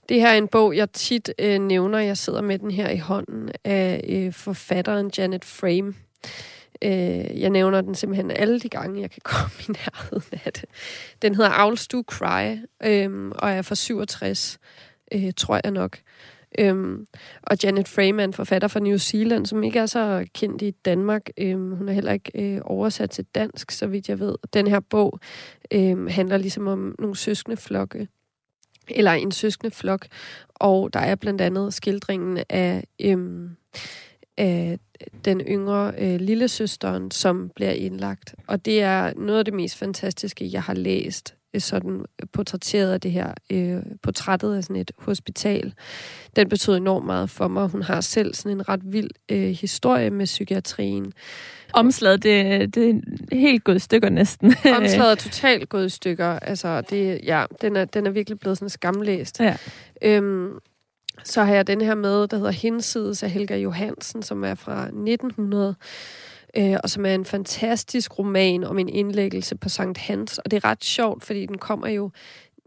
det 0.09 0.21
her 0.21 0.29
er 0.29 0.37
en 0.37 0.47
bog, 0.47 0.75
jeg 0.75 0.91
tit 0.91 1.33
øh, 1.39 1.59
nævner. 1.59 1.99
Jeg 1.99 2.17
sidder 2.17 2.41
med 2.41 2.59
den 2.59 2.71
her 2.71 2.89
i 2.89 2.97
hånden 2.97 3.51
af 3.63 4.05
øh, 4.09 4.33
forfatteren 4.33 5.11
Janet 5.17 5.45
Frame. 5.45 5.93
Øh, 6.81 7.41
jeg 7.41 7.49
nævner 7.49 7.81
den 7.81 7.95
simpelthen 7.95 8.31
alle 8.31 8.59
de 8.59 8.69
gange, 8.69 9.01
jeg 9.01 9.11
kan 9.11 9.21
komme 9.33 9.51
i 9.59 9.71
nærheden 9.71 10.39
af 10.45 10.53
det. 10.53 10.65
Den 11.21 11.35
hedder 11.35 11.65
Owls 11.65 11.87
Do 11.87 12.03
Cry, 12.07 12.57
øh, 12.83 13.31
og 13.35 13.51
er 13.51 13.61
fra 13.61 13.75
67, 13.75 14.59
øh, 15.11 15.31
tror 15.37 15.59
jeg 15.63 15.71
nok. 15.71 15.97
Øhm, 16.59 17.05
og 17.43 17.57
Janet 17.63 17.87
Freeman, 17.87 18.33
forfatter 18.33 18.67
fra 18.67 18.79
New 18.79 18.97
Zealand, 18.97 19.45
som 19.45 19.63
ikke 19.63 19.79
er 19.79 19.85
så 19.85 20.25
kendt 20.33 20.61
i 20.61 20.71
Danmark. 20.71 21.29
Øhm, 21.37 21.71
hun 21.75 21.89
er 21.89 21.93
heller 21.93 22.11
ikke 22.11 22.31
øh, 22.55 22.61
oversat 22.63 23.09
til 23.09 23.25
dansk, 23.35 23.71
så 23.71 23.87
vidt 23.87 24.09
jeg 24.09 24.19
ved. 24.19 24.35
Den 24.53 24.67
her 24.67 24.79
bog 24.79 25.19
øhm, 25.71 26.07
handler 26.07 26.37
ligesom 26.37 26.67
om 26.67 26.95
nogle 26.99 27.17
søskende 27.17 27.57
flokke, 27.57 28.07
eller 28.89 29.11
en 29.11 29.31
søskende 29.31 29.71
flok, 29.71 30.07
og 30.55 30.93
der 30.93 30.99
er 30.99 31.15
blandt 31.15 31.41
andet 31.41 31.73
skildringen 31.73 32.43
af, 32.49 32.83
øhm, 33.01 33.49
af 34.37 34.79
den 35.25 35.41
yngre 35.41 35.93
øh, 35.97 36.19
lillesøsteren, 36.19 37.11
som 37.11 37.51
bliver 37.55 37.71
indlagt. 37.71 38.35
Og 38.47 38.65
det 38.65 38.81
er 38.81 39.13
noget 39.17 39.39
af 39.39 39.45
det 39.45 39.53
mest 39.53 39.77
fantastiske, 39.77 40.49
jeg 40.51 40.63
har 40.63 40.73
læst 40.73 41.35
sådan 41.61 42.05
portrætteret 42.33 42.93
af 42.93 43.01
det 43.01 43.11
her 43.11 43.33
øh, 43.49 43.81
portrættet 44.03 44.55
af 44.55 44.63
sådan 44.63 44.75
et 44.75 44.91
hospital. 44.97 45.73
Den 46.35 46.49
betød 46.49 46.77
enormt 46.77 47.05
meget 47.05 47.29
for 47.29 47.47
mig. 47.47 47.67
Hun 47.67 47.81
har 47.81 48.01
selv 48.01 48.33
sådan 48.33 48.57
en 48.57 48.69
ret 48.69 48.81
vild 48.83 49.09
øh, 49.29 49.49
historie 49.49 50.09
med 50.09 50.25
psykiatrien. 50.25 51.13
Omslaget, 51.73 52.23
det, 52.23 52.75
det 52.75 52.89
er 53.31 53.35
helt 53.35 53.63
gået 53.63 53.75
i 53.75 53.79
stykker 53.79 54.09
næsten. 54.09 54.55
Omslaget 54.77 55.11
er 55.11 55.15
totalt 55.29 55.69
gået 55.69 55.85
i 55.85 55.89
stykker. 55.89 56.39
Altså, 56.39 56.81
det, 56.81 57.19
ja, 57.23 57.45
den 57.61 57.75
er, 57.75 57.85
den 57.85 58.07
er 58.07 58.11
virkelig 58.11 58.39
blevet 58.39 58.57
sådan 58.57 58.69
skamlæst. 58.69 59.39
Ja. 59.39 59.57
Øhm, 60.01 60.59
så 61.23 61.43
har 61.43 61.53
jeg 61.53 61.67
den 61.67 61.81
her 61.81 61.95
med, 61.95 62.27
der 62.27 62.37
hedder 62.37 62.51
Hinsides 62.51 63.23
af 63.23 63.29
Helga 63.29 63.57
Johansen, 63.57 64.23
som 64.23 64.43
er 64.43 64.55
fra 64.55 64.83
1900 64.83 65.75
øh, 66.57 66.77
og 66.83 66.89
som 66.89 67.05
er 67.05 67.15
en 67.15 67.25
fantastisk 67.25 68.19
roman 68.19 68.63
om 68.63 68.79
en 68.79 68.89
indlæggelse 68.89 69.55
på 69.55 69.69
Sankt 69.69 69.97
Hans. 69.97 70.37
Og 70.37 70.51
det 70.51 70.57
er 70.63 70.69
ret 70.69 70.83
sjovt, 70.83 71.23
fordi 71.23 71.45
den 71.45 71.57
kommer 71.57 71.87
jo 71.87 72.11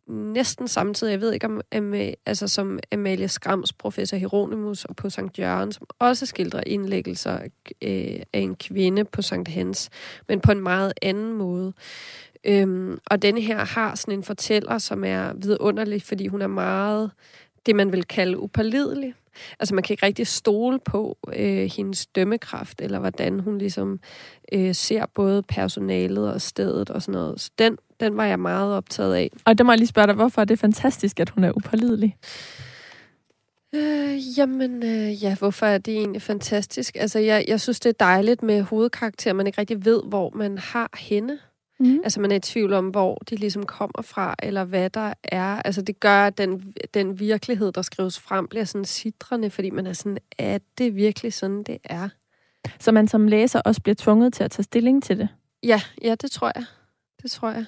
næsten 0.07 0.69
samtidig, 0.69 1.11
jeg 1.11 1.21
ved 1.21 1.33
ikke 1.33 1.47
om, 1.47 1.63
øh, 1.75 2.13
altså 2.27 2.49
som 2.49 2.79
Amalie 2.93 3.29
Skrams, 3.29 3.73
professor 3.73 4.17
Hieronymus, 4.17 4.85
og 4.85 4.97
på 4.97 5.11
Sankt 5.11 5.39
Jørgen, 5.39 5.73
som 5.73 5.87
også 5.99 6.27
skildrer 6.27 6.63
indlæggelser 6.67 7.41
øh, 7.83 8.21
af 8.33 8.41
en 8.41 8.57
kvinde 8.57 9.05
på 9.05 9.23
Sankt 9.23 9.49
Hans, 9.49 9.91
men 10.29 10.41
på 10.41 10.53
en 10.53 10.61
meget 10.61 10.93
anden 11.03 11.33
måde. 11.33 11.73
Øhm, 12.45 12.99
og 13.07 13.23
denne 13.23 13.41
her 13.41 13.65
har 13.65 13.95
sådan 13.95 14.15
en 14.15 14.23
fortæller, 14.23 14.79
som 14.79 15.05
er 15.05 15.33
vidunderlig, 15.35 16.03
fordi 16.03 16.27
hun 16.27 16.43
er 16.43 16.47
meget 16.47 17.11
det, 17.67 17.77
man 17.77 17.93
vil 17.93 18.05
kalde 18.05 18.39
upålidelig. 18.39 19.15
Altså 19.61 19.75
man 19.75 19.85
kan 19.85 19.95
ikke 19.95 20.07
rigtig 20.07 20.27
stole 20.27 20.79
på 20.79 21.19
øh, 21.37 21.71
hendes 21.77 22.07
dømmekraft, 22.07 22.81
eller 22.81 22.99
hvordan 22.99 23.41
hun 23.41 23.59
ligesom 23.59 24.01
øh, 24.53 24.75
ser 24.75 25.07
både 25.15 25.43
personalet 25.43 26.33
og 26.33 26.41
stedet 26.41 26.91
og 26.91 27.03
sådan 27.03 27.13
noget. 27.13 27.41
Så 27.41 27.51
den, 27.59 27.79
den 28.01 28.17
var 28.17 28.25
jeg 28.25 28.41
meget 28.41 28.75
optaget 28.75 29.15
af. 29.15 29.31
Og 29.45 29.59
det 29.59 29.67
må 29.67 29.73
jeg 29.73 29.79
lige 29.79 29.89
spørge 29.89 30.07
dig, 30.07 30.15
hvorfor 30.15 30.41
er 30.41 30.45
det 30.45 30.59
fantastisk, 30.59 31.21
at 31.21 31.31
hun 31.31 31.45
er 31.45 31.53
upålidelig? 31.57 32.17
Øh, 33.75 34.39
jamen, 34.39 34.83
øh, 34.83 35.25
ja, 35.25 35.37
hvorfor 35.39 35.67
er 35.67 35.79
det 35.79 35.95
egentlig 35.95 36.23
fantastisk? 36.23 36.97
Altså, 36.97 37.19
jeg, 37.19 37.45
jeg 37.49 37.61
synes, 37.61 37.81
det 37.81 37.89
er 37.89 38.05
dejligt 38.05 38.43
med 38.43 38.63
hovedkarakterer, 38.63 39.35
man 39.35 39.47
ikke 39.47 39.61
rigtig 39.61 39.85
ved, 39.85 40.03
hvor 40.09 40.31
man 40.35 40.59
har 40.59 40.91
hende. 40.99 41.39
Mm. 41.79 42.01
Altså 42.05 42.21
man 42.21 42.33
er 42.33 42.37
i 42.37 42.41
tvivl 42.41 42.73
om, 42.73 42.89
hvor 42.89 43.15
de 43.31 43.37
ligesom 43.37 43.67
kommer 43.67 44.03
fra, 44.03 44.35
eller 44.43 44.65
hvad 44.65 44.91
der 44.91 45.13
er. 45.23 45.63
Altså 45.63 45.83
det 45.83 46.01
gør, 46.01 46.27
at 46.27 46.39
den, 46.39 46.75
den 46.95 47.21
virkelighed, 47.21 47.73
der 47.73 47.83
skrives 47.83 48.19
frem, 48.21 48.49
bliver 48.49 48.65
sådan 48.65 48.85
sidrende, 48.85 49.51
fordi 49.51 49.71
man 49.71 49.87
er 49.87 49.93
sådan, 49.93 50.19
er 50.39 50.59
det 50.79 50.97
virkelig 50.97 51.33
sådan, 51.33 51.63
det 51.63 51.79
er? 51.85 52.09
Så 52.79 52.93
man 52.93 53.09
som 53.09 53.29
læser 53.29 53.61
også 53.61 53.83
bliver 53.83 53.95
tvunget 53.95 54.33
til 54.33 54.45
at 54.45 54.51
tage 54.51 54.65
stilling 54.65 55.03
til 55.03 55.19
det? 55.19 55.29
Ja, 55.63 55.81
ja, 56.03 56.15
det 56.15 56.31
tror 56.31 56.53
jeg. 56.55 56.65
Det 57.23 57.31
tror 57.31 57.51
jeg. 57.51 57.65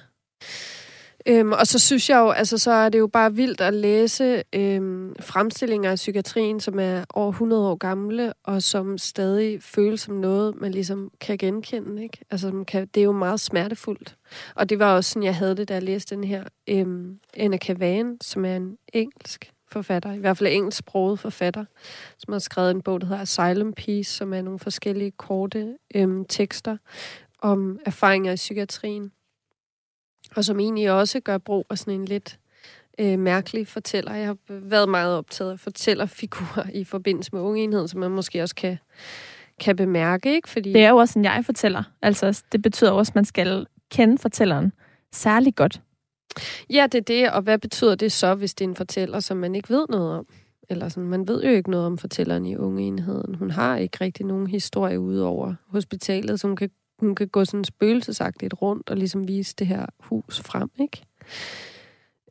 Øhm, 1.25 1.51
og 1.51 1.67
så 1.67 1.79
synes 1.79 2.09
jeg 2.09 2.17
jo, 2.17 2.29
altså 2.29 2.57
så 2.57 2.71
er 2.71 2.89
det 2.89 2.99
jo 2.99 3.07
bare 3.07 3.33
vildt 3.33 3.61
at 3.61 3.73
læse 3.73 4.43
øhm, 4.55 5.15
fremstillinger 5.19 5.91
af 5.91 5.95
psykiatrien, 5.95 6.59
som 6.59 6.79
er 6.79 7.05
over 7.13 7.29
100 7.29 7.67
år 7.67 7.75
gamle, 7.75 8.33
og 8.43 8.63
som 8.63 8.97
stadig 8.97 9.63
føles 9.63 10.01
som 10.01 10.15
noget, 10.15 10.55
man 10.55 10.71
ligesom 10.71 11.11
kan 11.21 11.37
genkende. 11.37 12.03
Ikke? 12.03 12.17
Altså, 12.31 12.63
kan, 12.67 12.87
det 12.87 13.01
er 13.01 13.05
jo 13.05 13.11
meget 13.11 13.39
smertefuldt. 13.39 14.15
Og 14.55 14.69
det 14.69 14.79
var 14.79 14.95
også 14.95 15.09
sådan, 15.09 15.23
jeg 15.23 15.35
havde 15.35 15.55
det, 15.55 15.69
da 15.69 15.73
jeg 15.73 15.83
læste 15.83 16.15
den 16.15 16.23
her 16.23 16.43
øhm, 16.67 17.19
Anna 17.33 17.57
Kavan, 17.57 18.17
som 18.21 18.45
er 18.45 18.55
en 18.55 18.77
engelsk 18.93 19.51
forfatter, 19.71 20.13
i 20.13 20.19
hvert 20.19 20.37
fald 20.37 20.53
engelsksproget 20.53 21.19
forfatter, 21.19 21.65
som 22.17 22.31
har 22.31 22.39
skrevet 22.39 22.71
en 22.71 22.81
bog, 22.81 23.01
der 23.01 23.07
hedder 23.07 23.21
Asylum 23.21 23.73
Peace, 23.73 24.13
som 24.13 24.33
er 24.33 24.41
nogle 24.41 24.59
forskellige 24.59 25.11
korte 25.11 25.77
øhm, 25.95 26.25
tekster 26.25 26.77
om 27.41 27.79
erfaringer 27.85 28.31
i 28.31 28.35
psykiatrien 28.35 29.11
og 30.35 30.45
som 30.45 30.59
egentlig 30.59 30.91
også 30.91 31.19
gør 31.19 31.37
brug 31.37 31.65
af 31.69 31.77
sådan 31.77 31.93
en 31.93 32.05
lidt 32.05 32.39
øh, 32.99 33.19
mærkelig 33.19 33.67
fortæller. 33.67 34.13
Jeg 34.13 34.27
har 34.27 34.37
været 34.49 34.89
meget 34.89 35.17
optaget 35.17 35.51
af 35.51 35.59
fortællerfigurer 35.59 36.69
i 36.73 36.83
forbindelse 36.83 37.29
med 37.33 37.41
ungeenhed, 37.41 37.87
som 37.87 37.99
man 37.99 38.11
måske 38.11 38.41
også 38.41 38.55
kan, 38.55 38.77
kan 39.59 39.75
bemærke. 39.75 40.35
Ikke? 40.35 40.49
Fordi... 40.49 40.73
Det 40.73 40.83
er 40.83 40.89
jo 40.89 40.97
også 40.97 41.19
en 41.19 41.25
jeg-fortæller. 41.25 41.83
Altså, 42.01 42.43
det 42.51 42.61
betyder 42.61 42.91
også, 42.91 43.09
at 43.11 43.15
man 43.15 43.25
skal 43.25 43.67
kende 43.91 44.17
fortælleren 44.17 44.73
særlig 45.11 45.55
godt. 45.55 45.81
Ja, 46.69 46.87
det 46.91 46.97
er 46.97 47.03
det. 47.03 47.31
Og 47.31 47.41
hvad 47.41 47.57
betyder 47.57 47.95
det 47.95 48.11
så, 48.11 48.35
hvis 48.35 48.53
det 48.53 48.65
er 48.65 48.69
en 48.69 48.75
fortæller, 48.75 49.19
som 49.19 49.37
man 49.37 49.55
ikke 49.55 49.69
ved 49.69 49.85
noget 49.89 50.17
om? 50.17 50.25
Eller 50.69 50.89
sådan, 50.89 51.09
man 51.09 51.27
ved 51.27 51.43
jo 51.43 51.49
ikke 51.49 51.71
noget 51.71 51.85
om 51.85 51.97
fortælleren 51.97 52.45
i 52.45 52.55
ungeenheden. 52.55 53.35
Hun 53.35 53.51
har 53.51 53.77
ikke 53.77 53.97
rigtig 54.01 54.25
nogen 54.25 54.47
historie 54.47 54.99
ud 54.99 55.17
over 55.17 55.53
hospitalet, 55.67 56.39
som 56.39 56.55
kan 56.55 56.69
hun 56.99 57.15
kan 57.15 57.27
gå 57.27 57.45
sådan 57.45 57.63
spøgelsesagtigt 57.63 58.61
rundt 58.61 58.89
og 58.89 58.97
ligesom 58.97 59.27
vise 59.27 59.55
det 59.59 59.67
her 59.67 59.85
hus 59.99 60.39
frem, 60.39 60.69
ikke? 60.79 61.05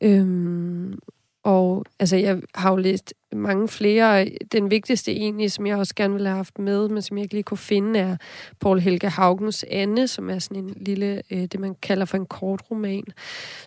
Øhm, 0.02 0.98
og 1.42 1.84
altså, 1.98 2.16
jeg 2.16 2.40
har 2.54 2.70
jo 2.70 2.76
læst 2.76 3.14
mange 3.32 3.68
flere. 3.68 4.28
Den 4.52 4.70
vigtigste 4.70 5.12
egentlig, 5.12 5.52
som 5.52 5.66
jeg 5.66 5.76
også 5.76 5.94
gerne 5.94 6.14
ville 6.14 6.28
have 6.28 6.36
haft 6.36 6.58
med, 6.58 6.88
men 6.88 7.02
som 7.02 7.16
jeg 7.16 7.22
ikke 7.22 7.34
lige 7.34 7.42
kunne 7.42 7.58
finde, 7.58 8.00
er 8.00 8.16
Paul 8.60 8.80
Helge 8.80 9.08
Haugens 9.08 9.64
Anne, 9.70 10.08
som 10.08 10.30
er 10.30 10.38
sådan 10.38 10.64
en 10.64 10.74
lille, 10.80 11.22
øh, 11.30 11.42
det 11.42 11.60
man 11.60 11.74
kalder 11.82 12.04
for 12.04 12.16
en 12.16 12.26
kort 12.26 12.62
roman, 12.70 13.04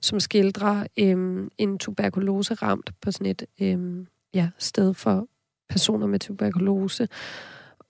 som 0.01 0.19
skildrer 0.19 0.85
øh, 0.99 1.47
en 1.57 1.77
tuberkulose 1.77 2.53
ramt 2.53 2.89
på 3.01 3.11
sådan 3.11 3.27
et 3.27 3.45
øh, 3.61 4.05
ja, 4.33 4.49
sted 4.57 4.93
for 4.93 5.27
personer 5.69 6.07
med 6.07 6.19
tuberkulose. 6.19 7.07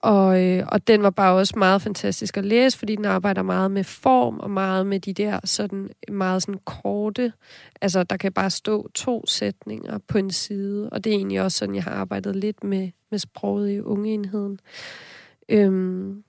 Og, 0.02 0.44
øh, 0.44 0.64
og 0.68 0.86
den 0.86 1.02
var 1.02 1.10
bare 1.10 1.34
også 1.34 1.54
meget 1.58 1.82
fantastisk 1.82 2.36
at 2.36 2.44
læse, 2.44 2.78
fordi 2.78 2.96
den 2.96 3.04
arbejder 3.04 3.42
meget 3.42 3.70
med 3.70 3.84
form 3.84 4.40
og 4.40 4.50
meget 4.50 4.86
med 4.86 5.00
de 5.00 5.12
der 5.12 5.40
sådan 5.44 5.90
meget 6.08 6.42
sådan 6.42 6.60
korte, 6.64 7.32
altså 7.80 8.02
der 8.02 8.16
kan 8.16 8.32
bare 8.32 8.50
stå 8.50 8.88
to 8.94 9.26
sætninger 9.26 9.98
på 9.98 10.18
en 10.18 10.30
side, 10.30 10.90
og 10.90 11.04
det 11.04 11.12
er 11.12 11.16
egentlig 11.16 11.40
også 11.40 11.58
sådan, 11.58 11.74
jeg 11.74 11.84
har 11.84 11.90
arbejdet 11.90 12.36
lidt 12.36 12.64
med, 12.64 12.90
med 13.10 13.18
sproget 13.18 13.70
i 13.72 13.80
ungeenheden. 13.80 14.58
Øhm. 15.48 16.24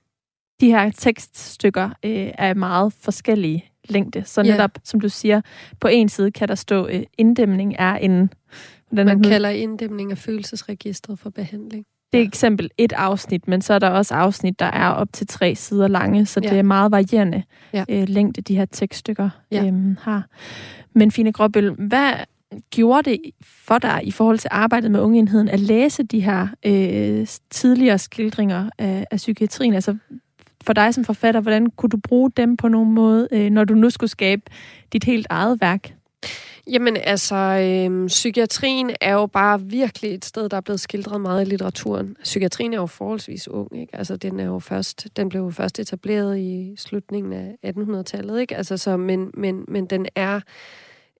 De 0.60 0.70
her 0.70 0.90
tekststykker 0.90 1.90
øh, 2.04 2.30
er 2.38 2.54
meget 2.54 2.92
forskellige 2.92 3.64
længde, 3.88 4.24
så 4.24 4.42
netop, 4.42 4.70
som 4.84 5.00
du 5.00 5.08
siger, 5.08 5.40
på 5.80 5.88
en 5.88 6.08
side 6.08 6.30
kan 6.30 6.48
der 6.48 6.54
stå, 6.54 6.88
øh, 6.88 7.02
inddæmning 7.18 7.74
er 7.78 7.96
en... 7.96 8.30
Hvordan 8.90 9.06
Man 9.06 9.22
kalder 9.22 9.48
inddæmning 9.48 10.10
af 10.10 10.18
følelsesregistret 10.18 11.18
for 11.18 11.30
behandling. 11.30 11.86
Det 12.14 12.22
er 12.22 12.28
eksempel 12.28 12.70
et 12.78 12.92
afsnit, 12.92 13.48
men 13.48 13.62
så 13.62 13.74
er 13.74 13.78
der 13.78 13.90
også 13.90 14.14
afsnit, 14.14 14.60
der 14.60 14.66
er 14.66 14.88
op 14.88 15.08
til 15.12 15.26
tre 15.26 15.54
sider 15.54 15.88
lange, 15.88 16.26
så 16.26 16.40
ja. 16.44 16.50
det 16.50 16.58
er 16.58 16.62
meget 16.62 16.92
varierende 16.92 17.42
ja. 17.72 17.84
øh, 17.88 18.08
længde, 18.08 18.40
de 18.40 18.56
her 18.56 18.64
tekststykker 18.64 19.30
ja. 19.50 19.66
øhm, 19.66 19.96
har. 20.00 20.26
Men 20.92 21.10
Fine 21.10 21.32
Gråbøl, 21.32 21.70
hvad 21.70 22.12
gjorde 22.70 23.10
det 23.10 23.20
for 23.42 23.78
dig 23.78 24.00
i 24.04 24.10
forhold 24.10 24.38
til 24.38 24.48
arbejdet 24.52 24.90
med 24.90 25.00
ungeenheden 25.00 25.48
at 25.48 25.60
læse 25.60 26.02
de 26.02 26.20
her 26.20 26.48
øh, 26.66 27.26
tidligere 27.50 27.98
skildringer 27.98 28.70
af, 28.78 29.06
af 29.10 29.16
psykiatrien? 29.16 29.74
Altså 29.74 29.96
for 30.64 30.72
dig 30.72 30.94
som 30.94 31.04
forfatter, 31.04 31.40
hvordan 31.40 31.70
kunne 31.70 31.90
du 31.90 31.96
bruge 31.96 32.30
dem 32.36 32.56
på 32.56 32.68
nogen 32.68 32.92
måde, 32.92 33.28
øh, 33.32 33.50
når 33.50 33.64
du 33.64 33.74
nu 33.74 33.90
skulle 33.90 34.10
skabe 34.10 34.42
dit 34.92 35.04
helt 35.04 35.26
eget 35.30 35.60
værk? 35.60 35.93
Jamen 36.66 36.96
altså, 36.96 37.34
øhm, 37.34 38.06
psykiatrien 38.06 38.90
er 39.00 39.12
jo 39.12 39.26
bare 39.26 39.60
virkelig 39.60 40.14
et 40.14 40.24
sted, 40.24 40.48
der 40.48 40.56
er 40.56 40.60
blevet 40.60 40.80
skildret 40.80 41.20
meget 41.20 41.42
i 41.46 41.50
litteraturen. 41.50 42.16
Psykiatrien 42.22 42.72
er 42.72 42.76
jo 42.76 42.86
forholdsvis 42.86 43.48
ung, 43.48 43.80
ikke? 43.80 43.96
Altså, 43.96 44.16
den 44.16 44.40
er 44.40 44.44
jo 44.44 44.58
først, 44.58 45.06
den 45.16 45.28
blev 45.28 45.40
jo 45.40 45.50
først 45.50 45.78
etableret 45.78 46.38
i 46.38 46.74
slutningen 46.76 47.32
af 47.32 47.56
1800-tallet, 47.66 48.40
ikke? 48.40 48.56
Altså, 48.56 48.76
så, 48.76 48.96
men, 48.96 49.30
men, 49.34 49.64
men 49.68 49.86
den 49.86 50.06
er 50.14 50.40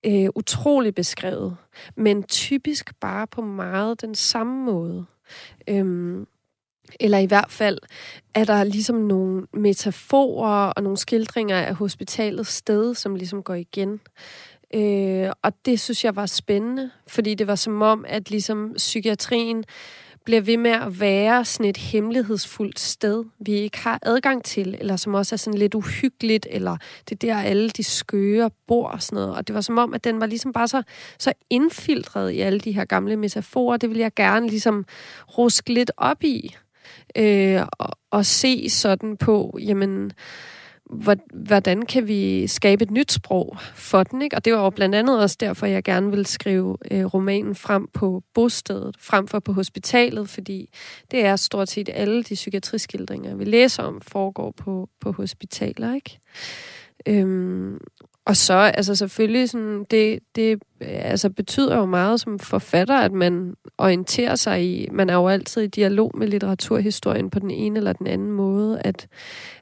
øh, 0.07 0.29
utrolig 0.35 0.95
beskrevet, 0.95 1.57
men 1.97 2.23
typisk 2.23 2.95
bare 3.01 3.27
på 3.27 3.43
meget 3.43 4.01
den 4.01 4.15
samme 4.15 4.65
måde. 4.65 5.05
Øhm, 5.69 6.27
eller 7.01 7.19
i 7.19 7.27
hvert 7.27 7.51
fald 7.51 7.79
er 8.35 8.45
der 8.45 8.65
ligesom 8.65 8.97
nogle 8.97 9.47
metaforer 9.53 10.67
og 10.67 10.83
nogle 10.83 10.99
skildringer 10.99 11.57
af 11.57 11.75
hospitalets 11.75 12.53
sted, 12.53 12.95
som 12.95 13.15
ligesom 13.15 13.43
går 13.43 13.55
igen. 13.55 14.01
Øh, 14.75 15.31
og 15.43 15.53
det 15.65 15.81
synes 15.81 16.05
jeg 16.05 16.17
var 16.17 16.27
spændende, 16.27 16.91
fordi 17.07 17.35
det 17.35 17.47
var 17.47 17.55
som 17.55 17.83
om, 17.83 18.05
at 18.09 18.31
ligesom 18.31 18.75
psykiatrien 18.77 19.65
bliver 20.25 20.41
ved 20.41 20.57
med 20.57 20.71
at 20.71 21.01
være 21.01 21.45
sådan 21.45 21.71
et 21.71 21.77
hemmelighedsfuldt 21.77 22.81
sted, 22.81 23.25
vi 23.39 23.53
ikke 23.53 23.79
har 23.79 23.99
adgang 24.03 24.45
til, 24.45 24.77
eller 24.81 24.97
som 24.97 25.15
også 25.15 25.35
er 25.35 25.37
sådan 25.37 25.59
lidt 25.59 25.75
uhyggeligt, 25.75 26.47
eller 26.51 26.77
det 27.09 27.23
der 27.23 27.37
alle 27.37 27.71
de 27.71 27.85
skøre 27.85 28.51
bor 28.67 28.89
og 28.89 29.03
sådan 29.03 29.17
noget. 29.17 29.37
Og 29.37 29.47
det 29.47 29.55
var 29.55 29.61
som 29.61 29.79
om, 29.79 29.95
at 29.95 30.05
den 30.05 30.21
var 30.21 30.27
ligesom 30.27 30.53
bare 30.53 30.69
så, 30.69 30.83
så 31.19 31.33
indfiltret 31.51 32.31
i 32.31 32.41
alle 32.41 32.61
de 32.61 32.73
her 32.73 32.85
gamle 32.85 33.17
metaforer. 33.17 33.77
Det 33.77 33.91
vil 33.91 33.99
jeg 33.99 34.15
gerne 34.15 34.49
ligesom 34.49 34.85
ruske 35.39 35.73
lidt 35.73 35.91
op 35.97 36.25
i, 36.25 36.57
øh, 37.17 37.63
og, 37.79 37.91
og 38.11 38.27
se 38.27 38.71
sådan 38.71 39.17
på, 39.17 39.59
jamen, 39.63 40.05
øh, 40.05 40.11
hvordan 41.33 41.83
kan 41.83 42.09
vi 42.09 42.47
skabe 42.47 42.83
et 42.83 42.91
nyt 42.91 43.13
sprog 43.13 43.57
for 43.75 44.03
den? 44.03 44.23
Ikke? 44.23 44.37
Og 44.37 44.45
det 44.45 44.53
var 44.53 44.65
jo 44.65 44.71
blandt 44.71 44.95
andet 44.95 45.21
også 45.21 45.37
derfor, 45.41 45.67
jeg 45.67 45.85
gerne 45.85 46.11
vil 46.11 46.27
skrive 46.27 46.77
øh, 46.91 47.05
romanen 47.05 47.55
frem 47.55 47.89
på 47.93 48.23
bostedet, 48.35 48.97
frem 49.01 49.29
for 49.29 49.39
på 49.39 49.53
hospitalet, 49.53 50.29
fordi 50.29 50.71
det 51.11 51.25
er 51.25 51.37
stort 51.37 51.69
set 51.69 51.91
alle 51.93 52.23
de 52.23 52.35
psykiatriskildringer, 52.35 53.35
vi 53.35 53.45
læser 53.45 53.83
om, 53.83 54.01
foregår 54.01 54.51
på, 54.57 54.89
på 55.01 55.13
hospitaler. 55.13 55.95
Ikke? 55.95 56.19
Øhm, 57.09 57.79
og 58.27 58.37
så, 58.37 58.55
altså 58.55 58.95
selvfølgelig, 58.95 59.51
sådan, 59.51 59.85
det, 59.91 60.19
det 60.35 60.63
altså, 60.81 61.31
betyder 61.31 61.77
jo 61.77 61.85
meget 61.85 62.21
som 62.21 62.39
forfatter, 62.39 62.95
at 62.99 63.13
man 63.13 63.55
orienterer 63.79 64.35
sig 64.35 64.65
i, 64.65 64.89
man 64.93 65.11
er 65.11 65.15
jo 65.15 65.29
altid 65.29 65.63
i 65.63 65.67
dialog 65.67 66.11
med 66.15 66.29
litteraturhistorien 66.29 67.31
på 67.31 67.39
den 67.39 67.51
ene 67.51 67.79
eller 67.79 67.93
den 67.93 68.07
anden 68.07 68.33
måde, 68.33 68.81
at, 68.81 69.09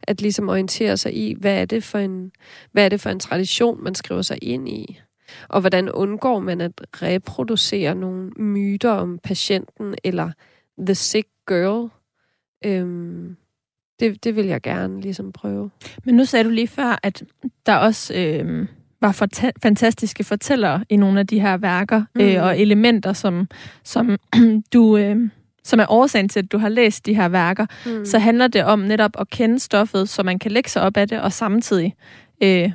at 0.03 0.21
ligesom 0.21 0.49
orientere 0.49 0.97
sig 0.97 1.15
i, 1.17 1.35
hvad 1.41 1.61
er, 1.61 1.65
det 1.65 1.85
for 1.85 1.99
en, 1.99 2.33
hvad 2.73 2.85
er 2.85 2.89
det 2.89 3.01
for 3.01 3.11
en 3.11 3.21
tradition, 3.21 3.85
man 3.85 3.95
skriver 3.95 4.23
sig 4.23 4.39
ind 4.43 4.69
i. 4.69 5.01
Og 5.49 5.61
hvordan 5.61 5.91
undgår 5.91 6.39
man 6.41 6.61
at 6.61 6.73
reproducere 7.03 7.95
nogle 7.95 8.31
myter 8.31 8.91
om 8.91 9.19
patienten 9.19 9.95
eller 10.05 10.31
the 10.79 10.95
sick 10.95 11.29
girl. 11.49 11.91
Øhm, 12.65 13.37
det, 14.03 14.25
det 14.25 14.37
vil 14.37 14.47
jeg 14.47 14.63
gerne 14.63 15.01
ligesom 15.01 15.33
prøve. 15.33 15.71
Men 16.05 16.15
nu 16.15 16.25
sagde 16.25 16.45
du 16.45 16.51
lige 16.51 16.69
før, 16.69 16.99
at 17.03 17.23
der 17.67 17.77
også 17.77 18.15
øh, 18.15 18.67
var 19.01 19.13
forta- 19.13 19.53
fantastiske 19.63 20.25
fortællere 20.25 20.85
i 20.89 20.97
nogle 20.97 21.21
af 21.21 21.27
de 21.27 21.41
her 21.41 21.57
værker, 21.57 22.05
mm. 22.15 22.21
øh, 22.21 22.43
og 22.43 22.61
elementer, 22.61 23.13
som, 23.13 23.49
som 23.85 24.17
du... 24.73 24.97
Øh, 24.97 25.17
som 25.65 25.81
er 25.81 25.87
årsagen 25.89 26.29
til, 26.29 26.39
at 26.39 26.53
du 26.53 26.59
har 26.59 26.69
læst 26.69 27.07
de 27.07 27.15
her 27.15 27.29
værker, 27.29 27.67
mm. 27.87 28.05
så 28.05 28.19
handler 28.19 28.47
det 28.49 28.65
om 28.65 28.79
netop 28.79 29.11
at 29.19 29.31
kende 29.31 29.61
stoffet, 29.61 30.09
så 30.09 30.23
man 30.23 30.39
kan 30.39 30.51
lægge 30.51 30.71
sig 30.71 30.83
op 30.83 30.97
af 30.97 31.09
det, 31.09 31.21
og 31.21 31.33
samtidig 31.33 31.95
øh, 32.43 32.71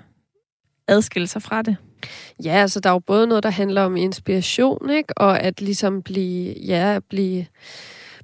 adskille 0.88 1.28
sig 1.28 1.42
fra 1.42 1.62
det. 1.62 1.76
Ja, 2.44 2.52
altså 2.52 2.80
der 2.80 2.90
er 2.90 2.94
jo 2.94 3.00
både 3.00 3.28
noget, 3.28 3.44
der 3.44 3.50
handler 3.50 3.82
om 3.82 3.98
inspiration, 3.98 4.90
ikke? 4.90 5.18
og 5.18 5.40
at 5.40 5.62
ligesom 5.62 6.02
blive, 6.02 6.56
ja, 6.66 7.00
blive 7.10 7.46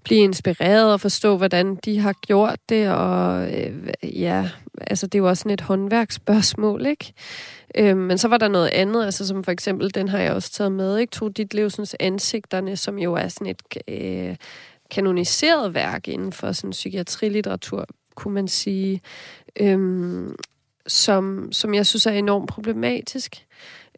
blive 0.04 0.20
inspireret 0.20 0.94
og 0.94 1.02
forstå, 1.02 1.38
hvordan 1.38 1.76
de 1.76 2.00
har 2.00 2.14
gjort 2.14 2.60
det, 2.70 2.90
og 2.90 3.54
øh, 3.54 3.74
ja, 4.04 4.50
altså 4.82 5.08
det 5.08 5.16
er 5.16 5.20
jo 5.20 5.28
også 5.28 5.42
sådan 5.42 5.54
et 5.54 5.62
håndværksspørgsmål, 5.62 6.86
ikke? 6.86 7.14
Øh, 7.76 7.98
men 7.98 8.18
så 8.18 8.28
var 8.28 8.38
der 8.38 8.48
noget 8.48 8.68
andet, 8.68 9.06
altså 9.06 9.28
som 9.28 9.44
for 9.44 9.52
eksempel, 9.52 9.96
den 9.96 10.08
har 10.08 10.20
jeg 10.20 10.34
også 10.34 10.52
taget 10.52 10.72
med, 10.72 10.98
ikke? 10.98 11.12
To 11.12 11.28
dit 11.28 11.54
livsens 11.54 11.96
ansigterne, 12.00 12.78
som 12.78 13.00
jo 13.00 13.14
er 13.14 13.28
sådan 13.28 13.48
et 13.48 13.62
øh, 13.88 14.36
kanoniseret 14.92 15.74
værk 15.74 16.08
inden 16.08 16.32
for 16.32 16.52
sådan 16.52 16.72
psykiatrilitteratur, 16.72 17.86
kunne 18.16 18.34
man 18.34 18.48
sige, 18.48 19.02
øh, 19.60 20.30
som, 20.88 21.50
som 21.52 21.74
jeg 21.74 21.86
synes 21.86 22.06
er 22.06 22.12
enormt 22.12 22.50
problematisk. 22.50 23.46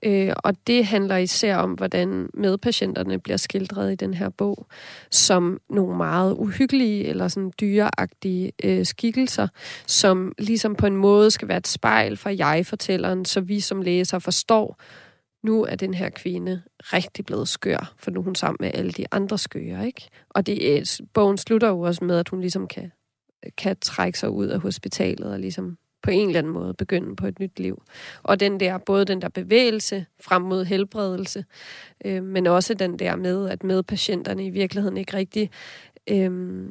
Øh, 0.04 0.34
og 0.44 0.68
det 0.68 0.86
handler 0.86 1.18
især 1.18 1.58
om, 1.58 1.72
hvordan 1.72 2.30
medpatienterne 2.34 3.20
bliver 3.20 3.38
skildret 3.38 3.92
i 3.92 3.96
den 3.96 4.14
her 4.14 4.30
bog, 4.30 4.68
som 5.12 5.60
nogle 5.70 5.98
meget 5.98 6.34
uhyggelige 6.34 7.06
eller 7.06 7.28
sådan 7.28 7.52
dyreagtige 7.62 8.52
øh, 8.64 8.86
skikkelser, 8.86 9.48
som 9.88 10.34
ligesom 10.38 10.76
på 10.76 10.86
en 10.86 10.98
måde 10.98 11.32
skal 11.32 11.48
være 11.48 11.58
et 11.58 11.68
spejl 11.68 12.18
for 12.18 12.30
jeg-fortælleren, 12.30 13.26
så 13.26 13.42
vi 13.42 13.60
som 13.60 13.82
læser 13.82 14.20
forstår, 14.20 14.80
nu 15.44 15.64
er 15.64 15.76
den 15.76 15.94
her 15.94 16.10
kvinde 16.10 16.62
rigtig 16.80 17.26
blevet 17.26 17.48
skør, 17.48 17.94
for 17.98 18.12
nu 18.12 18.20
er 18.20 18.24
hun 18.24 18.36
sammen 18.36 18.58
med 18.60 18.72
alle 18.74 18.92
de 18.92 19.06
andre 19.12 19.38
skøre, 19.38 19.88
ikke? 19.88 20.10
Og 20.30 20.46
det, 20.46 20.78
øh, 20.78 20.86
bogen 21.14 21.38
slutter 21.38 21.68
jo 21.68 21.80
også 21.80 22.04
med, 22.04 22.18
at 22.18 22.30
hun 22.30 22.42
ligesom 22.42 22.68
kan, 22.68 22.92
kan 23.58 23.78
trække 23.82 24.20
sig 24.20 24.30
ud 24.30 24.48
af 24.48 24.60
hospitalet 24.60 25.34
og 25.34 25.40
ligesom 25.40 25.78
på 26.06 26.12
en 26.12 26.28
eller 26.28 26.40
anden 26.40 26.54
måde 26.54 26.74
begynde 26.74 27.16
på 27.16 27.28
et 27.28 27.40
nyt 27.40 27.60
liv. 27.60 27.84
Og 28.24 28.40
den 28.40 28.60
der, 28.60 28.78
både 28.78 29.06
den 29.06 29.22
der 29.22 29.30
bevægelse 29.30 30.06
frem 30.22 30.42
mod 30.42 30.66
helbredelse, 30.66 31.46
øh, 32.06 32.24
men 32.24 32.48
også 32.48 32.74
den 32.74 33.00
der 33.00 33.16
med, 33.16 33.50
at 33.50 33.64
medpatienterne 33.64 34.46
i 34.46 34.50
virkeligheden 34.50 34.98
ikke 34.98 35.18
rigtig 35.18 35.50
øh, 36.10 36.70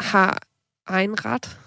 har 0.00 0.42
egen 0.86 1.24
ret, 1.24 1.60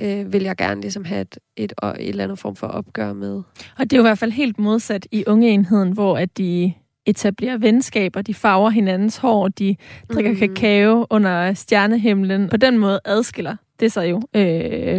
øh, 0.00 0.32
vil 0.32 0.42
jeg 0.42 0.56
gerne 0.56 0.80
ligesom 0.80 1.04
have 1.04 1.20
et, 1.20 1.38
et, 1.56 1.72
et, 1.82 1.88
et 2.00 2.08
eller 2.08 2.24
andet 2.24 2.38
form 2.38 2.56
for 2.56 2.66
opgør 2.66 3.12
med. 3.12 3.42
Og 3.78 3.80
det 3.90 3.92
er 3.92 3.96
jo 3.96 4.02
i 4.02 4.08
hvert 4.08 4.18
fald 4.18 4.32
helt 4.32 4.58
modsat 4.58 5.06
i 5.10 5.24
ungeenheden, 5.26 5.92
hvor 5.92 6.18
at 6.18 6.38
de 6.38 6.74
etablerer 7.06 7.56
venskaber, 7.56 8.22
de 8.22 8.34
farver 8.34 8.70
hinandens 8.70 9.16
hår, 9.16 9.48
de 9.48 9.76
drikker 10.12 10.32
mm. 10.32 10.38
kakao 10.38 11.06
under 11.10 11.54
stjernehimlen. 11.54 12.48
På 12.48 12.56
den 12.56 12.78
måde 12.78 13.00
adskiller 13.04 13.56
det 13.80 13.92
så 13.92 14.02
jo 14.02 14.22
øh, 14.34 14.42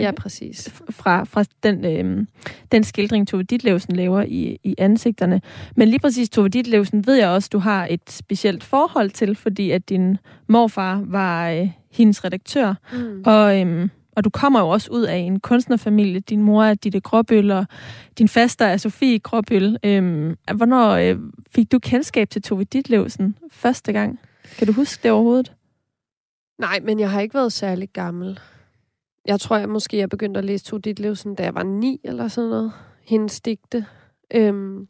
ja, 0.01 0.11
præcis. 0.11 0.69
fra, 0.89 1.23
fra 1.23 1.43
den, 1.63 1.85
øh, 1.85 2.25
den 2.71 2.83
skildring, 2.83 3.27
Tove 3.27 3.43
Ditlevsen 3.43 3.95
laver 3.95 4.21
i, 4.21 4.59
i 4.63 4.75
ansigterne. 4.77 5.41
Men 5.75 5.87
lige 5.87 5.99
præcis 5.99 6.29
Tove 6.29 6.49
Ditlevsen 6.49 7.07
ved 7.07 7.15
jeg 7.15 7.29
også, 7.29 7.49
du 7.53 7.59
har 7.59 7.87
et 7.89 8.01
specielt 8.09 8.63
forhold 8.63 9.09
til, 9.09 9.35
fordi 9.35 9.71
at 9.71 9.89
din 9.89 10.17
morfar 10.47 11.03
var 11.05 11.49
øh, 11.49 11.69
hendes 11.91 12.25
redaktør. 12.25 12.73
Mm. 12.93 13.23
Og, 13.25 13.61
øh, 13.61 13.89
og 14.17 14.23
du 14.23 14.29
kommer 14.29 14.59
jo 14.59 14.69
også 14.69 14.91
ud 14.91 15.03
af 15.03 15.15
en 15.15 15.39
kunstnerfamilie. 15.39 16.19
Din 16.19 16.41
mor 16.41 16.63
er 16.63 16.73
Ditte 16.73 16.99
Gråbøl, 16.99 17.51
og 17.51 17.65
din 18.17 18.27
faster 18.27 18.65
er 18.65 18.77
Sofie 18.77 19.19
Gråbøl. 19.19 19.77
Øhm, 19.83 20.37
hvornår 20.55 20.91
øh, 20.91 21.17
fik 21.51 21.71
du 21.71 21.79
kendskab 21.79 22.29
til 22.29 22.41
Tove 22.41 22.63
Ditlevsen 22.63 23.37
første 23.51 23.93
gang? 23.93 24.19
Kan 24.57 24.67
du 24.67 24.73
huske 24.73 25.03
det 25.03 25.11
overhovedet? 25.11 25.53
Nej, 26.59 26.79
men 26.83 26.99
jeg 26.99 27.11
har 27.11 27.21
ikke 27.21 27.33
været 27.33 27.53
særlig 27.53 27.89
gammel. 27.93 28.39
Jeg 29.25 29.39
tror, 29.39 29.57
jeg 29.57 29.69
måske 29.69 29.97
jeg 29.97 30.09
begyndte 30.09 30.37
at 30.37 30.45
læse 30.45 30.65
Tove 30.65 30.81
Ditlevsen, 30.81 31.35
da 31.35 31.43
jeg 31.43 31.55
var 31.55 31.63
ni 31.63 31.99
eller 32.03 32.27
sådan 32.27 32.49
noget. 32.49 32.71
Hendes 33.03 33.41
digte. 33.41 33.85
Øhm, 34.33 34.87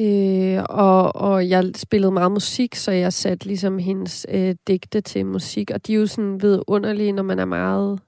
øh, 0.00 0.64
og, 0.68 1.16
og 1.16 1.48
jeg 1.48 1.70
spillede 1.76 2.12
meget 2.12 2.32
musik, 2.32 2.74
så 2.74 2.90
jeg 2.90 3.12
satte 3.12 3.46
ligesom 3.46 3.78
hendes 3.78 4.26
øh, 4.28 4.54
digte 4.66 5.00
til 5.00 5.26
musik. 5.26 5.70
Og 5.70 5.86
de 5.86 5.94
er 5.94 5.96
jo 5.96 6.06
sådan 6.06 6.42
vidunderlige, 6.42 7.12
når 7.12 7.22
man 7.22 7.38
er 7.38 7.44
meget... 7.44 8.00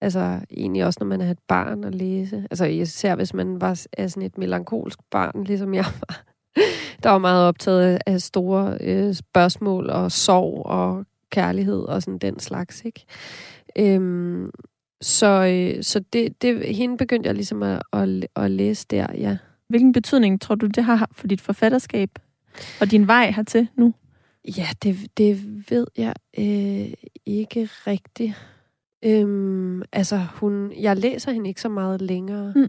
Altså 0.00 0.40
egentlig 0.50 0.84
også, 0.84 0.98
når 1.00 1.06
man 1.06 1.20
er 1.20 1.30
et 1.30 1.38
barn 1.48 1.84
at 1.84 1.94
læse. 1.94 2.46
Altså 2.50 2.64
især 2.64 3.16
hvis 3.16 3.34
man 3.34 3.60
var 3.60 3.86
er 3.92 4.06
sådan 4.06 4.26
et 4.26 4.38
melankolsk 4.38 4.98
barn, 5.10 5.44
ligesom 5.44 5.74
jeg 5.74 5.84
var. 6.08 6.24
Der 7.02 7.10
var 7.10 7.18
meget 7.18 7.48
optaget 7.48 7.98
af 8.06 8.20
store 8.20 8.78
øh, 8.80 9.14
spørgsmål 9.14 9.90
og 9.90 10.12
sorg 10.12 10.66
og 10.66 11.04
kærlighed 11.30 11.82
og 11.82 12.02
sådan 12.02 12.18
den 12.18 12.38
slags, 12.38 12.84
ikke? 12.84 13.04
Øhm, 13.78 14.50
så 15.00 15.26
øh, 15.26 15.82
så 15.82 16.00
det, 16.12 16.42
det, 16.42 16.76
hende 16.76 16.96
begyndte 16.96 17.26
jeg 17.26 17.34
ligesom 17.34 17.62
at, 17.62 17.82
at, 17.92 18.08
at 18.36 18.50
læse 18.50 18.86
der, 18.90 19.06
ja. 19.14 19.36
Hvilken 19.74 19.92
betydning 19.92 20.40
tror 20.40 20.54
du, 20.54 20.66
det 20.66 20.84
har 20.84 21.08
for 21.12 21.26
dit 21.26 21.40
forfatterskab 21.40 22.10
og 22.80 22.90
din 22.90 23.06
vej 23.06 23.30
hertil 23.30 23.68
nu? 23.76 23.94
Ja, 24.56 24.66
det, 24.82 24.96
det 25.18 25.40
ved 25.70 25.86
jeg 25.96 26.14
øh, 26.38 26.92
ikke 27.26 27.68
rigtigt. 27.86 28.32
Øhm, 29.04 29.82
altså, 29.92 30.26
hun, 30.34 30.72
jeg 30.80 30.96
læser 30.96 31.32
hende 31.32 31.48
ikke 31.48 31.60
så 31.60 31.68
meget 31.68 32.02
længere. 32.02 32.52
Mm. 32.56 32.68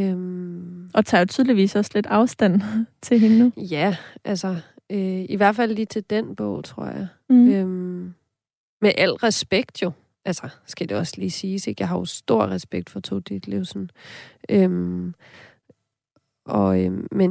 Øhm, 0.00 0.90
og 0.94 1.06
tager 1.06 1.20
jo 1.20 1.26
tydeligvis 1.26 1.76
også 1.76 1.90
lidt 1.94 2.06
afstand 2.06 2.62
til 3.02 3.20
hende 3.20 3.38
nu. 3.38 3.52
Ja, 3.56 3.96
altså, 4.24 4.56
øh, 4.90 5.24
i 5.28 5.36
hvert 5.36 5.56
fald 5.56 5.74
lige 5.74 5.86
til 5.86 6.04
den 6.10 6.36
bog, 6.36 6.64
tror 6.64 6.86
jeg. 6.86 7.06
Mm. 7.30 7.48
Øhm, 7.52 8.14
med 8.80 8.92
al 8.96 9.12
respekt 9.12 9.82
jo 9.82 9.92
altså, 10.24 10.48
skal 10.66 10.88
det 10.88 10.96
også 10.96 11.14
lige 11.16 11.30
siges, 11.30 11.66
ikke? 11.66 11.82
Jeg 11.82 11.88
har 11.88 11.98
jo 11.98 12.04
stor 12.04 12.46
respekt 12.46 12.90
for 12.90 13.00
Tove 13.00 13.20
Ditlevsen. 13.20 13.90
Øhm, 14.48 15.14
og, 16.46 16.84
øhm, 16.84 17.06
men 17.12 17.30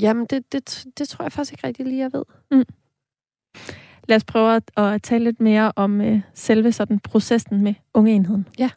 jamen, 0.00 0.26
det, 0.30 0.52
det, 0.52 0.84
det 0.98 1.08
tror 1.08 1.24
jeg 1.24 1.32
faktisk 1.32 1.52
ikke 1.52 1.66
rigtig 1.66 1.86
lige, 1.86 1.98
jeg 1.98 2.12
ved. 2.12 2.24
Mm. 2.50 2.64
Lad 4.08 4.16
os 4.16 4.24
prøve 4.24 4.56
at, 4.56 4.70
at 4.76 5.02
tale 5.02 5.24
lidt 5.24 5.40
mere 5.40 5.72
om 5.76 6.00
øh, 6.00 6.20
selve 6.34 6.72
sådan 6.72 6.98
processen 6.98 7.62
med 7.62 7.74
ungeenheden. 7.94 8.48
Ja. 8.58 8.70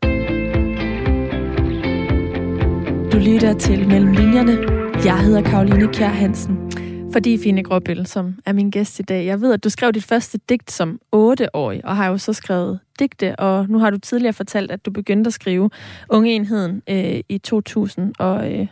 Du 3.11 3.17
lytter 3.17 3.55
til 3.59 3.87
Mellem 3.87 4.11
Linjerne. 4.11 4.57
Jeg 5.05 5.19
hedder 5.19 5.41
Karoline 5.41 5.93
Kjær 5.93 6.07
Hansen. 6.07 6.71
Fordi 7.13 7.37
Fine 7.37 7.63
Gråbøl, 7.63 8.05
som 8.05 8.35
er 8.45 8.53
min 8.53 8.69
gæst 8.69 8.99
i 8.99 9.03
dag. 9.03 9.25
Jeg 9.25 9.41
ved, 9.41 9.53
at 9.53 9.63
du 9.63 9.69
skrev 9.69 9.91
dit 9.91 10.03
første 10.03 10.39
digt 10.49 10.71
som 10.71 10.99
8-årig, 11.15 11.85
og 11.85 11.95
har 11.95 12.07
jo 12.07 12.17
så 12.17 12.33
skrevet 12.33 12.79
digte, 12.99 13.35
og 13.35 13.69
nu 13.69 13.79
har 13.79 13.89
du 13.89 13.97
tidligere 13.97 14.33
fortalt, 14.33 14.71
at 14.71 14.85
du 14.85 14.91
begyndte 14.91 15.27
at 15.27 15.33
skrive 15.33 15.69
Ungeenheden 16.09 16.81
øh, 16.89 17.19
i 17.29 17.37
2019. 17.37 18.59
Øh, 18.61 18.67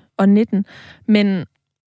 men 1.08 1.46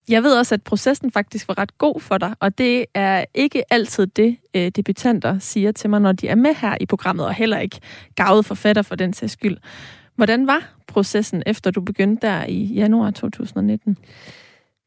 jeg 0.09 0.23
ved 0.23 0.39
også, 0.39 0.55
at 0.55 0.63
processen 0.63 1.11
faktisk 1.11 1.49
var 1.49 1.59
ret 1.59 1.79
god 1.79 2.01
for 2.01 2.19
dig, 2.19 2.35
og 2.41 2.59
det 2.59 2.87
er 2.95 3.25
ikke 3.35 3.73
altid 3.73 4.07
det, 4.07 4.37
øh, 4.55 4.69
debutanter 4.69 5.39
siger 5.39 5.73
til 5.73 5.91
mig, 5.91 6.01
når 6.01 6.13
de 6.13 6.29
er 6.29 6.35
med 6.35 6.55
her 6.55 6.77
i 6.81 6.87
programmet, 6.87 7.27
og 7.27 7.35
heller 7.35 7.59
ikke 7.59 7.81
gavet 8.15 8.47
forfatter 8.47 8.83
for 8.83 8.95
den 8.95 9.13
sags 9.13 9.33
skyld. 9.33 9.57
Hvordan 10.17 10.47
var 10.47 10.75
processen, 10.87 11.43
efter 11.47 11.71
du 11.71 11.81
begyndte 11.81 12.27
der 12.27 12.45
i 12.45 12.65
januar 12.65 13.11
2019? 13.11 13.99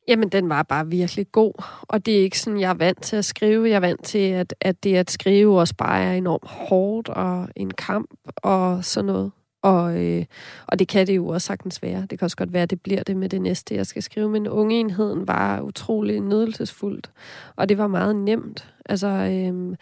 Jamen, 0.08 0.30
den 0.30 0.50
var 0.50 0.64
bare 0.64 0.88
virkelig 0.88 1.32
god. 1.32 1.64
Og 1.82 2.06
det 2.06 2.18
er 2.18 2.22
ikke 2.22 2.40
sådan, 2.40 2.60
jeg 2.60 2.70
er 2.70 2.74
vant 2.74 3.04
til 3.04 3.16
at 3.16 3.26
skrive. 3.26 3.70
Jeg 3.70 3.76
er 3.76 3.80
vant 3.80 4.04
til, 4.04 4.20
at, 4.20 4.54
at 4.62 4.84
det 4.84 4.96
at 4.96 5.12
skrive 5.12 5.60
også 5.60 5.76
bare 5.76 6.04
er 6.04 6.14
enormt 6.14 6.48
hårdt 6.48 7.10
og 7.10 7.48
en 7.56 7.72
kamp 7.72 8.10
og 8.36 8.86
sådan 8.86 9.06
noget. 9.06 9.32
Og, 9.62 10.06
øh, 10.06 10.26
og 10.68 10.80
det 10.80 10.88
kan 10.88 11.08
det 11.08 11.16
jo 11.16 11.28
også 11.28 11.46
sagtens 11.46 11.82
være. 11.82 12.02
Det 12.10 12.20
kan 12.20 12.26
også 12.26 12.38
godt 12.38 12.54
være, 12.54 12.64
at 12.64 12.70
det 12.70 12.82
bliver 12.82 13.04
det 13.04 13.18
med 13.18 13.30
det 13.30 13.42
næste, 13.42 13.76
jeg 13.76 13.86
skal 13.86 14.04
skrive. 14.04 14.30
Men 14.30 14.48
ungeenheden 14.48 15.28
var 15.28 15.62
utrolig 15.62 16.22
nydelsesfuldt. 16.22 17.12
Og 17.56 17.70
det 17.70 17.78
var 17.78 17.88
meget 17.88 18.16
nemt. 18.16 18.74
Altså, 18.86 19.08
øh, 19.08 19.76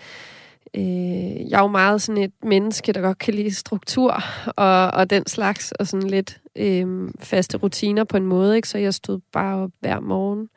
Øh, 0.77 1.49
jeg 1.49 1.57
er 1.57 1.61
jo 1.61 1.67
meget 1.67 2.01
sådan 2.01 2.23
et 2.23 2.31
menneske, 2.43 2.91
der 2.91 3.01
godt 3.01 3.17
kan 3.17 3.33
lide 3.33 3.53
struktur 3.53 4.23
og, 4.45 4.91
og 4.91 5.09
den 5.09 5.27
slags, 5.27 5.71
og 5.71 5.87
sådan 5.87 6.09
lidt 6.09 6.37
øh, 6.55 7.09
faste 7.19 7.57
rutiner 7.57 8.03
på 8.03 8.17
en 8.17 8.25
måde, 8.25 8.55
ikke? 8.55 8.69
Så 8.69 8.77
jeg 8.77 8.93
stod 8.93 9.19
bare 9.33 9.57
op 9.57 9.69
hver 9.79 9.99
morgen 9.99 10.49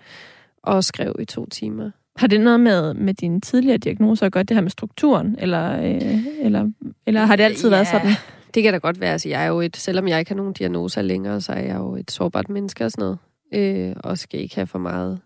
og 0.62 0.85
skrev 0.85 1.16
i 1.19 1.25
to 1.25 1.47
timer. 1.47 1.91
Har 2.16 2.27
det 2.27 2.41
noget 2.41 2.61
med, 2.61 2.95
med 2.95 3.14
dine 3.14 3.41
tidligere 3.41 3.79
diagnoser 3.79 4.27
at 4.27 4.33
gøre, 4.33 4.43
det 4.43 4.57
her 4.57 4.62
med 4.62 4.71
strukturen? 4.71 5.37
Eller, 5.39 5.83
øh, 5.83 6.27
eller, 6.41 6.71
eller 7.07 7.25
har 7.25 7.37
det 7.37 7.45
altid 7.45 7.69
ja, 7.69 7.77
været 7.77 7.87
sådan? 7.87 8.12
Det 8.55 8.63
kan 8.63 8.73
da 8.73 8.79
godt 8.79 9.01
være. 9.01 9.13
Altså, 9.13 9.29
jeg 9.29 9.43
er 9.43 9.49
jo 9.49 9.61
et, 9.61 9.77
selvom 9.77 10.09
jeg 10.09 10.19
ikke 10.19 10.31
har 10.31 10.37
nogen 10.37 10.53
diagnoser 10.53 11.03
længere, 11.03 11.41
så 11.41 11.53
er 11.53 11.61
jeg 11.61 11.77
jo 11.77 11.97
et 11.97 12.11
sårbart 12.11 12.49
menneske 12.49 12.85
og 12.85 12.91
sådan 12.91 13.03
noget. 13.03 13.19
Øh, 13.55 13.97
og 14.05 14.19
skal 14.19 14.41
ikke 14.41 14.55
have 14.55 14.67
for 14.67 14.79
meget 14.79 15.21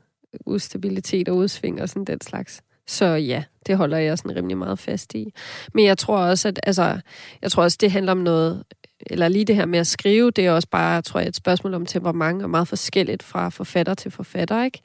ustabilitet 0.47 1.29
og 1.29 1.37
udsving 1.37 1.83
og 1.83 1.89
sådan 1.89 2.05
den 2.05 2.21
slags. 2.21 2.63
Så 2.87 3.07
ja, 3.07 3.45
det 3.67 3.77
holder 3.77 3.99
jeg 3.99 4.19
sådan 4.19 4.37
rimelig 4.37 4.59
meget 4.59 4.79
fast 4.79 5.15
i. 5.15 5.35
Men 5.75 5.85
jeg 5.85 5.99
tror 5.99 6.19
også, 6.19 6.49
at 6.49 6.61
altså, 6.63 7.01
jeg 7.43 7.51
tror 7.51 7.63
også, 7.63 7.79
det 7.81 7.91
handler 7.91 8.13
om 8.13 8.19
noget, 8.19 8.65
eller 9.07 9.29
lige 9.29 9.45
det 9.45 9.57
her 9.57 9.67
med 9.67 9.79
at 9.79 9.87
skrive, 9.87 10.31
det 10.31 10.47
er 10.47 10.53
også 10.53 10.69
bare, 10.69 11.03
tror 11.03 11.21
jeg, 11.21 11.29
et 11.29 11.37
spørgsmål 11.37 11.75
om 11.75 11.87
temperament, 11.87 12.43
og 12.43 12.51
meget 12.51 12.69
forskelligt 12.69 13.23
fra 13.23 13.49
forfatter 13.49 13.95
til 13.95 14.11
forfatter, 14.11 14.65
ikke? 14.65 14.81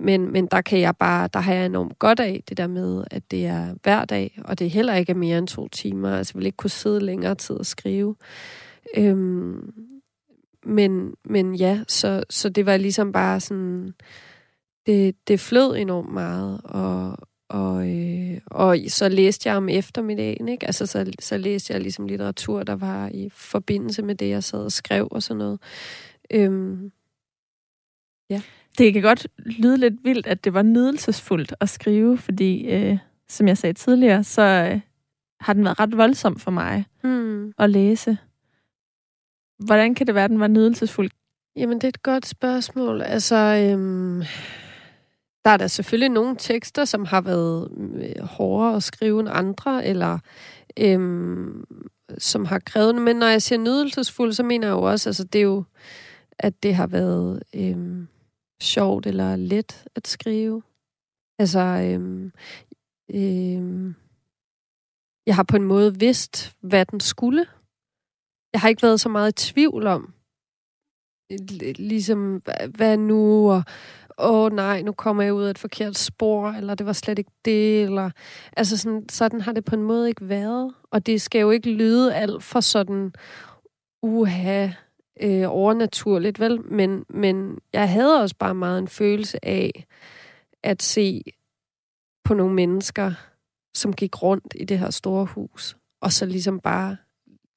Men, 0.00 0.32
men 0.32 0.46
der 0.46 0.60
kan 0.60 0.80
jeg 0.80 0.96
bare, 0.96 1.28
der 1.32 1.40
har 1.40 1.54
jeg 1.54 1.66
enormt 1.66 1.98
godt 1.98 2.20
af 2.20 2.42
det 2.48 2.56
der 2.56 2.66
med, 2.66 3.04
at 3.10 3.30
det 3.30 3.46
er 3.46 3.74
hver 3.82 4.04
dag, 4.04 4.40
og 4.44 4.58
det 4.58 4.70
heller 4.70 4.94
ikke 4.94 5.10
er 5.10 5.16
mere 5.16 5.38
end 5.38 5.48
to 5.48 5.68
timer. 5.68 6.16
Altså, 6.16 6.32
jeg 6.34 6.38
vil 6.38 6.46
ikke 6.46 6.56
kunne 6.56 6.70
sidde 6.70 7.00
længere 7.00 7.34
tid 7.34 7.56
og 7.56 7.66
skrive. 7.66 8.16
Øhm, 8.96 9.72
men, 10.64 11.14
men 11.24 11.54
ja, 11.54 11.80
så, 11.88 12.24
så 12.30 12.48
det 12.48 12.66
var 12.66 12.76
ligesom 12.76 13.12
bare 13.12 13.40
sådan, 13.40 13.94
det, 14.86 15.28
det 15.28 15.40
flød 15.40 15.76
enormt 15.76 16.12
meget, 16.12 16.60
og, 16.64 17.16
og, 17.48 17.88
øh, 17.88 18.40
og 18.46 18.76
så 18.88 19.08
læste 19.08 19.48
jeg 19.48 19.56
om 19.56 19.68
eftermiddagen, 19.68 20.48
ikke? 20.48 20.66
Altså, 20.66 20.86
så, 20.86 21.12
så 21.20 21.36
læste 21.36 21.72
jeg 21.72 21.80
ligesom 21.80 22.06
litteratur, 22.06 22.62
der 22.62 22.76
var 22.76 23.08
i 23.08 23.28
forbindelse 23.32 24.02
med 24.02 24.14
det, 24.14 24.28
jeg 24.28 24.44
sad 24.44 24.60
og 24.60 24.72
skrev 24.72 25.08
og 25.10 25.22
sådan 25.22 25.38
noget. 25.38 25.60
Øhm, 26.30 26.92
ja. 28.30 28.42
Det 28.78 28.92
kan 28.92 29.02
godt 29.02 29.26
lyde 29.36 29.76
lidt 29.76 29.94
vildt, 30.04 30.26
at 30.26 30.44
det 30.44 30.54
var 30.54 30.62
nydelsesfuldt 30.62 31.54
at 31.60 31.68
skrive, 31.68 32.18
fordi, 32.18 32.70
øh, 32.70 32.98
som 33.28 33.48
jeg 33.48 33.58
sagde 33.58 33.72
tidligere, 33.72 34.24
så 34.24 34.42
øh, 34.42 34.80
har 35.40 35.52
den 35.52 35.64
været 35.64 35.80
ret 35.80 35.96
voldsom 35.96 36.38
for 36.38 36.50
mig 36.50 36.84
hmm. 37.02 37.52
at 37.58 37.70
læse. 37.70 38.18
Hvordan 39.58 39.94
kan 39.94 40.06
det 40.06 40.14
være, 40.14 40.24
at 40.24 40.30
den 40.30 40.40
var 40.40 40.48
nydelsesfuld? 40.48 41.10
Jamen, 41.56 41.78
det 41.78 41.84
er 41.84 41.88
et 41.88 42.02
godt 42.02 42.26
spørgsmål. 42.26 43.02
Altså, 43.02 43.36
øhm, 43.36 44.22
der 45.44 45.50
er 45.50 45.56
der 45.56 45.66
selvfølgelig 45.66 46.08
nogle 46.08 46.36
tekster, 46.38 46.84
som 46.84 47.04
har 47.04 47.20
været 47.20 47.70
øh, 47.94 48.24
hårdere 48.24 48.76
at 48.76 48.82
skrive 48.82 49.20
end 49.20 49.28
andre, 49.32 49.86
eller 49.86 50.18
øhm, 50.76 51.64
som 52.18 52.44
har 52.44 52.58
krævet 52.58 52.94
Men 52.94 53.16
når 53.16 53.26
jeg 53.26 53.42
siger 53.42 53.58
nydelsesfuld, 53.58 54.32
så 54.32 54.42
mener 54.42 54.66
jeg 54.66 54.74
jo 54.74 54.82
også, 54.82 55.08
altså 55.08 55.24
det 55.24 55.38
er 55.38 55.42
jo, 55.42 55.64
at 56.38 56.62
det 56.62 56.74
har 56.74 56.86
været 56.86 57.42
øhm, 57.54 58.08
sjovt 58.62 59.06
eller 59.06 59.36
let 59.36 59.84
at 59.94 60.06
skrive. 60.06 60.62
Altså, 61.38 61.60
øhm, 61.60 62.32
øhm, 63.14 63.94
jeg 65.26 65.36
har 65.36 65.42
på 65.42 65.56
en 65.56 65.64
måde 65.64 65.98
vidst, 65.98 66.56
hvad 66.60 66.86
den 66.86 67.00
skulle. 67.00 67.46
Jeg 68.52 68.60
har 68.60 68.68
ikke 68.68 68.82
været 68.82 69.00
så 69.00 69.08
meget 69.08 69.28
i 69.28 69.52
tvivl 69.52 69.86
om, 69.86 70.14
ligesom, 71.78 72.42
hvad 72.76 72.96
nu, 72.96 73.50
og 73.50 73.62
åh 74.18 74.44
oh, 74.44 74.52
nej, 74.52 74.82
nu 74.82 74.92
kommer 74.92 75.22
jeg 75.22 75.34
ud 75.34 75.44
af 75.44 75.50
et 75.50 75.58
forkert 75.58 75.98
spor, 75.98 76.50
eller 76.50 76.74
det 76.74 76.86
var 76.86 76.92
slet 76.92 77.18
ikke 77.18 77.30
det, 77.44 77.82
eller... 77.82 78.10
Altså 78.56 78.76
sådan, 78.76 79.08
sådan 79.08 79.40
har 79.40 79.52
det 79.52 79.64
på 79.64 79.74
en 79.74 79.82
måde 79.82 80.08
ikke 80.08 80.28
været. 80.28 80.74
Og 80.90 81.06
det 81.06 81.20
skal 81.20 81.40
jo 81.40 81.50
ikke 81.50 81.70
lyde 81.70 82.14
alt 82.14 82.42
for 82.42 82.60
sådan 82.60 83.12
uha 84.02 84.68
øh, 85.20 85.44
overnaturligt, 85.48 86.40
vel? 86.40 86.60
Men, 86.60 87.04
men 87.08 87.58
jeg 87.72 87.90
havde 87.90 88.22
også 88.22 88.36
bare 88.38 88.54
meget 88.54 88.78
en 88.78 88.88
følelse 88.88 89.44
af 89.44 89.86
at 90.62 90.82
se 90.82 91.22
på 92.24 92.34
nogle 92.34 92.54
mennesker, 92.54 93.12
som 93.74 93.92
gik 93.92 94.22
rundt 94.22 94.54
i 94.56 94.64
det 94.64 94.78
her 94.78 94.90
store 94.90 95.24
hus, 95.24 95.76
og 96.00 96.12
så 96.12 96.26
ligesom 96.26 96.60
bare 96.60 96.96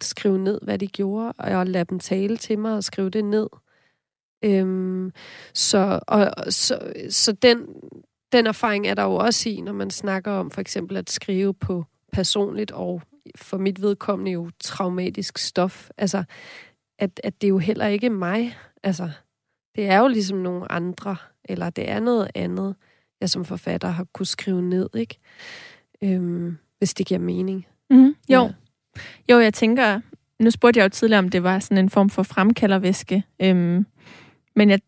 skrive 0.02 0.40
ned, 0.40 0.60
hvad 0.62 0.78
de 0.78 0.88
gjorde, 0.88 1.34
og 1.38 1.50
jeg 1.50 1.68
lade 1.68 1.86
dem 1.86 2.00
tale 2.00 2.38
til 2.38 2.60
mig 2.60 2.74
og 2.74 2.84
skrive 2.84 3.10
det 3.10 3.26
ned. 3.26 3.48
Øhm, 4.44 5.12
så, 5.54 6.00
og, 6.08 6.34
så, 6.50 6.94
så 7.10 7.32
den, 7.32 7.68
den 8.32 8.48
erfaring 8.48 8.88
er 8.88 8.94
der 8.94 9.04
jo 9.04 9.16
også 9.16 9.50
i, 9.50 9.62
når 9.62 9.74
man 9.74 9.90
snakker 9.90 10.32
om 10.32 10.52
for 10.52 10.62
eksempel 10.62 10.98
at 10.98 11.10
skrive 11.10 11.54
på 11.54 11.86
personligt 12.12 12.72
og 12.72 13.02
for 13.36 13.58
mit 13.58 13.82
vedkommende 13.82 14.32
jo 14.32 14.50
traumatisk 14.60 15.38
stof. 15.38 15.90
Altså, 15.98 16.24
at, 17.02 17.22
at 17.24 17.42
det 17.42 17.48
er 17.48 17.50
jo 17.50 17.58
heller 17.58 17.88
ikke 17.88 18.10
mig. 18.10 18.58
Altså, 18.84 19.10
det 19.76 19.88
er 19.88 20.00
jo 20.00 20.08
ligesom 20.08 20.38
nogle 20.38 20.72
andre, 20.72 21.16
eller 21.46 21.70
det 21.70 21.90
er 21.90 22.00
noget 22.00 22.32
andet, 22.36 22.76
jeg 23.22 23.30
som 23.30 23.46
forfatter 23.46 23.88
har 23.88 24.04
kunne 24.14 24.26
skrive 24.26 24.62
ned, 24.62 24.90
ikke? 24.94 25.18
Øhm, 26.04 26.58
hvis 26.78 26.94
det 26.94 27.06
giver 27.06 27.20
mening. 27.20 27.66
Mm, 27.90 28.16
jo. 28.30 28.44
Ja. 28.44 28.50
Jo, 29.30 29.40
jeg 29.40 29.54
tænker, 29.54 30.02
nu 30.40 30.52
spurgte 30.52 30.78
jeg 30.78 30.84
jo 30.84 30.90
tidligere, 30.90 31.20
om 31.20 31.30
det 31.30 31.44
var 31.44 31.60
sådan 31.60 31.78
en 31.78 31.90
form 31.90 32.10
for 32.10 32.24
fremkaldervæske. 32.24 33.24
Øhm, 33.42 33.86
men 34.56 34.70
jeg, 34.70 34.80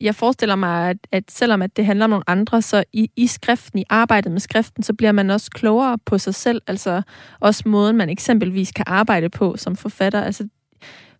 jeg 0.00 0.14
forestiller 0.14 0.56
mig, 0.56 0.90
at, 0.90 0.96
at 1.12 1.24
selvom 1.30 1.62
at 1.62 1.76
det 1.76 1.86
handler 1.86 2.04
om 2.04 2.10
nogle 2.10 2.30
andre, 2.30 2.62
så 2.62 2.84
i, 2.92 3.10
i 3.16 3.26
skriften, 3.26 3.78
i 3.78 3.84
arbejdet 3.88 4.32
med 4.32 4.40
skriften, 4.40 4.82
så 4.82 4.94
bliver 4.94 5.12
man 5.12 5.30
også 5.30 5.50
klogere 5.50 5.98
på 5.98 6.18
sig 6.18 6.34
selv. 6.34 6.62
Altså 6.66 7.02
også 7.40 7.62
måden, 7.66 7.96
man 7.96 8.08
eksempelvis 8.08 8.72
kan 8.72 8.84
arbejde 8.88 9.28
på 9.28 9.56
som 9.56 9.76
forfatter. 9.76 10.22
Altså 10.22 10.48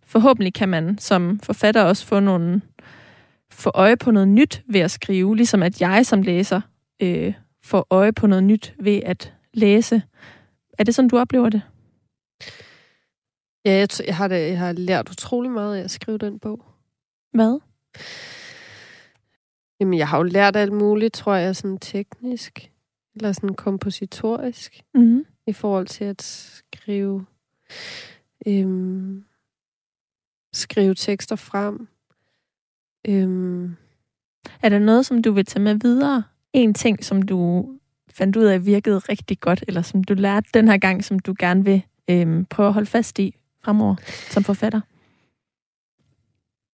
forhåbentlig 0.07 0.53
kan 0.53 0.69
man 0.69 0.97
som 0.97 1.39
forfatter 1.39 1.83
også 1.83 2.05
få 2.05 2.19
nogle 2.19 2.61
få 3.51 3.71
øje 3.73 3.97
på 3.97 4.11
noget 4.11 4.27
nyt 4.27 4.63
ved 4.69 4.79
at 4.79 4.91
skrive, 4.91 5.35
ligesom 5.35 5.63
at 5.63 5.81
jeg 5.81 6.05
som 6.05 6.21
læser 6.21 6.61
øh, 7.01 7.33
får 7.63 7.87
øje 7.89 8.13
på 8.13 8.27
noget 8.27 8.43
nyt 8.43 8.75
ved 8.79 9.01
at 9.05 9.33
læse. 9.53 10.01
Er 10.79 10.83
det 10.83 10.95
sådan, 10.95 11.09
du 11.09 11.17
oplever 11.17 11.49
det? 11.49 11.61
Ja, 13.65 13.71
jeg, 13.71 13.87
jeg, 14.07 14.15
har, 14.15 14.27
det, 14.27 14.49
jeg 14.49 14.57
har 14.57 14.71
lært 14.71 15.09
utrolig 15.09 15.51
meget 15.51 15.77
af 15.77 15.83
at 15.83 15.91
skrive 15.91 16.17
den 16.17 16.39
bog. 16.39 16.65
Hvad? 17.33 17.59
Jamen, 19.79 19.97
jeg 19.97 20.07
har 20.07 20.17
jo 20.17 20.23
lært 20.23 20.55
alt 20.55 20.73
muligt, 20.73 21.13
tror 21.13 21.35
jeg, 21.35 21.55
sådan 21.55 21.77
teknisk. 21.77 22.71
Eller 23.15 23.31
sådan 23.31 23.55
kompositorisk. 23.55 24.81
Mm-hmm. 24.93 25.25
I 25.47 25.53
forhold 25.53 25.87
til 25.87 26.03
at 26.03 26.21
skrive... 26.21 27.25
Øhm, 28.47 29.26
skrive 30.57 30.95
tekster 30.95 31.35
frem. 31.35 31.87
Øhm. 33.07 33.75
Er 34.61 34.69
der 34.69 34.79
noget, 34.79 35.05
som 35.05 35.21
du 35.21 35.31
vil 35.31 35.45
tage 35.45 35.63
med 35.63 35.75
videre? 35.75 36.23
En 36.53 36.73
ting, 36.73 37.03
som 37.03 37.21
du 37.21 37.69
fandt 38.09 38.35
ud 38.35 38.43
af 38.43 38.65
virkede 38.65 38.99
rigtig 38.99 39.39
godt, 39.39 39.63
eller 39.67 39.81
som 39.81 40.03
du 40.03 40.13
lærte 40.13 40.49
den 40.53 40.67
her 40.67 40.77
gang, 40.77 41.03
som 41.03 41.19
du 41.19 41.35
gerne 41.39 41.65
vil 41.65 41.81
øhm, 42.09 42.45
prøve 42.45 42.67
at 42.67 42.73
holde 42.73 42.89
fast 42.89 43.19
i 43.19 43.35
fremover 43.63 43.95
som 44.29 44.43
forfatter? 44.43 44.81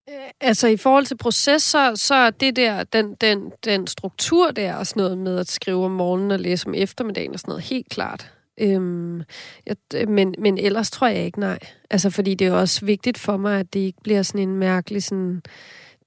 Øh, 0.10 0.30
altså 0.42 0.68
i 0.68 0.78
forhold 0.78 1.06
til 1.06 1.18
processer, 1.18 1.96
så 1.96 2.30
det 2.30 2.56
der, 2.56 2.84
den, 2.84 3.16
den, 3.16 3.52
den 3.66 3.88
struktur 3.88 4.52
der, 4.52 4.76
og 4.76 4.88
sådan 4.88 5.04
noget 5.04 5.18
med 5.18 5.38
at 5.40 5.48
skrive 5.48 5.86
om 5.86 5.92
morgenen 5.92 6.32
og 6.32 6.40
læse 6.40 6.68
om 6.68 6.74
eftermiddagen 6.74 7.34
og 7.34 7.40
sådan 7.40 7.52
noget, 7.52 7.64
helt 7.64 7.90
klart. 7.90 8.33
Øhm, 8.58 9.22
jeg, 9.66 9.76
øh, 9.96 10.10
men, 10.10 10.36
men 10.40 10.58
ellers 10.58 10.92
tror 10.92 11.08
jeg 11.08 11.26
ikke 11.26 11.40
nej. 11.40 11.60
Altså 11.90 12.10
fordi 12.10 12.34
det 12.34 12.48
er 12.48 12.52
også 12.52 12.86
vigtigt 12.86 13.18
for 13.18 13.38
mig, 13.38 13.60
at 13.60 13.74
det 13.74 13.80
ikke 13.80 14.02
bliver 14.04 14.22
sådan 14.22 14.50
en 14.50 14.56
mærkelig 14.56 15.04
sådan, 15.04 15.42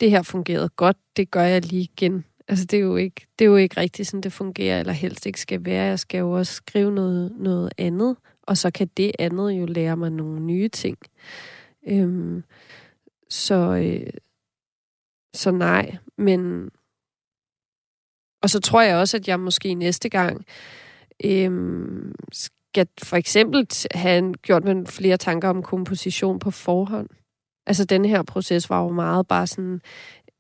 det 0.01 0.11
her 0.11 0.23
fungerede 0.23 0.69
godt, 0.69 0.97
det 1.17 1.31
gør 1.31 1.43
jeg 1.43 1.65
lige 1.65 1.83
igen. 1.83 2.25
Altså 2.49 2.65
det 2.65 2.77
er 2.77 2.81
jo 2.81 2.97
ikke, 2.97 3.27
det 3.39 3.45
er 3.45 3.49
jo 3.49 3.57
ikke 3.57 3.81
rigtigt 3.81 4.09
sådan, 4.09 4.21
det 4.21 4.33
fungerer, 4.33 4.81
eller 4.81 4.93
helst 4.93 5.27
ikke 5.27 5.41
skal 5.41 5.65
være. 5.65 5.85
Jeg 5.85 5.99
skal 5.99 6.19
jo 6.19 6.31
også 6.31 6.53
skrive 6.53 6.93
noget, 6.93 7.33
noget 7.39 7.73
andet, 7.79 8.17
og 8.43 8.57
så 8.57 8.71
kan 8.71 8.91
det 8.97 9.13
andet 9.19 9.51
jo 9.53 9.67
lære 9.67 9.97
mig 9.97 10.11
nogle 10.11 10.41
nye 10.41 10.69
ting. 10.69 10.99
Øhm, 11.89 12.45
så, 13.31 13.55
øh, 13.55 14.13
så 15.35 15.51
nej, 15.51 15.97
men... 16.19 16.71
Og 18.43 18.51
så 18.51 18.61
tror 18.61 18.81
jeg 18.81 18.97
også, 18.97 19.17
at 19.17 19.29
jeg 19.29 19.41
måske 19.41 19.75
næste 19.75 20.09
gang 20.09 20.47
Øhm, 21.25 22.15
skal 22.33 22.87
for 23.03 23.17
eksempel 23.17 23.67
have 23.95 24.35
gjort 24.35 24.65
med 24.65 24.87
flere 24.87 25.17
tanker 25.17 25.49
om 25.49 25.63
komposition 25.63 26.39
på 26.39 26.51
forhånd. 26.51 27.09
Altså, 27.67 27.85
den 27.85 28.05
her 28.05 28.23
proces 28.23 28.71
var 28.71 28.83
jo 28.83 28.89
meget 28.89 29.29
bare 29.29 29.47
sådan, 29.47 29.81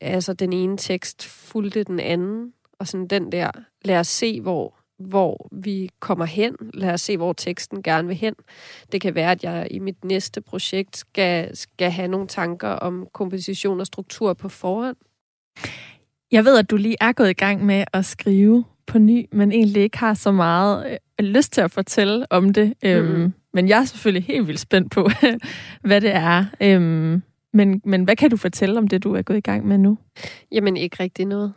altså 0.00 0.32
den 0.32 0.52
ene 0.52 0.76
tekst 0.76 1.24
fulgte 1.24 1.84
den 1.84 2.00
anden, 2.00 2.52
og 2.78 2.88
sådan 2.88 3.06
den 3.06 3.32
der, 3.32 3.50
lad 3.84 3.98
os 3.98 4.06
se, 4.08 4.40
hvor 4.40 4.74
hvor 4.98 5.48
vi 5.52 5.90
kommer 6.00 6.24
hen. 6.24 6.56
Lad 6.74 6.92
os 6.92 7.00
se, 7.00 7.16
hvor 7.16 7.32
teksten 7.32 7.82
gerne 7.82 8.08
vil 8.08 8.16
hen. 8.16 8.34
Det 8.92 9.00
kan 9.00 9.14
være, 9.14 9.30
at 9.30 9.44
jeg 9.44 9.68
i 9.70 9.78
mit 9.78 10.04
næste 10.04 10.40
projekt 10.40 10.96
skal, 10.96 11.56
skal 11.56 11.90
have 11.90 12.08
nogle 12.08 12.26
tanker 12.26 12.68
om 12.68 13.08
komposition 13.12 13.80
og 13.80 13.86
struktur 13.86 14.32
på 14.34 14.48
forhånd. 14.48 14.96
Jeg 16.32 16.44
ved, 16.44 16.58
at 16.58 16.70
du 16.70 16.76
lige 16.76 16.96
er 17.00 17.12
gået 17.12 17.30
i 17.30 17.32
gang 17.32 17.64
med 17.66 17.84
at 17.92 18.04
skrive 18.04 18.64
på 18.86 18.98
ny, 18.98 19.26
men 19.32 19.52
egentlig 19.52 19.82
ikke 19.82 19.98
har 19.98 20.14
så 20.14 20.32
meget 20.32 20.98
øh, 21.20 21.26
lyst 21.26 21.52
til 21.52 21.60
at 21.60 21.70
fortælle 21.70 22.26
om 22.30 22.52
det. 22.52 22.74
Øhm, 22.84 23.06
mm. 23.06 23.32
Men 23.52 23.68
jeg 23.68 23.80
er 23.80 23.84
selvfølgelig 23.84 24.26
helt 24.26 24.46
vildt 24.46 24.60
spændt 24.60 24.92
på, 24.92 25.08
hvad 25.88 26.00
det 26.00 26.14
er. 26.14 26.44
Øhm, 26.60 27.22
men, 27.52 27.82
men 27.84 28.04
hvad 28.04 28.16
kan 28.16 28.30
du 28.30 28.36
fortælle 28.36 28.78
om 28.78 28.88
det, 28.88 29.04
du 29.04 29.14
er 29.14 29.22
gået 29.22 29.36
i 29.36 29.40
gang 29.40 29.66
med 29.66 29.78
nu? 29.78 29.98
Jamen, 30.52 30.76
ikke 30.76 30.96
rigtig 31.00 31.26
noget. 31.26 31.52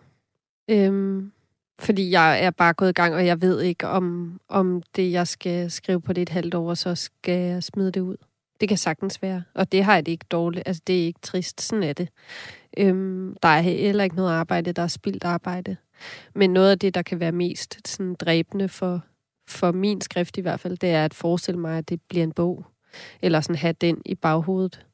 Øhm, 0.70 1.32
fordi 1.80 2.12
jeg 2.12 2.44
er 2.44 2.52
bare 2.52 2.74
gået 2.74 2.90
i 2.90 2.94
gang, 2.94 3.14
og 3.14 3.26
jeg 3.26 3.42
ved 3.42 3.62
ikke, 3.62 3.88
om, 3.88 4.40
om 4.50 4.82
det, 4.96 5.12
jeg 5.12 5.28
skal 5.28 5.72
skrive 5.72 6.02
på 6.02 6.14
det 6.14 6.22
et 6.22 6.30
halvt 6.30 6.56
år, 6.56 6.74
så 6.74 6.96
skal 6.96 7.40
jeg 7.40 7.64
smide 7.64 7.92
det 7.92 8.02
ud. 8.02 8.16
Det 8.60 8.70
kan 8.70 8.78
sagtens 8.78 9.22
være, 9.22 9.44
og 9.54 9.72
det 9.72 9.84
har 9.84 9.94
jeg 9.94 10.06
det 10.06 10.12
ikke 10.12 10.26
dårligt. 10.32 10.64
Altså, 10.66 10.82
det 10.88 11.02
er 11.02 11.06
ikke 11.06 11.20
trist. 11.22 11.62
Sådan 11.62 11.84
er 11.84 11.94
det. 11.94 12.10
Øhm, 12.78 13.36
der 13.44 13.50
er 13.50 13.62
heller 13.62 14.04
ikke 14.04 14.16
noget 14.16 14.32
arbejde, 14.32 14.72
der 14.72 14.82
er 14.82 14.88
spildt 14.88 15.24
arbejde. 15.24 15.78
Men 16.36 16.54
noget 16.54 16.72
af 16.72 16.80
det, 16.80 16.96
der 16.96 17.02
kan 17.02 17.20
være 17.20 17.32
mest 17.32 17.88
sådan, 17.88 18.16
dræbende 18.16 18.70
for, 18.70 19.04
for 19.48 19.72
min 19.72 20.02
skrift 20.02 20.38
i 20.38 20.42
hvert 20.42 20.60
fald, 20.60 20.78
det 20.78 20.90
er 20.90 21.06
at 21.06 21.14
forestille 21.14 21.60
mig, 21.60 21.78
at 21.78 21.90
det 21.90 22.02
bliver 22.02 22.24
en 22.24 22.32
bog. 22.32 22.66
Eller 23.22 23.42
sådan 23.42 23.56
have 23.56 23.74
den 23.74 24.02
i 24.06 24.16
baghovedet. 24.16 24.86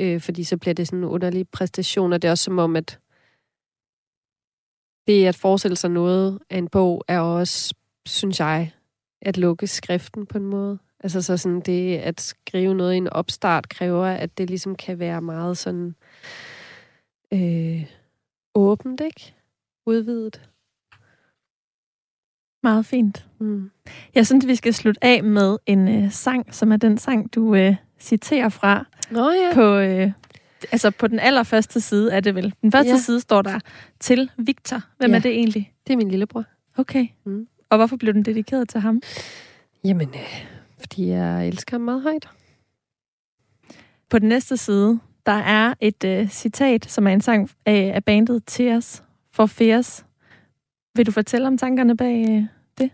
Øh, 0.00 0.20
fordi 0.20 0.44
så 0.44 0.56
bliver 0.56 0.74
det 0.74 0.86
sådan 0.86 0.98
en 0.98 1.04
underlig 1.04 1.48
præstation, 1.48 2.12
og 2.12 2.22
det 2.22 2.28
er 2.28 2.32
også 2.32 2.44
som 2.44 2.58
om, 2.58 2.76
at 2.76 2.98
det 5.06 5.26
at 5.26 5.36
forestille 5.36 5.76
sig 5.76 5.90
noget 5.90 6.38
af 6.50 6.58
en 6.58 6.68
bog, 6.68 7.04
er 7.08 7.20
også, 7.20 7.74
synes 8.06 8.40
jeg, 8.40 8.72
at 9.22 9.36
lukke 9.36 9.66
skriften 9.66 10.26
på 10.26 10.38
en 10.38 10.44
måde. 10.44 10.78
Altså 11.04 11.22
så 11.22 11.36
sådan 11.36 11.60
det 11.60 11.96
at 11.96 12.20
skrive 12.20 12.74
noget 12.74 12.94
i 12.94 12.96
en 12.96 13.08
opstart 13.08 13.68
kræver, 13.68 14.06
at 14.06 14.38
det 14.38 14.48
ligesom 14.48 14.76
kan 14.76 14.98
være 14.98 15.22
meget 15.22 15.58
sådan 15.58 15.94
øh, 17.32 17.86
åbent, 18.54 19.00
ikke? 19.00 19.34
Udvidet. 19.86 20.50
Meget 22.62 22.86
fint. 22.86 23.26
Mm. 23.38 23.70
Jeg 24.14 24.26
synes, 24.26 24.46
vi 24.46 24.54
skal 24.54 24.74
slutte 24.74 25.04
af 25.04 25.24
med 25.24 25.56
en 25.66 25.88
øh, 25.88 26.12
sang, 26.12 26.54
som 26.54 26.72
er 26.72 26.76
den 26.76 26.98
sang, 26.98 27.34
du 27.34 27.54
øh, 27.54 27.76
citerer 28.00 28.48
fra. 28.48 28.86
Oh, 29.16 29.34
ja. 29.42 29.54
På, 29.54 29.76
øh, 29.76 30.12
altså 30.72 30.90
på 30.90 31.06
den 31.06 31.18
allerførste 31.18 31.80
side 31.80 32.12
er 32.12 32.20
det 32.20 32.34
vel. 32.34 32.54
Den 32.62 32.72
første 32.72 32.92
ja. 32.92 32.98
side 32.98 33.20
står 33.20 33.42
der 33.42 33.60
til 34.00 34.30
Victor. 34.36 34.80
Hvem 34.98 35.10
ja. 35.10 35.16
er 35.16 35.20
det 35.20 35.30
egentlig? 35.30 35.72
Det 35.86 35.92
er 35.92 35.96
min 35.96 36.10
lillebror. 36.10 36.44
Okay. 36.76 37.06
Mm. 37.26 37.48
Og 37.70 37.76
hvorfor 37.76 37.96
blev 37.96 38.14
den 38.14 38.24
dedikeret 38.24 38.68
til 38.68 38.80
ham? 38.80 39.02
Jamen, 39.84 40.08
øh, 40.08 40.46
fordi 40.78 41.08
jeg 41.08 41.48
elsker 41.48 41.74
ham 41.74 41.80
meget 41.80 42.02
højt. 42.02 42.28
På 44.10 44.18
den 44.18 44.28
næste 44.28 44.56
side, 44.56 45.00
der 45.26 45.32
er 45.32 45.74
et 45.80 46.04
øh, 46.04 46.28
citat, 46.28 46.90
som 46.90 47.06
er 47.06 47.10
en 47.10 47.20
sang 47.20 47.50
af, 47.66 47.92
af 47.94 48.04
bandet 48.04 48.42
Tears 48.46 49.02
for 49.32 49.46
Fears. 49.46 50.04
Vil 50.96 51.06
du 51.06 51.12
fortælle 51.12 51.46
om 51.46 51.58
tankerne 51.58 51.96
bag 51.96 52.26
øh, 52.28 52.42
det? 52.78 52.90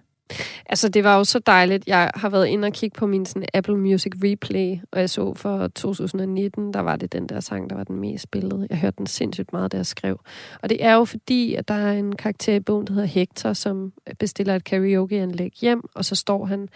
Altså, 0.66 0.88
det 0.88 1.04
var 1.04 1.16
jo 1.16 1.24
så 1.24 1.38
dejligt. 1.38 1.86
Jeg 1.86 2.10
har 2.14 2.28
været 2.28 2.46
inde 2.46 2.66
og 2.66 2.72
kigge 2.72 2.98
på 2.98 3.06
min 3.06 3.26
sådan, 3.26 3.48
Apple 3.54 3.76
Music 3.76 4.12
Replay, 4.24 4.78
og 4.92 5.00
jeg 5.00 5.10
så 5.10 5.34
for 5.34 5.68
2019, 5.68 6.74
der 6.74 6.80
var 6.80 6.96
det 6.96 7.12
den 7.12 7.28
der 7.28 7.40
sang, 7.40 7.70
der 7.70 7.76
var 7.76 7.84
den 7.84 7.96
mest 7.96 8.22
spillede. 8.22 8.66
Jeg 8.70 8.78
hørte 8.78 8.96
den 8.98 9.06
sindssygt 9.06 9.52
meget, 9.52 9.72
da 9.72 9.76
jeg 9.76 9.86
skrev. 9.86 10.20
Og 10.62 10.68
det 10.68 10.84
er 10.84 10.94
jo 10.94 11.04
fordi, 11.04 11.54
at 11.54 11.68
der 11.68 11.74
er 11.74 11.92
en 11.92 12.16
karakter 12.16 12.54
i 12.54 12.60
bogen, 12.60 12.86
der 12.86 12.92
hedder 12.92 13.08
Hector, 13.08 13.52
som 13.52 13.92
bestiller 14.18 14.56
et 14.56 14.64
karaokeanlæg 14.64 15.52
hjem, 15.60 15.82
og 15.94 16.04
så 16.04 16.14
står 16.14 16.44
han 16.44 16.68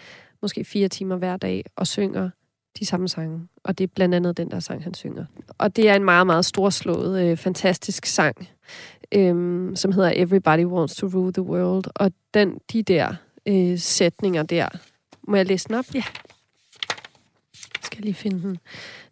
måske 0.45 0.65
fire 0.65 0.87
timer 0.87 1.15
hver 1.15 1.37
dag 1.37 1.65
og 1.75 1.87
synger 1.87 2.29
de 2.79 2.85
samme 2.85 3.07
sange. 3.07 3.47
Og 3.63 3.77
det 3.77 3.83
er 3.83 3.87
blandt 3.95 4.15
andet 4.15 4.37
den 4.37 4.51
der 4.51 4.59
sang, 4.59 4.83
han 4.83 4.93
synger. 4.93 5.25
Og 5.57 5.75
det 5.75 5.89
er 5.89 5.95
en 5.95 6.03
meget, 6.03 6.27
meget 6.27 6.45
storslået, 6.45 7.23
øh, 7.23 7.37
fantastisk 7.37 8.05
sang, 8.05 8.49
øh, 9.11 9.71
som 9.75 9.91
hedder 9.91 10.11
Everybody 10.15 10.65
Wants 10.65 10.95
to 10.95 11.07
Rule 11.07 11.33
the 11.33 11.41
World. 11.41 11.85
Og 11.95 12.11
den, 12.33 12.57
de 12.73 12.83
der 12.83 13.15
øh, 13.45 13.79
sætninger 13.79 14.43
der, 14.43 14.67
må 15.27 15.35
jeg 15.35 15.45
læse 15.45 15.67
den 15.67 15.75
op? 15.75 15.85
Ja. 15.93 16.03
Skal 17.81 18.03
lige 18.03 18.13
finde 18.13 18.41
den. 18.41 18.57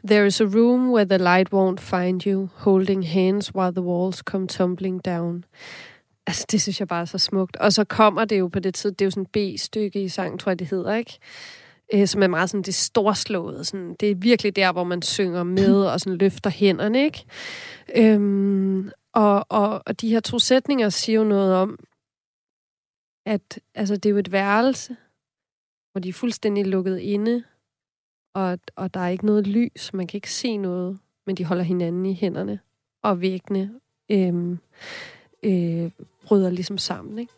There 0.08 0.28
is 0.28 0.42
a 0.42 0.46
room 0.46 0.92
where 0.92 1.06
the 1.06 1.18
light 1.18 1.54
won't 1.54 1.80
find 1.80 2.28
you, 2.28 2.50
holding 2.56 3.10
hands 3.10 3.56
while 3.56 3.72
the 3.72 3.82
walls 3.82 4.18
come 4.18 4.48
tumbling 4.48 5.06
down. 5.06 5.46
Altså, 6.28 6.45
det 6.51 6.61
synes 6.61 6.80
jeg 6.80 6.88
bare 6.88 7.01
er 7.01 7.05
så 7.05 7.17
smukt. 7.17 7.57
Og 7.57 7.74
så 7.74 7.84
kommer 7.84 8.26
det 8.26 8.39
jo 8.39 8.47
på 8.47 8.59
det 8.59 8.74
tid, 8.74 8.91
det 8.91 9.01
er 9.01 9.05
jo 9.05 9.11
sådan 9.11 9.26
B-stykke 9.26 10.03
i 10.03 10.09
sangen, 10.09 10.38
tror 10.39 10.49
jeg, 10.49 10.59
det 10.59 10.67
hedder, 10.67 10.95
ikke? 10.95 11.19
Øh, 11.93 12.07
som 12.07 12.24
er 12.24 12.28
meget 12.28 12.49
sådan 12.49 12.63
det 12.63 12.76
storslåede. 12.76 13.63
Sådan, 13.65 13.95
det 13.99 14.11
er 14.11 14.15
virkelig 14.15 14.55
der, 14.55 14.71
hvor 14.71 14.84
man 14.84 15.01
synger 15.01 15.43
med 15.43 15.86
og 15.86 15.99
sådan 15.99 16.17
løfter 16.17 16.49
hænderne, 16.49 17.03
ikke? 17.03 17.26
Øhm, 17.95 18.89
og, 19.13 19.45
og, 19.49 19.84
og 19.86 20.01
de 20.01 20.09
her 20.09 20.19
to 20.19 20.39
sætninger 20.39 20.89
siger 20.89 21.19
jo 21.19 21.24
noget 21.24 21.55
om, 21.55 21.80
at 23.26 23.59
altså, 23.76 23.95
det 23.95 24.05
er 24.05 24.11
jo 24.11 24.17
et 24.17 24.32
værelse, 24.32 24.95
hvor 25.91 25.99
de 25.99 26.09
er 26.09 26.13
fuldstændig 26.13 26.65
lukket 26.65 26.99
inde, 26.99 27.43
og, 28.36 28.59
og 28.76 28.93
der 28.93 28.99
er 28.99 29.09
ikke 29.09 29.26
noget 29.26 29.47
lys, 29.47 29.93
man 29.93 30.07
kan 30.07 30.17
ikke 30.17 30.32
se 30.32 30.57
noget, 30.57 30.99
men 31.26 31.36
de 31.36 31.45
holder 31.45 31.63
hinanden 31.63 32.05
i 32.05 32.13
hænderne, 32.13 32.59
og 33.03 33.21
væggene 33.21 33.80
øhm, 34.11 34.59
øh, 35.44 35.91
bryder 36.26 36.50
ligesom 36.50 36.78
sammen, 36.78 37.20
ikke? 37.20 37.34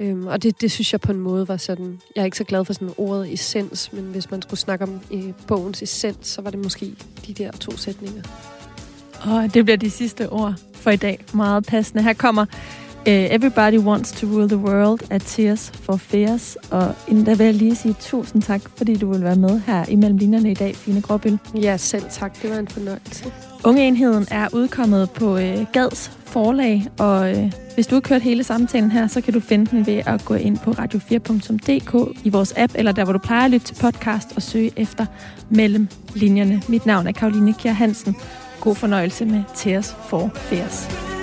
Øhm, 0.00 0.26
og 0.26 0.42
det, 0.42 0.60
det 0.60 0.70
synes 0.70 0.92
jeg 0.92 1.00
på 1.00 1.12
en 1.12 1.20
måde 1.20 1.48
var 1.48 1.56
sådan... 1.56 2.00
Jeg 2.16 2.20
er 2.20 2.24
ikke 2.24 2.36
så 2.36 2.44
glad 2.44 2.64
for 2.64 2.72
sådan 2.72 2.94
ordet 2.96 3.32
essens, 3.32 3.92
men 3.92 4.04
hvis 4.04 4.30
man 4.30 4.42
skulle 4.42 4.60
snakke 4.60 4.84
om 4.84 5.00
øh, 5.12 5.32
bogens 5.46 5.82
essens, 5.82 6.28
så 6.28 6.42
var 6.42 6.50
det 6.50 6.60
måske 6.60 6.94
de 7.26 7.34
der 7.34 7.50
to 7.52 7.76
sætninger. 7.76 8.22
Og 9.20 9.54
det 9.54 9.64
bliver 9.64 9.76
de 9.76 9.90
sidste 9.90 10.30
ord 10.30 10.54
for 10.72 10.90
i 10.90 10.96
dag. 10.96 11.24
Meget 11.34 11.66
passende. 11.66 12.02
Her 12.02 12.12
kommer 12.12 12.42
uh, 12.42 13.06
Everybody 13.06 13.78
Wants 13.78 14.12
to 14.12 14.26
Rule 14.26 14.48
the 14.48 14.56
World 14.56 15.00
af 15.10 15.20
Tears 15.20 15.70
for 15.70 15.96
Fears. 15.96 16.56
Og 16.70 16.94
inden 17.08 17.24
da 17.24 17.34
vil 17.34 17.44
jeg 17.44 17.54
lige 17.54 17.76
sige 17.76 17.94
tusind 18.00 18.42
tak, 18.42 18.62
fordi 18.76 18.96
du 18.96 19.12
vil 19.12 19.22
være 19.22 19.36
med 19.36 19.60
her 19.60 19.86
imellem 19.86 20.18
linjerne 20.18 20.50
i 20.50 20.54
dag, 20.54 20.76
Fine 20.76 21.02
Gråbøl. 21.02 21.38
Ja, 21.54 21.76
selv 21.76 22.04
tak. 22.10 22.42
Det 22.42 22.50
var 22.50 22.56
en 22.56 22.68
fornøjelse. 22.68 23.47
Ungeenheden 23.64 24.26
er 24.30 24.48
udkommet 24.52 25.10
på 25.10 25.38
øh, 25.38 25.66
Gads 25.72 26.12
forlag, 26.26 26.86
og 26.98 27.30
øh, 27.30 27.52
hvis 27.74 27.86
du 27.86 27.94
har 27.94 28.00
kørt 28.00 28.22
hele 28.22 28.44
samtalen 28.44 28.90
her, 28.90 29.06
så 29.06 29.20
kan 29.20 29.32
du 29.32 29.40
finde 29.40 29.66
den 29.66 29.86
ved 29.86 30.02
at 30.06 30.24
gå 30.24 30.34
ind 30.34 30.58
på 30.58 30.70
radio4.dk 30.70 32.18
i 32.24 32.28
vores 32.28 32.54
app, 32.56 32.72
eller 32.76 32.92
der, 32.92 33.04
hvor 33.04 33.12
du 33.12 33.18
plejer 33.18 33.44
at 33.44 33.50
lytte 33.50 33.66
til 33.66 33.74
podcast 33.74 34.32
og 34.36 34.42
søge 34.42 34.72
efter 34.76 35.06
mellem 35.50 35.88
linjerne. 36.14 36.62
Mit 36.68 36.86
navn 36.86 37.06
er 37.06 37.12
Karoline 37.12 37.54
Kjær 37.54 37.72
Hansen. 37.72 38.16
God 38.60 38.74
fornøjelse 38.74 39.24
med 39.24 39.42
Tears 39.54 39.96
for 40.08 40.30
Fears. 40.34 41.17